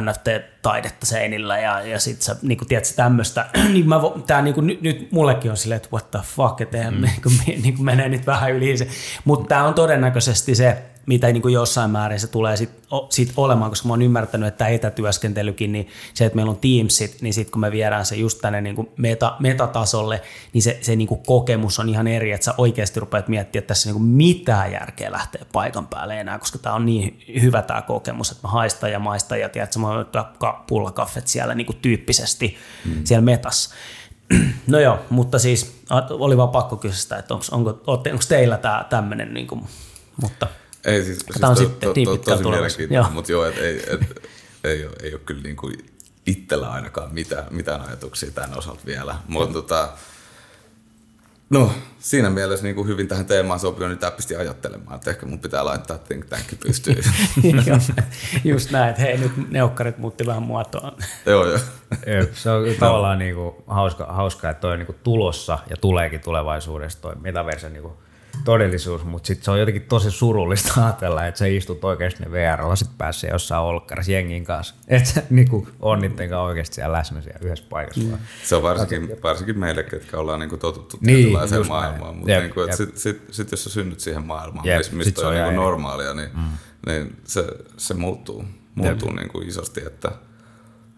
NFT-taidetta 0.02 1.06
seinillä. 1.06 1.60
Ja, 1.60 1.82
ja 1.82 2.00
sitten 2.00 2.22
sä 2.22 2.36
niinku, 2.42 2.66
tiedät 2.66 2.94
tämmöistä, 2.96 3.46
niin 3.74 3.90
mä, 3.90 3.96
tää 4.28 4.42
niinku, 4.42 4.62
nyt, 4.62 4.82
nyt, 4.82 5.12
mullekin 5.12 5.52
on 5.52 5.58
silleen, 5.58 5.78
että 5.78 5.90
what 5.92 6.12
the 6.12 6.20
fuck, 6.24 6.62
että 6.62 6.92
mm. 6.92 7.02
niinku, 7.02 7.30
niinku 7.64 7.84
menee 7.84 8.10
nyt 8.10 8.28
vähän 8.28 8.52
yli 8.52 8.78
se, 8.78 8.88
mutta 9.26 9.48
tämä 9.48 9.64
on 9.64 9.74
todennäköisesti 9.74 10.56
se, 10.56 10.82
mitä 11.06 11.28
niin 11.28 11.42
kuin 11.42 11.54
jossain 11.54 11.92
määrin 11.92 12.20
se 12.20 12.28
tulee 12.28 12.58
sit, 12.58 12.70
sit 13.10 13.34
olemaan, 13.38 13.72
koska 13.72 13.88
mä 13.88 13.94
oon 13.94 14.02
ymmärtänyt, 14.02 14.48
että 14.48 14.68
etätyöskentelykin, 14.68 15.72
niin 15.72 15.88
se, 16.14 16.26
että 16.26 16.36
meillä 16.36 16.50
on 16.50 16.58
Teamsit, 16.58 17.22
niin 17.22 17.34
sitten 17.34 17.52
kun 17.52 17.62
me 17.62 17.72
viedään 17.72 18.06
se 18.06 18.16
just 18.16 18.42
tänne 18.42 18.62
niin 18.62 18.76
kuin 18.76 18.90
meta, 18.98 19.36
metatasolle, 19.40 20.22
niin 20.54 20.62
se, 20.62 20.78
se 20.82 20.96
niin 20.96 21.08
kuin 21.08 21.22
kokemus 21.26 21.80
on 21.80 21.90
ihan 21.90 22.08
eri, 22.08 22.32
että 22.32 22.46
sä 22.46 22.54
oikeasti 22.58 23.00
rupeat 23.00 23.28
miettimään, 23.28 23.62
että 23.62 23.68
tässä 23.68 23.90
niin 23.90 23.96
kuin 23.96 24.06
mitään 24.06 24.72
järkeä 24.72 25.12
lähteä 25.12 25.46
paikan 25.52 25.88
päälle 25.88 26.20
enää, 26.20 26.40
koska 26.40 26.58
tämä 26.58 26.76
on 26.76 26.86
niin 26.86 27.24
hyvä 27.42 27.62
tämä 27.62 27.82
kokemus, 27.82 28.32
että 28.32 28.48
mä 28.48 28.52
haistan 28.52 28.92
ja 28.92 29.00
maistan 29.00 29.40
ja 29.40 29.50
tiedät, 29.50 29.76
mä 29.78 29.88
voin 29.88 30.06
pullakaffet 30.68 31.28
siellä 31.28 31.56
niin 31.56 31.68
kuin 31.68 31.78
tyyppisesti 31.82 32.58
hmm. 32.86 33.02
siellä 33.04 33.26
metassa. 33.26 33.76
No 34.68 34.80
joo, 34.80 35.00
mutta 35.10 35.40
siis 35.40 35.82
oli 36.10 36.38
vaan 36.38 36.50
pakko 36.50 36.76
kysyä, 36.76 37.18
että 37.18 37.34
onko, 37.34 37.46
onko, 37.52 37.70
onko 37.88 38.24
teillä 38.28 38.58
tämä 38.58 38.86
tämmöinen, 38.90 39.34
niin 39.34 39.48
kuin, 39.48 39.62
mutta– 40.22 40.48
ei 40.86 41.04
siis, 41.04 41.20
siis 41.20 41.40
Tämä 41.40 41.50
on 41.50 41.56
to, 41.56 41.62
sitten 41.62 41.94
to, 42.06 42.18
to, 42.18 42.18
tosi 42.18 42.44
mielenkiintoinen, 42.44 43.14
mutta 43.14 43.32
joo, 43.32 43.46
et, 43.46 43.58
ei, 43.58 43.84
et, 43.94 44.30
ei, 44.64 44.86
ole, 44.86 44.94
ei 45.04 45.14
ole 45.14 45.22
kyllä 45.26 45.42
niin 45.42 45.56
kuin 45.56 45.74
itsellä 46.26 46.72
ainakaan 46.72 47.14
mitään, 47.14 47.46
mitään 47.52 47.82
ajatuksia 47.82 48.32
tämän 48.32 48.58
osalta 48.58 48.82
vielä. 48.86 49.16
Mutta 49.28 49.54
tota, 49.54 49.90
no, 51.50 51.72
siinä 52.00 52.30
mielessä 52.30 52.64
niin 52.64 52.76
kuin 52.76 52.88
hyvin 52.88 53.08
tähän 53.08 53.26
teemaan 53.26 53.60
sopii, 53.60 53.88
niin 53.88 53.98
tämä 53.98 54.12
pisti 54.12 54.36
ajattelemaan, 54.36 54.96
että 54.96 55.10
ehkä 55.10 55.26
mun 55.26 55.40
pitää 55.40 55.66
laittaa 55.66 55.98
think 55.98 56.26
tankki 56.26 56.56
pystyyn. 56.56 57.04
Just 58.44 58.72
näin, 58.72 58.90
että 58.90 59.02
hei 59.02 59.18
nyt 59.18 59.52
neukkarit 59.52 59.98
muutti 59.98 60.26
vähän 60.26 60.44
muotoa. 60.44 60.98
joo, 61.26 61.46
joo. 61.46 61.60
Se 62.34 62.50
on 62.50 62.66
tavallaan 62.80 63.20
niin 63.20 63.36
kuin 63.36 63.56
hauska, 63.68 64.06
hauska, 64.06 64.50
että 64.50 64.62
toi 64.62 64.72
on 64.72 64.80
niin 64.80 64.88
kuin 64.88 65.00
tulossa 65.04 65.60
ja 65.70 65.78
tuleekin 65.78 66.22
tulevaisuudessa 66.22 67.02
toi 67.02 67.16
metaverse 67.16 67.70
niin 67.70 67.82
kuin 67.82 67.94
todellisuus, 68.44 69.04
mutta 69.04 69.28
sitten 69.28 69.46
se 69.46 69.52
on 69.52 69.60
jotenkin 69.60 69.82
tosi 69.82 70.12
surullista 70.12 70.74
ajatella, 70.84 71.26
että 71.26 71.38
sä 71.40 71.46
istut 71.46 71.84
oikeasti 71.84 72.24
ne 72.24 72.32
VR-lasit 72.32 72.90
päässä 72.98 73.28
jossain 73.28 73.62
olkkarissa 73.62 74.12
jengin 74.12 74.44
kanssa. 74.44 74.76
Että 74.88 75.10
sä 75.10 75.24
niin 75.30 75.68
on 75.80 76.00
niiden 76.00 76.30
kanssa 76.30 76.42
oikeasti 76.42 76.76
siellä 76.76 76.98
läsnä 76.98 77.22
siellä 77.22 77.40
yhdessä 77.44 77.66
paikassa. 77.70 78.02
Mm. 78.02 78.18
Se 78.44 78.56
on 78.56 78.64
varsinkin, 78.64 79.18
varsinkin 79.24 79.60
meille, 79.60 79.84
ketkä 79.84 80.20
ollaan 80.20 80.40
niin 80.40 80.60
totuttu 80.60 80.98
niin, 81.02 81.16
tietynlaiseen 81.16 81.68
maailmaan. 81.68 82.16
Mutta 82.16 82.40
niin 82.40 82.78
sitten 82.78 83.00
sit, 83.00 83.22
sit, 83.32 83.52
jos 83.52 83.64
sä 83.64 83.70
synnyt 83.70 84.00
siihen 84.00 84.26
maailmaan, 84.26 84.68
jep, 84.68 84.92
mistä 84.92 85.22
on, 85.22 85.28
on 85.28 85.44
niin 85.44 85.56
normaalia, 85.56 86.14
niin, 86.14 86.30
mm. 86.34 86.58
niin 86.88 87.16
se, 87.24 87.48
se 87.78 87.94
muuttuu, 87.94 88.46
muuttuu 88.76 89.12
niin 89.12 89.30
kuin 89.30 89.48
isosti. 89.48 89.82
Että, 89.86 90.12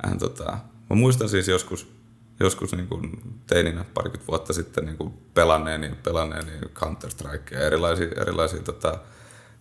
äh, 0.08 0.18
tota, 0.20 0.58
mä 0.90 0.96
muistan 0.96 1.30
siis 1.30 1.48
joskus, 1.48 1.97
joskus 2.40 2.72
niin 2.72 2.88
kuin 2.88 3.20
teininä 3.48 3.86
parikymmentä 3.94 4.28
vuotta 4.28 4.54
sitten 4.54 4.86
niin 4.86 4.98
kuin 4.98 5.14
pelanneeni, 5.34 5.92
pelanneeni 6.04 6.52
counter 6.74 7.12
strike 7.12 7.56
ja 7.56 7.62
erilaisia, 7.62 8.08
erilaisia 8.22 8.60
tota, 8.60 9.00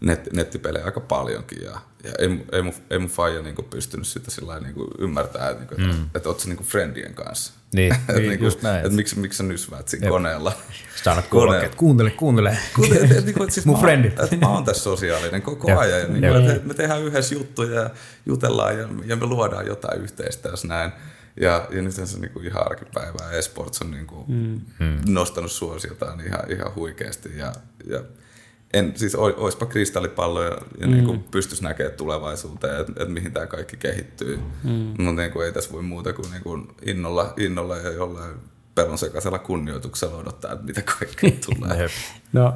net, 0.01 0.33
nettipelejä 0.33 0.85
aika 0.85 1.01
paljonkin. 1.01 1.62
Ja, 1.62 1.81
ja 2.05 2.12
ei, 2.18 2.45
ei, 2.53 2.62
mun, 2.62 2.74
ei 2.91 2.99
mun 2.99 3.09
faija 3.09 3.43
niin 3.43 3.55
kuin 3.55 3.66
pystynyt 3.70 4.07
sitä 4.07 4.31
sillä 4.31 4.61
niin 4.61 4.74
kuin 4.74 4.89
ymmärtää, 4.99 5.51
että, 5.51 5.74
niin 5.74 5.87
mm. 5.87 5.91
että, 5.91 6.07
että 6.14 6.29
oot 6.29 6.41
sä 6.41 6.49
niin 6.49 6.57
kuin 6.57 6.66
friendien 6.66 7.14
kanssa. 7.14 7.53
Niin, 7.72 7.95
niin, 8.14 8.29
niin 8.29 8.45
just 8.45 8.62
näin. 8.62 8.77
Että 8.77 8.97
miksi, 8.97 9.18
miksi 9.18 9.37
sä 9.37 9.43
nysväät 9.43 9.89
siinä 9.89 10.07
Jep. 10.07 10.11
koneella. 10.11 10.53
Sä 11.05 11.22
kuuntele, 11.31 11.68
kuuntele. 11.68 12.11
kuuntele. 12.20 12.59
kuuntele 12.77 13.05
et, 13.05 13.11
et, 13.11 13.29
et, 13.29 13.51
siis 13.51 13.66
mun 13.66 13.81
frendit. 13.81 14.20
Että 14.20 14.37
mä 14.37 14.49
oon 14.49 14.64
tässä 14.64 14.83
sosiaalinen 14.83 15.43
koko 15.43 15.68
Jep. 15.68 15.79
ajan. 15.79 16.01
Ja 16.01 16.09
niin 16.09 16.33
kuin, 16.33 16.51
että 16.51 16.68
me 16.68 16.74
tehdään 16.74 17.03
yhdessä 17.03 17.35
juttuja 17.35 17.81
ja 17.81 17.91
jutellaan 18.27 18.79
ja, 18.79 18.89
ja 19.05 19.16
me 19.16 19.27
luodaan 19.27 19.66
jotain 19.66 20.01
yhteistä, 20.01 20.49
jos 20.49 20.64
näin. 20.64 20.93
Ja, 21.41 21.68
ja 21.70 21.82
nyt 21.82 21.93
se 21.93 22.18
niin 22.20 22.32
kuin 22.32 22.47
ihan 22.47 22.66
arkipäivää. 22.66 23.30
Esports 23.30 23.82
on 23.82 23.91
niin 23.91 24.07
kuin 24.07 24.24
mm. 24.28 24.61
nostanut 25.09 25.53
suosiotaan 25.53 26.20
ihan, 26.20 26.51
ihan 26.51 26.74
huikeasti. 26.74 27.39
Ja, 27.39 27.53
ja 27.87 28.03
en, 28.74 28.93
siis 28.97 29.14
oispa 29.14 29.66
kristallipallo 29.66 30.43
ja, 30.43 30.59
ja 30.80 30.87
mm. 30.87 30.93
niin 30.93 31.05
kuin 31.05 31.24
pystyisi 31.30 31.62
näkemään 31.62 31.97
tulevaisuuteen, 31.97 32.80
että, 32.80 32.93
että 32.93 33.14
mihin 33.14 33.32
tämä 33.32 33.47
kaikki 33.47 33.76
kehittyy. 33.76 34.41
Mm. 34.64 34.70
Mutta 34.70 35.22
niin 35.22 35.32
kuin 35.32 35.47
ei 35.47 35.53
tässä 35.53 35.72
voi 35.72 35.82
muuta 35.82 36.12
kuin, 36.12 36.30
niin 36.30 36.43
kuin 36.43 36.68
innolla, 36.82 37.34
innolla 37.37 37.76
ja 37.76 37.91
jollain 37.91 38.34
pelon 38.74 38.99
sekaisella 38.99 39.39
kunnioituksella 39.39 40.16
odottaa, 40.16 40.53
että 40.53 40.64
mitä 40.64 40.82
kaikkea 40.82 41.30
tulee. 41.47 41.89
no 42.32 42.55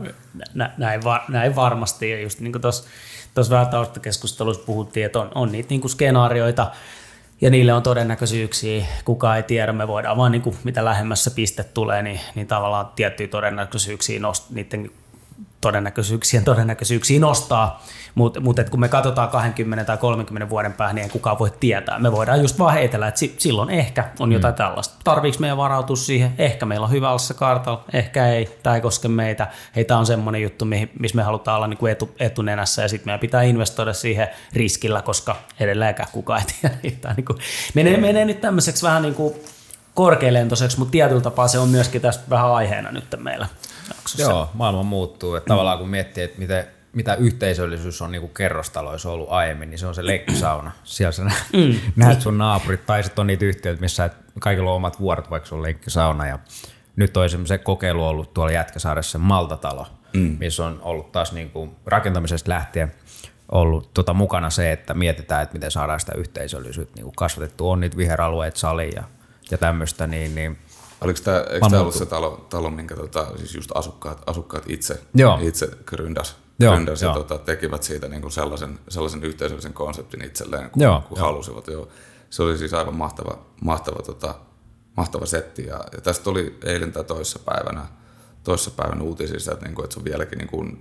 nä, 0.55 0.75
näin, 0.79 1.05
var, 1.05 1.21
näin 1.29 1.57
varmasti. 1.57 2.11
Ja 2.11 2.21
just 2.21 2.41
niin 2.41 2.53
kuin 2.53 2.63
tuossa 2.63 3.51
vähän 3.51 3.69
taustakeskustelussa 3.69 4.63
puhuttiin, 4.67 5.07
että 5.07 5.21
on, 5.21 5.31
on 5.35 5.53
niitä 5.53 5.69
niin 5.69 5.81
kuin 5.81 5.91
skenaarioita, 5.91 6.71
ja 7.41 7.51
niille 7.51 7.73
on 7.73 7.83
todennäköisyyksiä, 7.83 8.87
kuka 9.05 9.37
ei 9.37 9.43
tiedä, 9.43 9.73
me 9.73 9.89
voidaan 9.89 10.17
vaan 10.17 10.33
niin 10.33 10.43
kuin, 10.43 10.57
mitä 10.65 10.85
lähemmässä 10.85 11.31
piste 11.31 11.65
tulee, 11.65 12.03
niin, 12.03 12.21
niin 12.35 12.47
tavallaan 12.47 12.89
tiettyjä 12.97 13.29
todennäköisyyksiä 13.29 14.21
nost, 14.21 14.51
niiden 14.51 14.91
todennäköisyyksien 15.61 16.45
todennäköisyyksiä 16.45 17.21
nostaa, 17.21 17.85
mutta 18.15 18.41
mut, 18.41 18.57
kun 18.71 18.81
me 18.81 18.89
katsotaan 18.89 19.29
20 19.29 19.85
tai 19.85 19.97
30 19.97 20.51
vuoden 20.51 20.73
päähän, 20.73 20.97
niin 20.97 21.05
ei 21.05 21.11
kukaan 21.11 21.39
voi 21.39 21.51
tietää. 21.61 21.99
Me 21.99 22.13
voidaan 22.13 22.41
just 22.41 22.59
vaan 22.59 22.75
heitellä, 22.75 23.09
että 23.09 23.21
silloin 23.39 23.71
ehkä 23.71 24.09
on 24.19 24.33
jotain 24.33 24.55
mm. 24.55 24.57
tällaista. 24.57 24.95
Tarviiko 25.05 25.37
meidän 25.41 25.57
varautua 25.57 25.97
siihen? 25.97 26.33
Ehkä 26.39 26.67
meillä 26.67 26.85
on 26.85 26.93
hyvä 26.93 27.09
olla 27.09 27.19
se 27.19 27.35
kartalla, 27.35 27.85
ehkä 27.93 28.27
ei, 28.27 28.59
tämä 28.63 28.77
ei 28.77 28.83
koske 28.83 29.09
meitä. 29.09 29.47
Hei, 29.77 29.85
tämä 29.85 30.01
on 30.01 30.07
semmoinen 30.07 30.43
juttu, 30.43 30.65
missä 30.99 31.17
me 31.17 31.23
halutaan 31.23 31.57
olla 31.57 31.67
niin 31.67 31.79
kuin 31.79 31.93
etu, 31.93 32.11
etunenässä 32.19 32.83
ja 32.83 32.89
sitten 32.89 33.07
meidän 33.07 33.21
pitää 33.21 33.43
investoida 33.43 33.93
siihen 33.93 34.29
riskillä, 34.53 35.03
koska 35.03 35.37
edelleenkään 35.61 36.09
kukaan 36.13 36.41
ei 36.41 36.47
tiedä. 36.81 36.97
Tämä 37.01 37.15
niin 37.15 37.25
kuin, 37.25 37.39
menee, 37.75 37.97
menee 37.97 38.25
nyt 38.25 38.41
tämmöiseksi 38.41 38.87
vähän 38.87 39.03
niin 39.03 39.15
kuin 39.15 39.35
korkealentoiseksi, 39.95 40.79
mutta 40.79 40.93
tietyllä 40.93 41.21
tapaa 41.21 41.49
se 41.49 41.59
on 41.59 41.69
myöskin 41.69 42.01
tässä 42.01 42.21
vähän 42.31 42.53
aiheena 42.53 42.93
nyt 42.93 43.05
meillä 43.17 43.47
jaksossa. 43.89 44.23
Joo, 44.23 44.51
maailma 44.55 44.83
muuttuu. 44.83 45.35
Että 45.35 45.47
mm. 45.47 45.53
Tavallaan 45.53 45.79
kun 45.79 45.89
miettii, 45.89 46.25
että 46.25 46.39
miten, 46.39 46.67
mitä 46.93 47.15
yhteisöllisyys 47.15 48.03
on 48.03 48.13
niin 48.13 48.21
kuin 48.21 48.35
kerrostaloissa 48.35 49.11
ollut 49.11 49.31
aiemmin, 49.31 49.71
niin 49.71 49.79
se 49.79 49.87
on 49.87 49.95
se 49.95 50.07
leikkisauna. 50.07 50.71
Siellä 50.85 51.13
sä 51.13 51.23
mm. 51.23 51.75
näet 51.97 52.21
sun 52.21 52.39
naapurit, 52.39 52.87
tai 52.87 53.03
sitten 53.03 53.21
on 53.21 53.27
niitä 53.27 53.45
yhtiöitä, 53.45 53.81
missä 53.81 54.11
kaikilla 54.41 54.71
on 54.71 54.77
omat 54.77 55.01
vuorot, 55.01 55.31
vaikka 55.31 55.49
se 55.49 55.55
on 55.55 55.63
leikkisauna. 55.63 56.27
Ja 56.27 56.39
nyt 56.97 57.17
on 57.17 57.29
se 57.47 57.59
kokeilu 57.59 58.05
ollut 58.05 58.35
tuolla 58.35 58.53
Jätkäsaaressa 58.53 59.19
Maltatalo, 59.19 59.87
mm. 60.13 60.37
missä 60.41 60.67
on 60.67 60.79
ollut 60.83 61.13
taas 61.13 61.33
niin 61.33 61.51
kuin 61.51 61.77
rakentamisesta 61.87 62.51
lähtien 62.51 62.93
ollut 63.53 63.95
tota 63.95 64.15
mukana 64.15 64.51
se, 64.51 64.73
että 64.73 64.95
mietitään, 64.95 65.43
että 65.43 65.53
miten 65.53 65.71
saadaan 65.71 66.01
sitä 66.01 66.13
yhteisöllisyyttä 66.17 66.95
niin 66.95 67.05
kuin 67.05 67.17
kasvatettu. 67.17 67.71
On 67.71 67.81
niitä 67.81 67.97
viheralueet, 67.97 68.57
sali 68.57 68.91
ja, 68.95 69.05
ja 69.51 69.59
tämmöistä, 69.59 70.07
niin, 70.07 70.35
niin 70.35 70.59
Oliko 71.01 71.21
tämä, 71.25 71.39
eikö 71.39 71.67
tämä 71.71 71.81
ollut 71.81 71.95
se 71.95 72.07
talo, 72.07 72.47
talo 72.51 72.71
minkä 72.71 72.97
tota, 72.97 73.27
siis 73.37 73.55
just 73.55 73.71
asukkaat, 73.75 74.23
asukkaat 74.27 74.65
itse, 74.67 75.01
Joo. 75.15 75.39
itse 75.43 75.67
gründas, 75.67 76.35
Joo, 76.61 76.77
gründas 76.77 77.03
ja 77.03 77.15
tota, 77.15 77.39
tekivät 77.39 77.83
siitä 77.83 78.09
niin 78.09 78.23
kuin 78.23 78.33
sellaisen, 78.33 78.79
sellaisen 78.89 79.25
yhteisöllisen 79.25 79.73
konseptin 79.73 80.25
itselleen, 80.25 80.71
kun, 80.71 80.83
Joo, 80.83 81.03
kun 81.09 81.19
jo. 81.19 81.25
halusivat. 81.25 81.67
Joo. 81.67 81.89
Se 82.31 82.43
oli 82.43 82.59
siis 82.59 82.75
aivan 82.75 82.97
mahtava, 82.97 83.39
mahtava, 83.61 84.03
tota, 84.03 84.35
mahtava 84.97 85.27
setti. 85.27 85.67
Ja, 85.67 85.85
ja 85.93 86.01
tästä 86.01 86.25
tuli 86.25 86.59
eilen 86.65 86.93
tai 86.93 87.05
toissapäivänä, 87.05 87.87
toissapäivänä 88.45 89.03
uutisissa, 89.03 89.53
että, 89.53 89.67
niin 89.67 89.75
kuin, 89.75 89.85
että 89.85 89.95
se 89.95 90.01
on 90.01 90.05
vieläkin 90.05 90.39
niin 90.39 90.49
kuin 90.49 90.79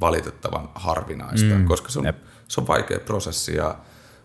valitettavan 0.00 0.68
harvinaista, 0.74 1.54
mm, 1.54 1.66
koska 1.66 1.88
se 1.88 1.98
on, 1.98 2.12
se 2.48 2.60
on 2.60 2.66
vaikea 2.66 3.00
prosessi. 3.00 3.56
Ja, 3.56 3.76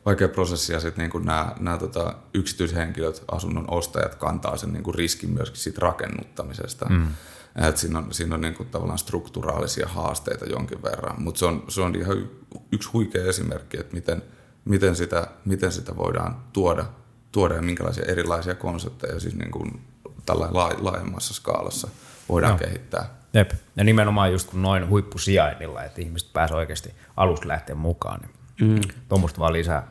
vaikea 0.06 0.28
prosessi 0.28 0.74
ja 0.74 0.80
sitten 0.80 1.10
niin 1.14 1.26
nämä, 1.26 1.56
nämä 1.60 1.78
tota, 1.78 2.14
yksityishenkilöt, 2.34 3.24
asunnon 3.32 3.66
ostajat 3.72 4.16
kantaa 4.16 4.58
sen 4.58 4.74
niin 4.74 4.84
kuin 4.84 4.95
riskin 4.95 5.30
myöskin 5.30 5.60
siitä 5.60 5.82
rakennuttamisesta. 5.82 6.86
Mm. 6.89 7.08
Et 7.56 7.78
siinä 7.78 7.99
on, 7.99 8.14
siinä 8.14 8.36
on 8.36 8.41
niin 8.41 8.56
kuin 8.56 8.70
tavallaan 8.70 8.97
strukturaalisia 8.97 9.88
haasteita 9.88 10.45
jonkin 10.45 10.84
verran, 10.84 11.22
mutta 11.22 11.39
se 11.39 11.45
on, 11.45 11.64
se 11.68 11.82
on 11.82 11.95
ihan 11.95 12.30
yksi 12.72 12.89
huikea 12.93 13.26
esimerkki, 13.26 13.80
että 13.80 13.93
miten, 13.93 14.24
miten, 14.66 14.95
sitä, 14.95 15.28
miten 15.45 15.72
sitä 15.72 15.97
voidaan 15.97 16.43
tuoda, 16.54 16.86
tuoda 17.32 17.56
ja 17.56 17.62
minkälaisia 17.62 18.06
erilaisia 18.06 18.56
konsepteja 18.56 19.20
siis 19.20 19.36
niin 19.36 19.52
kuin 19.52 19.82
tällä 20.26 20.47
laajemmassa 20.80 21.34
skaalassa 21.34 21.88
voidaan 22.30 22.54
no. 22.54 22.58
kehittää. 22.58 23.22
Jep. 23.34 23.52
Ja 23.76 23.84
nimenomaan 23.84 24.32
just 24.32 24.49
kun 24.49 24.62
noin 24.62 24.89
huippusijainnilla, 24.89 25.84
että 25.84 26.02
ihmiset 26.02 26.34
pääsevät 26.34 26.60
oikeasti 26.60 26.93
alusta 27.18 27.47
lähteä 27.47 27.76
mukaan, 27.76 28.22
niin 28.22 28.72
mm. 28.72 28.82
tuommoista 29.10 29.39
vaan 29.39 29.54
lisää 29.54 29.88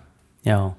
Joo. 0.46 0.76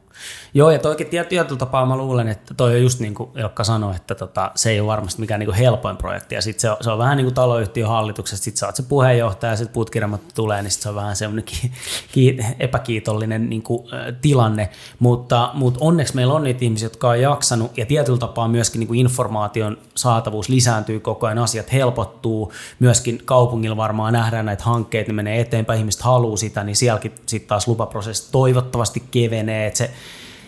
Joo, 0.54 0.72
ja 0.72 0.80
toikin 0.80 1.08
tietyllä 1.08 1.58
tapaa 1.58 1.86
mä 1.86 1.98
luulen, 1.98 2.28
että 2.28 2.54
toi 2.54 2.76
on 2.76 2.82
just 2.82 3.00
niin 3.00 3.14
kuin 3.14 3.30
Ilkka 3.38 3.64
sanoi, 3.64 3.96
että 3.96 4.16
tota, 4.16 4.52
se 4.56 4.70
ei 4.70 4.80
ole 4.80 4.88
varmasti 4.88 5.22
mikään 5.22 5.40
niin 5.40 5.48
kuin 5.48 5.58
helpoin 5.58 5.98
projekti. 5.98 6.36
Ja 6.36 6.42
sitten 6.42 6.62
se, 6.62 6.70
on, 6.70 6.78
se 6.82 6.92
on 6.92 6.98
vähän 6.98 7.18
niin 7.18 7.26
kuin 7.26 7.36
taloyhtiön 7.36 7.90
hallituksessa, 7.90 8.44
sitten 8.44 8.60
sä 8.60 8.66
oot 8.66 8.76
se 8.76 8.84
puheenjohtaja 8.84 9.54
ja 9.54 9.58
sitten 9.58 9.74
putkirjamat 9.74 10.22
tulee, 10.36 10.62
niin 10.62 10.72
sit 10.72 10.82
se 10.82 10.90
on 10.90 10.96
vähän 10.96 11.16
semmoinen 11.16 11.46
ki, 11.46 11.72
ki, 12.12 12.38
epäkiitollinen 12.60 13.50
niin 13.50 13.64
kuin, 13.64 13.94
ä, 13.94 14.12
tilanne. 14.22 14.70
Mutta, 15.00 15.52
mutta 15.54 15.80
onneksi 15.84 16.16
meillä 16.16 16.34
on 16.34 16.44
niitä 16.44 16.66
ihmisiä, 16.66 16.86
jotka 16.86 17.10
on 17.10 17.22
jaksanut, 17.22 17.78
ja 17.78 17.86
tietyllä 17.86 18.20
tapaa 18.20 18.48
myöskin 18.48 18.80
niin 18.80 18.88
kuin 18.88 19.00
informaation 19.00 19.78
saatavuus 19.96 20.50
lisääntyy 20.50 21.00
koko 21.00 21.28
ajan, 21.28 21.38
asiat 21.38 21.74
helpottuu, 21.74 22.54
myöskin 22.80 23.22
kaupungilla 23.26 23.78
varmaan 23.78 24.14
nähdään 24.14 24.46
näitä 24.46 24.64
hankkeita, 24.64 25.10
ne 25.10 25.14
menee 25.14 25.40
eteenpäin, 25.40 25.80
ihmiset 25.80 26.02
haluaa 26.02 26.38
sitä, 26.38 26.64
niin 26.64 26.76
sielläkin 26.76 27.12
sitten 27.26 27.48
taas 27.48 27.68
lupaprosessi 27.68 28.32
toivottavasti 28.32 29.04
kevenee, 29.12 29.68
että 29.68 29.78
se 29.78 29.92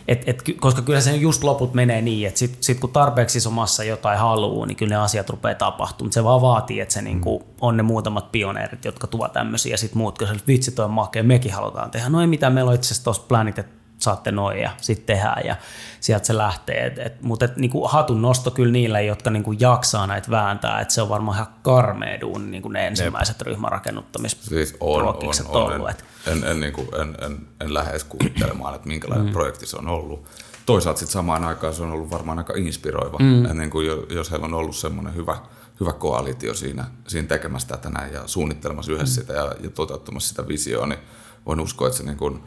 et, 0.07 0.29
et, 0.29 0.43
koska 0.59 0.81
kyllä 0.81 1.01
se 1.01 1.15
just 1.15 1.43
loput 1.43 1.73
menee 1.73 2.01
niin, 2.01 2.27
että 2.27 2.39
sitten 2.39 2.63
sit 2.63 2.79
kun 2.79 2.89
tarpeeksi 2.89 3.39
somassa 3.39 3.83
jotain 3.83 4.19
haluaa, 4.19 4.65
niin 4.65 4.75
kyllä 4.75 4.95
ne 4.95 5.01
asiat 5.01 5.29
rupeaa 5.29 5.55
tapahtumaan. 5.55 6.13
Se 6.13 6.23
vaan 6.23 6.41
vaatii, 6.41 6.79
että 6.79 6.93
se 6.93 7.01
mm. 7.01 7.05
niinku 7.05 7.43
on 7.61 7.77
ne 7.77 7.83
muutamat 7.83 8.31
pioneerit, 8.31 8.85
jotka 8.85 9.07
tuovat 9.07 9.33
tämmöisiä, 9.33 9.73
ja 9.73 9.77
sitten 9.77 9.97
muut, 9.97 10.17
kun 10.17 10.27
vitsi 10.47 10.71
toi 10.71 10.85
on 10.85 10.91
makea, 10.91 11.23
mekin 11.23 11.53
halutaan 11.53 11.91
tehdä. 11.91 12.09
No 12.09 12.21
ei 12.21 12.27
mitään, 12.27 12.53
meillä 12.53 12.69
on 12.69 12.75
itse 12.75 12.87
asiassa 12.87 13.03
tuossa 13.03 13.23
planit, 13.27 13.59
että 13.59 13.82
saatte 14.03 14.31
noin 14.31 14.59
ja 14.59 14.71
sitten 14.81 15.15
tehdään 15.15 15.45
ja 15.45 15.55
sieltä 15.99 16.25
se 16.25 16.37
lähtee. 16.37 16.85
Et, 16.85 16.99
et, 16.99 17.21
mutta 17.21 17.45
et, 17.45 17.57
niinku 17.57 17.87
hatun 17.87 18.21
nosto 18.21 18.51
kyllä 18.51 18.71
niille, 18.71 19.03
jotka 19.03 19.29
niinku 19.29 19.51
jaksaa 19.51 20.07
näitä 20.07 20.31
vääntää, 20.31 20.81
että 20.81 20.93
se 20.93 21.01
on 21.01 21.09
varmaan 21.09 21.37
ihan 21.37 21.53
karmea 21.61 22.21
duuni 22.21 22.51
niinku 22.51 22.69
ne 22.69 22.87
ensimmäiset 22.87 23.41
ryhmärakennuttamisprojektit 23.41 24.67
siis 24.67 24.77
on, 24.79 25.01
on, 25.01 25.73
ollut. 25.73 25.89
En, 26.27 26.43
en, 26.43 26.59
niinku, 26.59 26.87
en, 27.01 27.17
en, 27.25 27.47
en 27.61 27.73
lähde 27.73 27.89
edes 27.89 28.03
kuvittelemaan, 28.03 28.75
että 28.75 28.87
minkälainen 28.87 29.27
mm. 29.27 29.33
projekti 29.33 29.65
se 29.65 29.77
on 29.77 29.87
ollut. 29.87 30.25
Toisaalta 30.65 30.99
sitten 30.99 31.13
samaan 31.13 31.43
aikaan 31.43 31.73
se 31.73 31.83
on 31.83 31.91
ollut 31.91 32.11
varmaan 32.11 32.37
aika 32.37 32.53
inspiroiva, 32.57 33.17
mm. 33.19 33.45
ennen 33.45 33.69
kuin 33.69 33.87
jos 34.09 34.31
heillä 34.31 34.45
on 34.45 34.53
ollut 34.53 34.75
semmoinen 34.75 35.15
hyvä, 35.15 35.37
hyvä 35.79 35.93
koalitio 35.93 36.53
siinä, 36.53 36.85
siinä 37.07 37.27
tekemässä 37.27 37.67
tätä 37.67 37.89
näin 37.89 38.13
ja 38.13 38.21
suunnittelemassa 38.25 38.91
yhdessä 38.91 39.21
mm. 39.21 39.27
sitä 39.27 39.33
ja, 39.33 39.55
ja 39.59 39.69
toteuttamassa 39.69 40.29
sitä 40.29 40.47
visioa, 40.47 40.87
niin 40.87 40.99
voin 41.45 41.59
uskoa, 41.59 41.87
että 41.87 41.97
se 41.97 42.03
niin 42.03 42.17
kuin, 42.17 42.43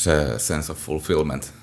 se 0.00 0.38
sense 0.38 0.72
of 0.72 0.78
fulfillment, 0.78 1.54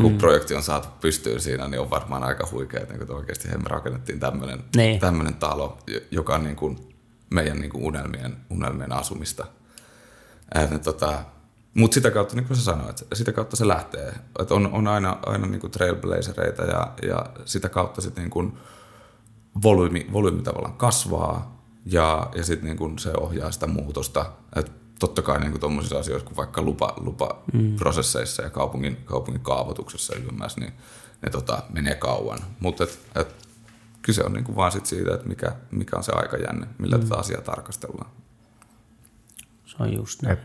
kun 0.00 0.12
mm. 0.12 0.18
projekti 0.18 0.54
on 0.54 0.62
saatu 0.62 0.88
pystyyn 1.00 1.40
siinä, 1.40 1.68
niin 1.68 1.80
on 1.80 1.90
varmaan 1.90 2.22
aika 2.22 2.48
huikea, 2.52 2.80
että 2.80 2.94
niin 2.94 3.12
oikeasti 3.12 3.48
me 3.48 3.68
rakennettiin 3.68 4.20
tämmöinen, 4.20 4.64
niin. 4.76 5.00
talo, 5.34 5.78
joka 6.10 6.34
on 6.34 6.44
niin 6.44 6.56
kuin 6.56 6.94
meidän 7.30 7.58
niin 7.58 7.70
kuin 7.70 7.84
unelmien, 7.84 8.36
unelmien 8.50 8.92
asumista. 8.92 9.46
tota, 10.84 11.24
mutta 11.74 11.94
sitä 11.94 12.10
kautta, 12.10 12.36
niin 12.36 12.46
kuin 12.46 12.56
sä 12.56 12.64
sanoit, 12.64 13.06
sitä 13.12 13.32
kautta 13.32 13.56
se 13.56 13.68
lähtee. 13.68 14.14
Et 14.38 14.50
on, 14.50 14.72
on 14.72 14.88
aina, 14.88 15.18
aina 15.26 15.46
niin 15.46 15.60
kuin 15.60 15.70
trailblazereita 15.70 16.62
ja, 16.62 16.92
ja 17.02 17.26
sitä 17.44 17.68
kautta 17.68 18.00
sit 18.00 18.16
niin 18.16 18.30
kuin 18.30 18.58
volyymi, 19.62 20.06
volyymi 20.12 20.42
tavallaan 20.42 20.76
kasvaa 20.76 21.62
ja, 21.84 22.30
ja 22.34 22.44
sitten 22.44 22.76
niin 22.76 22.98
se 22.98 23.12
ohjaa 23.20 23.52
sitä 23.52 23.66
muutosta. 23.66 24.26
Et 24.56 24.72
totta 24.98 25.22
kai 25.22 25.40
niin 25.40 25.60
tuommoisissa 25.60 25.98
asioissa 25.98 26.26
kuin 26.26 26.36
vaikka 26.36 26.62
lupa, 26.62 26.94
lupaprosesseissa 26.96 28.42
mm. 28.42 28.46
ja 28.46 28.50
kaupungin, 28.50 28.96
kaupungin 29.04 29.42
kaavoituksessa 29.42 30.16
ylimmässä, 30.16 30.60
niin 30.60 30.72
ne 31.22 31.30
tota, 31.30 31.62
menee 31.72 31.94
kauan. 31.94 32.38
Mutta 32.60 32.84
et, 32.84 32.98
et, 33.14 33.46
kyse 34.02 34.24
on 34.24 34.32
niin 34.32 34.44
kuin 34.44 34.56
vaan 34.56 34.72
sit 34.72 34.86
siitä, 34.86 35.14
että 35.14 35.28
mikä, 35.28 35.52
mikä 35.70 35.96
on 35.96 36.04
se 36.04 36.12
aikajänne, 36.12 36.66
millä 36.78 36.96
mm. 36.96 37.02
tätä 37.02 37.16
asiaa 37.16 37.42
tarkastellaan. 37.42 38.10
Se 39.64 39.76
on 39.78 39.94
just 39.94 40.22
näin. 40.22 40.38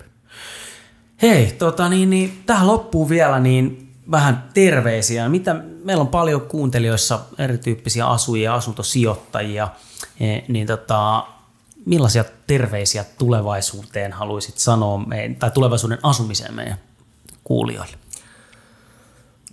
Hei, 1.22 1.52
tota 1.52 1.90
niin, 1.90 2.10
niin, 2.10 2.44
tähän 2.46 2.68
loppuu 2.68 3.10
vielä 3.10 3.40
niin 3.40 3.94
vähän 4.12 4.50
terveisiä. 4.54 5.30
Mitä, 5.30 5.54
meillä 5.84 6.02
on 6.02 6.08
paljon 6.08 6.42
kuuntelijoissa 6.42 7.20
erityyppisiä 7.38 8.08
asujia, 8.08 8.56
asuntosijoittajia, 8.56 9.68
e, 10.20 10.40
niin 10.48 10.68
tota, 10.68 11.28
millaisia 11.86 12.26
terveisiä 12.48 13.06
tulevaisuuteen 13.18 14.12
haluaisit 14.12 14.58
sanoa 14.58 14.98
meidän, 14.98 15.36
tai 15.36 15.52
tulevaisuuden 15.52 16.00
asumiseen 16.04 16.54
meidän 16.54 16.78
kuulijoille? 17.44 17.98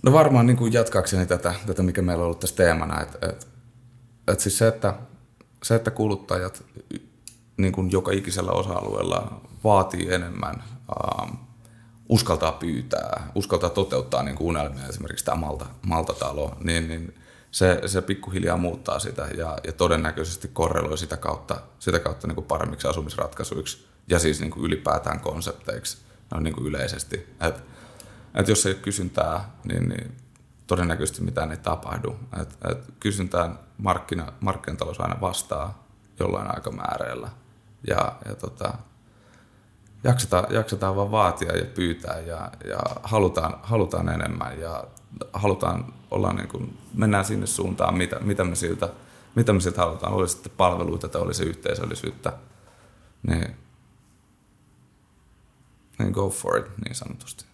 No 0.03 0.13
varmaan 0.13 0.45
niin 0.45 0.57
kuin 0.57 0.73
jatkaakseni 0.73 1.25
tätä, 1.25 1.53
tätä, 1.65 1.83
mikä 1.83 2.01
meillä 2.01 2.21
on 2.21 2.25
ollut 2.25 2.39
tässä 2.39 2.55
teemana, 2.55 3.01
että, 3.01 3.29
että, 3.29 3.45
että 4.27 4.43
siis 4.43 4.57
se, 4.57 4.67
että, 4.67 4.93
se, 5.63 5.75
että 5.75 5.91
kuluttajat 5.91 6.63
niin 7.57 7.73
kuin 7.73 7.91
joka 7.91 8.11
ikisellä 8.11 8.51
osa-alueella 8.51 9.41
vaatii 9.63 10.13
enemmän, 10.13 10.63
ähm, 11.19 11.35
uskaltaa 12.09 12.51
pyytää, 12.51 13.31
uskaltaa 13.35 13.69
toteuttaa 13.69 14.23
niin 14.23 14.35
kuin 14.35 14.47
unelmia, 14.47 14.87
esimerkiksi 14.87 15.25
tämä 15.25 15.37
Malta, 15.37 15.65
Malta-talo, 15.81 16.57
niin, 16.63 16.87
niin 16.87 17.15
se, 17.51 17.81
se 17.85 18.01
pikkuhiljaa 18.01 18.57
muuttaa 18.57 18.99
sitä 18.99 19.27
ja, 19.37 19.57
ja 19.63 19.73
todennäköisesti 19.73 20.49
korreloi 20.53 20.97
sitä 20.97 21.17
kautta, 21.17 21.61
sitä 21.79 21.99
kautta 21.99 22.27
niin 22.27 22.35
kuin 22.35 22.45
paremmiksi 22.45 22.87
asumisratkaisuiksi 22.87 23.87
ja 24.07 24.19
siis 24.19 24.39
niin 24.39 24.51
kuin 24.51 24.65
ylipäätään 24.65 25.19
konsepteiksi 25.19 25.97
no 26.31 26.39
niin 26.39 26.53
kuin 26.53 26.67
yleisesti. 26.67 27.35
Et, 27.41 27.63
et 28.35 28.47
jos 28.47 28.65
ei 28.65 28.73
ole 28.73 28.81
kysyntää, 28.81 29.49
niin, 29.63 29.89
niin 29.89 30.17
todennäköisesti 30.67 31.21
mitään 31.21 31.51
ei 31.51 31.57
tapahdu. 31.57 32.15
Et, 32.41 32.57
et 32.71 32.77
kysyntään 32.99 33.59
markkina, 33.77 34.33
markkinatalous 34.39 34.99
aina 35.01 35.21
vastaa 35.21 35.83
jollain 36.19 36.55
aikamääreellä 36.55 37.29
ja, 37.87 38.15
ja 38.25 38.35
tota, 38.35 38.73
jaksetaan, 40.03 40.45
jaksetaan 40.49 40.95
vaan 40.95 41.11
vaatia 41.11 41.57
ja 41.57 41.65
pyytää 41.65 42.19
ja, 42.19 42.51
ja 42.65 42.79
halutaan, 43.03 43.59
halutaan 43.63 44.09
enemmän 44.09 44.59
ja 44.59 44.83
halutaan 45.33 45.93
olla 46.11 46.33
niin 46.33 46.47
kuin, 46.47 46.77
mennään 46.93 47.25
sinne 47.25 47.47
suuntaan, 47.47 47.97
mitä, 47.97 48.19
mitä, 48.19 48.43
me 48.43 48.55
siltä, 48.55 48.89
mitä 49.35 49.53
me 49.53 49.61
siltä 49.61 49.81
halutaan, 49.81 50.13
oli 50.13 50.29
sitten 50.29 50.51
palveluita 50.57 51.07
tai 51.07 51.21
olisi 51.21 51.43
yhteisöllisyyttä, 51.43 52.33
niin, 53.27 53.55
niin 55.99 56.11
go 56.11 56.29
for 56.29 56.57
it 56.57 56.65
niin 56.85 56.95
sanotusti. 56.95 57.45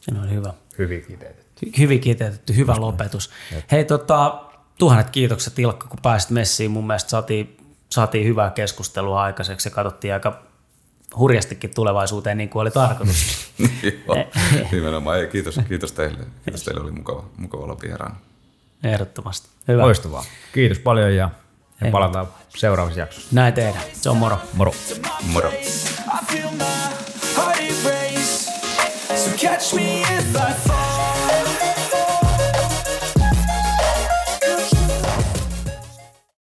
Se 0.00 0.14
on 0.18 0.30
hyvä. 0.30 0.54
Hyvin 0.78 1.02
kiteytetty. 1.02 1.72
Hyvin 1.78 2.00
kiteytetty, 2.00 2.56
hyvä 2.56 2.72
Just 2.72 2.80
lopetus. 2.80 3.30
Hei, 3.70 3.84
tota, 3.84 4.44
tuhannet 4.78 5.10
kiitokset 5.10 5.58
Ilkka, 5.58 5.88
kun 5.88 5.98
pääsit 6.02 6.30
messiin. 6.30 6.70
Mun 6.70 6.86
mielestä 6.86 7.10
saatiin, 7.10 7.56
saatiin 7.90 8.26
hyvää 8.26 8.50
keskustelua 8.50 9.22
aikaiseksi 9.22 9.68
ja 9.68 9.74
katsottiin 9.74 10.14
aika 10.14 10.42
hurjastikin 11.18 11.74
tulevaisuuteen 11.74 12.38
niin 12.38 12.48
kuin 12.48 12.60
oli 12.60 12.70
tarkoitus. 12.70 13.50
Joo, 14.06 14.16
nimenomaan. 14.72 15.18
Ei, 15.18 15.26
kiitos, 15.26 15.60
kiitos 15.68 15.92
teille. 15.92 16.18
Kiitos 16.44 16.64
teille, 16.64 16.80
oli 16.80 16.90
mukava, 16.90 17.24
mukava 17.36 17.64
olla 17.64 17.76
vieraana. 17.82 18.16
Ehdottomasti. 18.84 19.48
Hyvä. 19.68 19.82
Loistavaa. 19.82 20.24
Kiitos 20.52 20.78
paljon 20.78 21.16
ja, 21.16 21.30
ja 21.80 21.90
palataan 21.90 22.28
seuraavassa 22.48 23.00
jaksossa. 23.00 23.28
Näin 23.32 23.54
tehdään. 23.54 23.84
Se 23.92 24.10
on 24.10 24.16
moro. 24.16 24.38
Moro. 24.54 24.72
Moro. 25.32 25.52
catch 29.40 29.74
me 29.74 30.02
if 30.02 30.36
I 30.36 30.69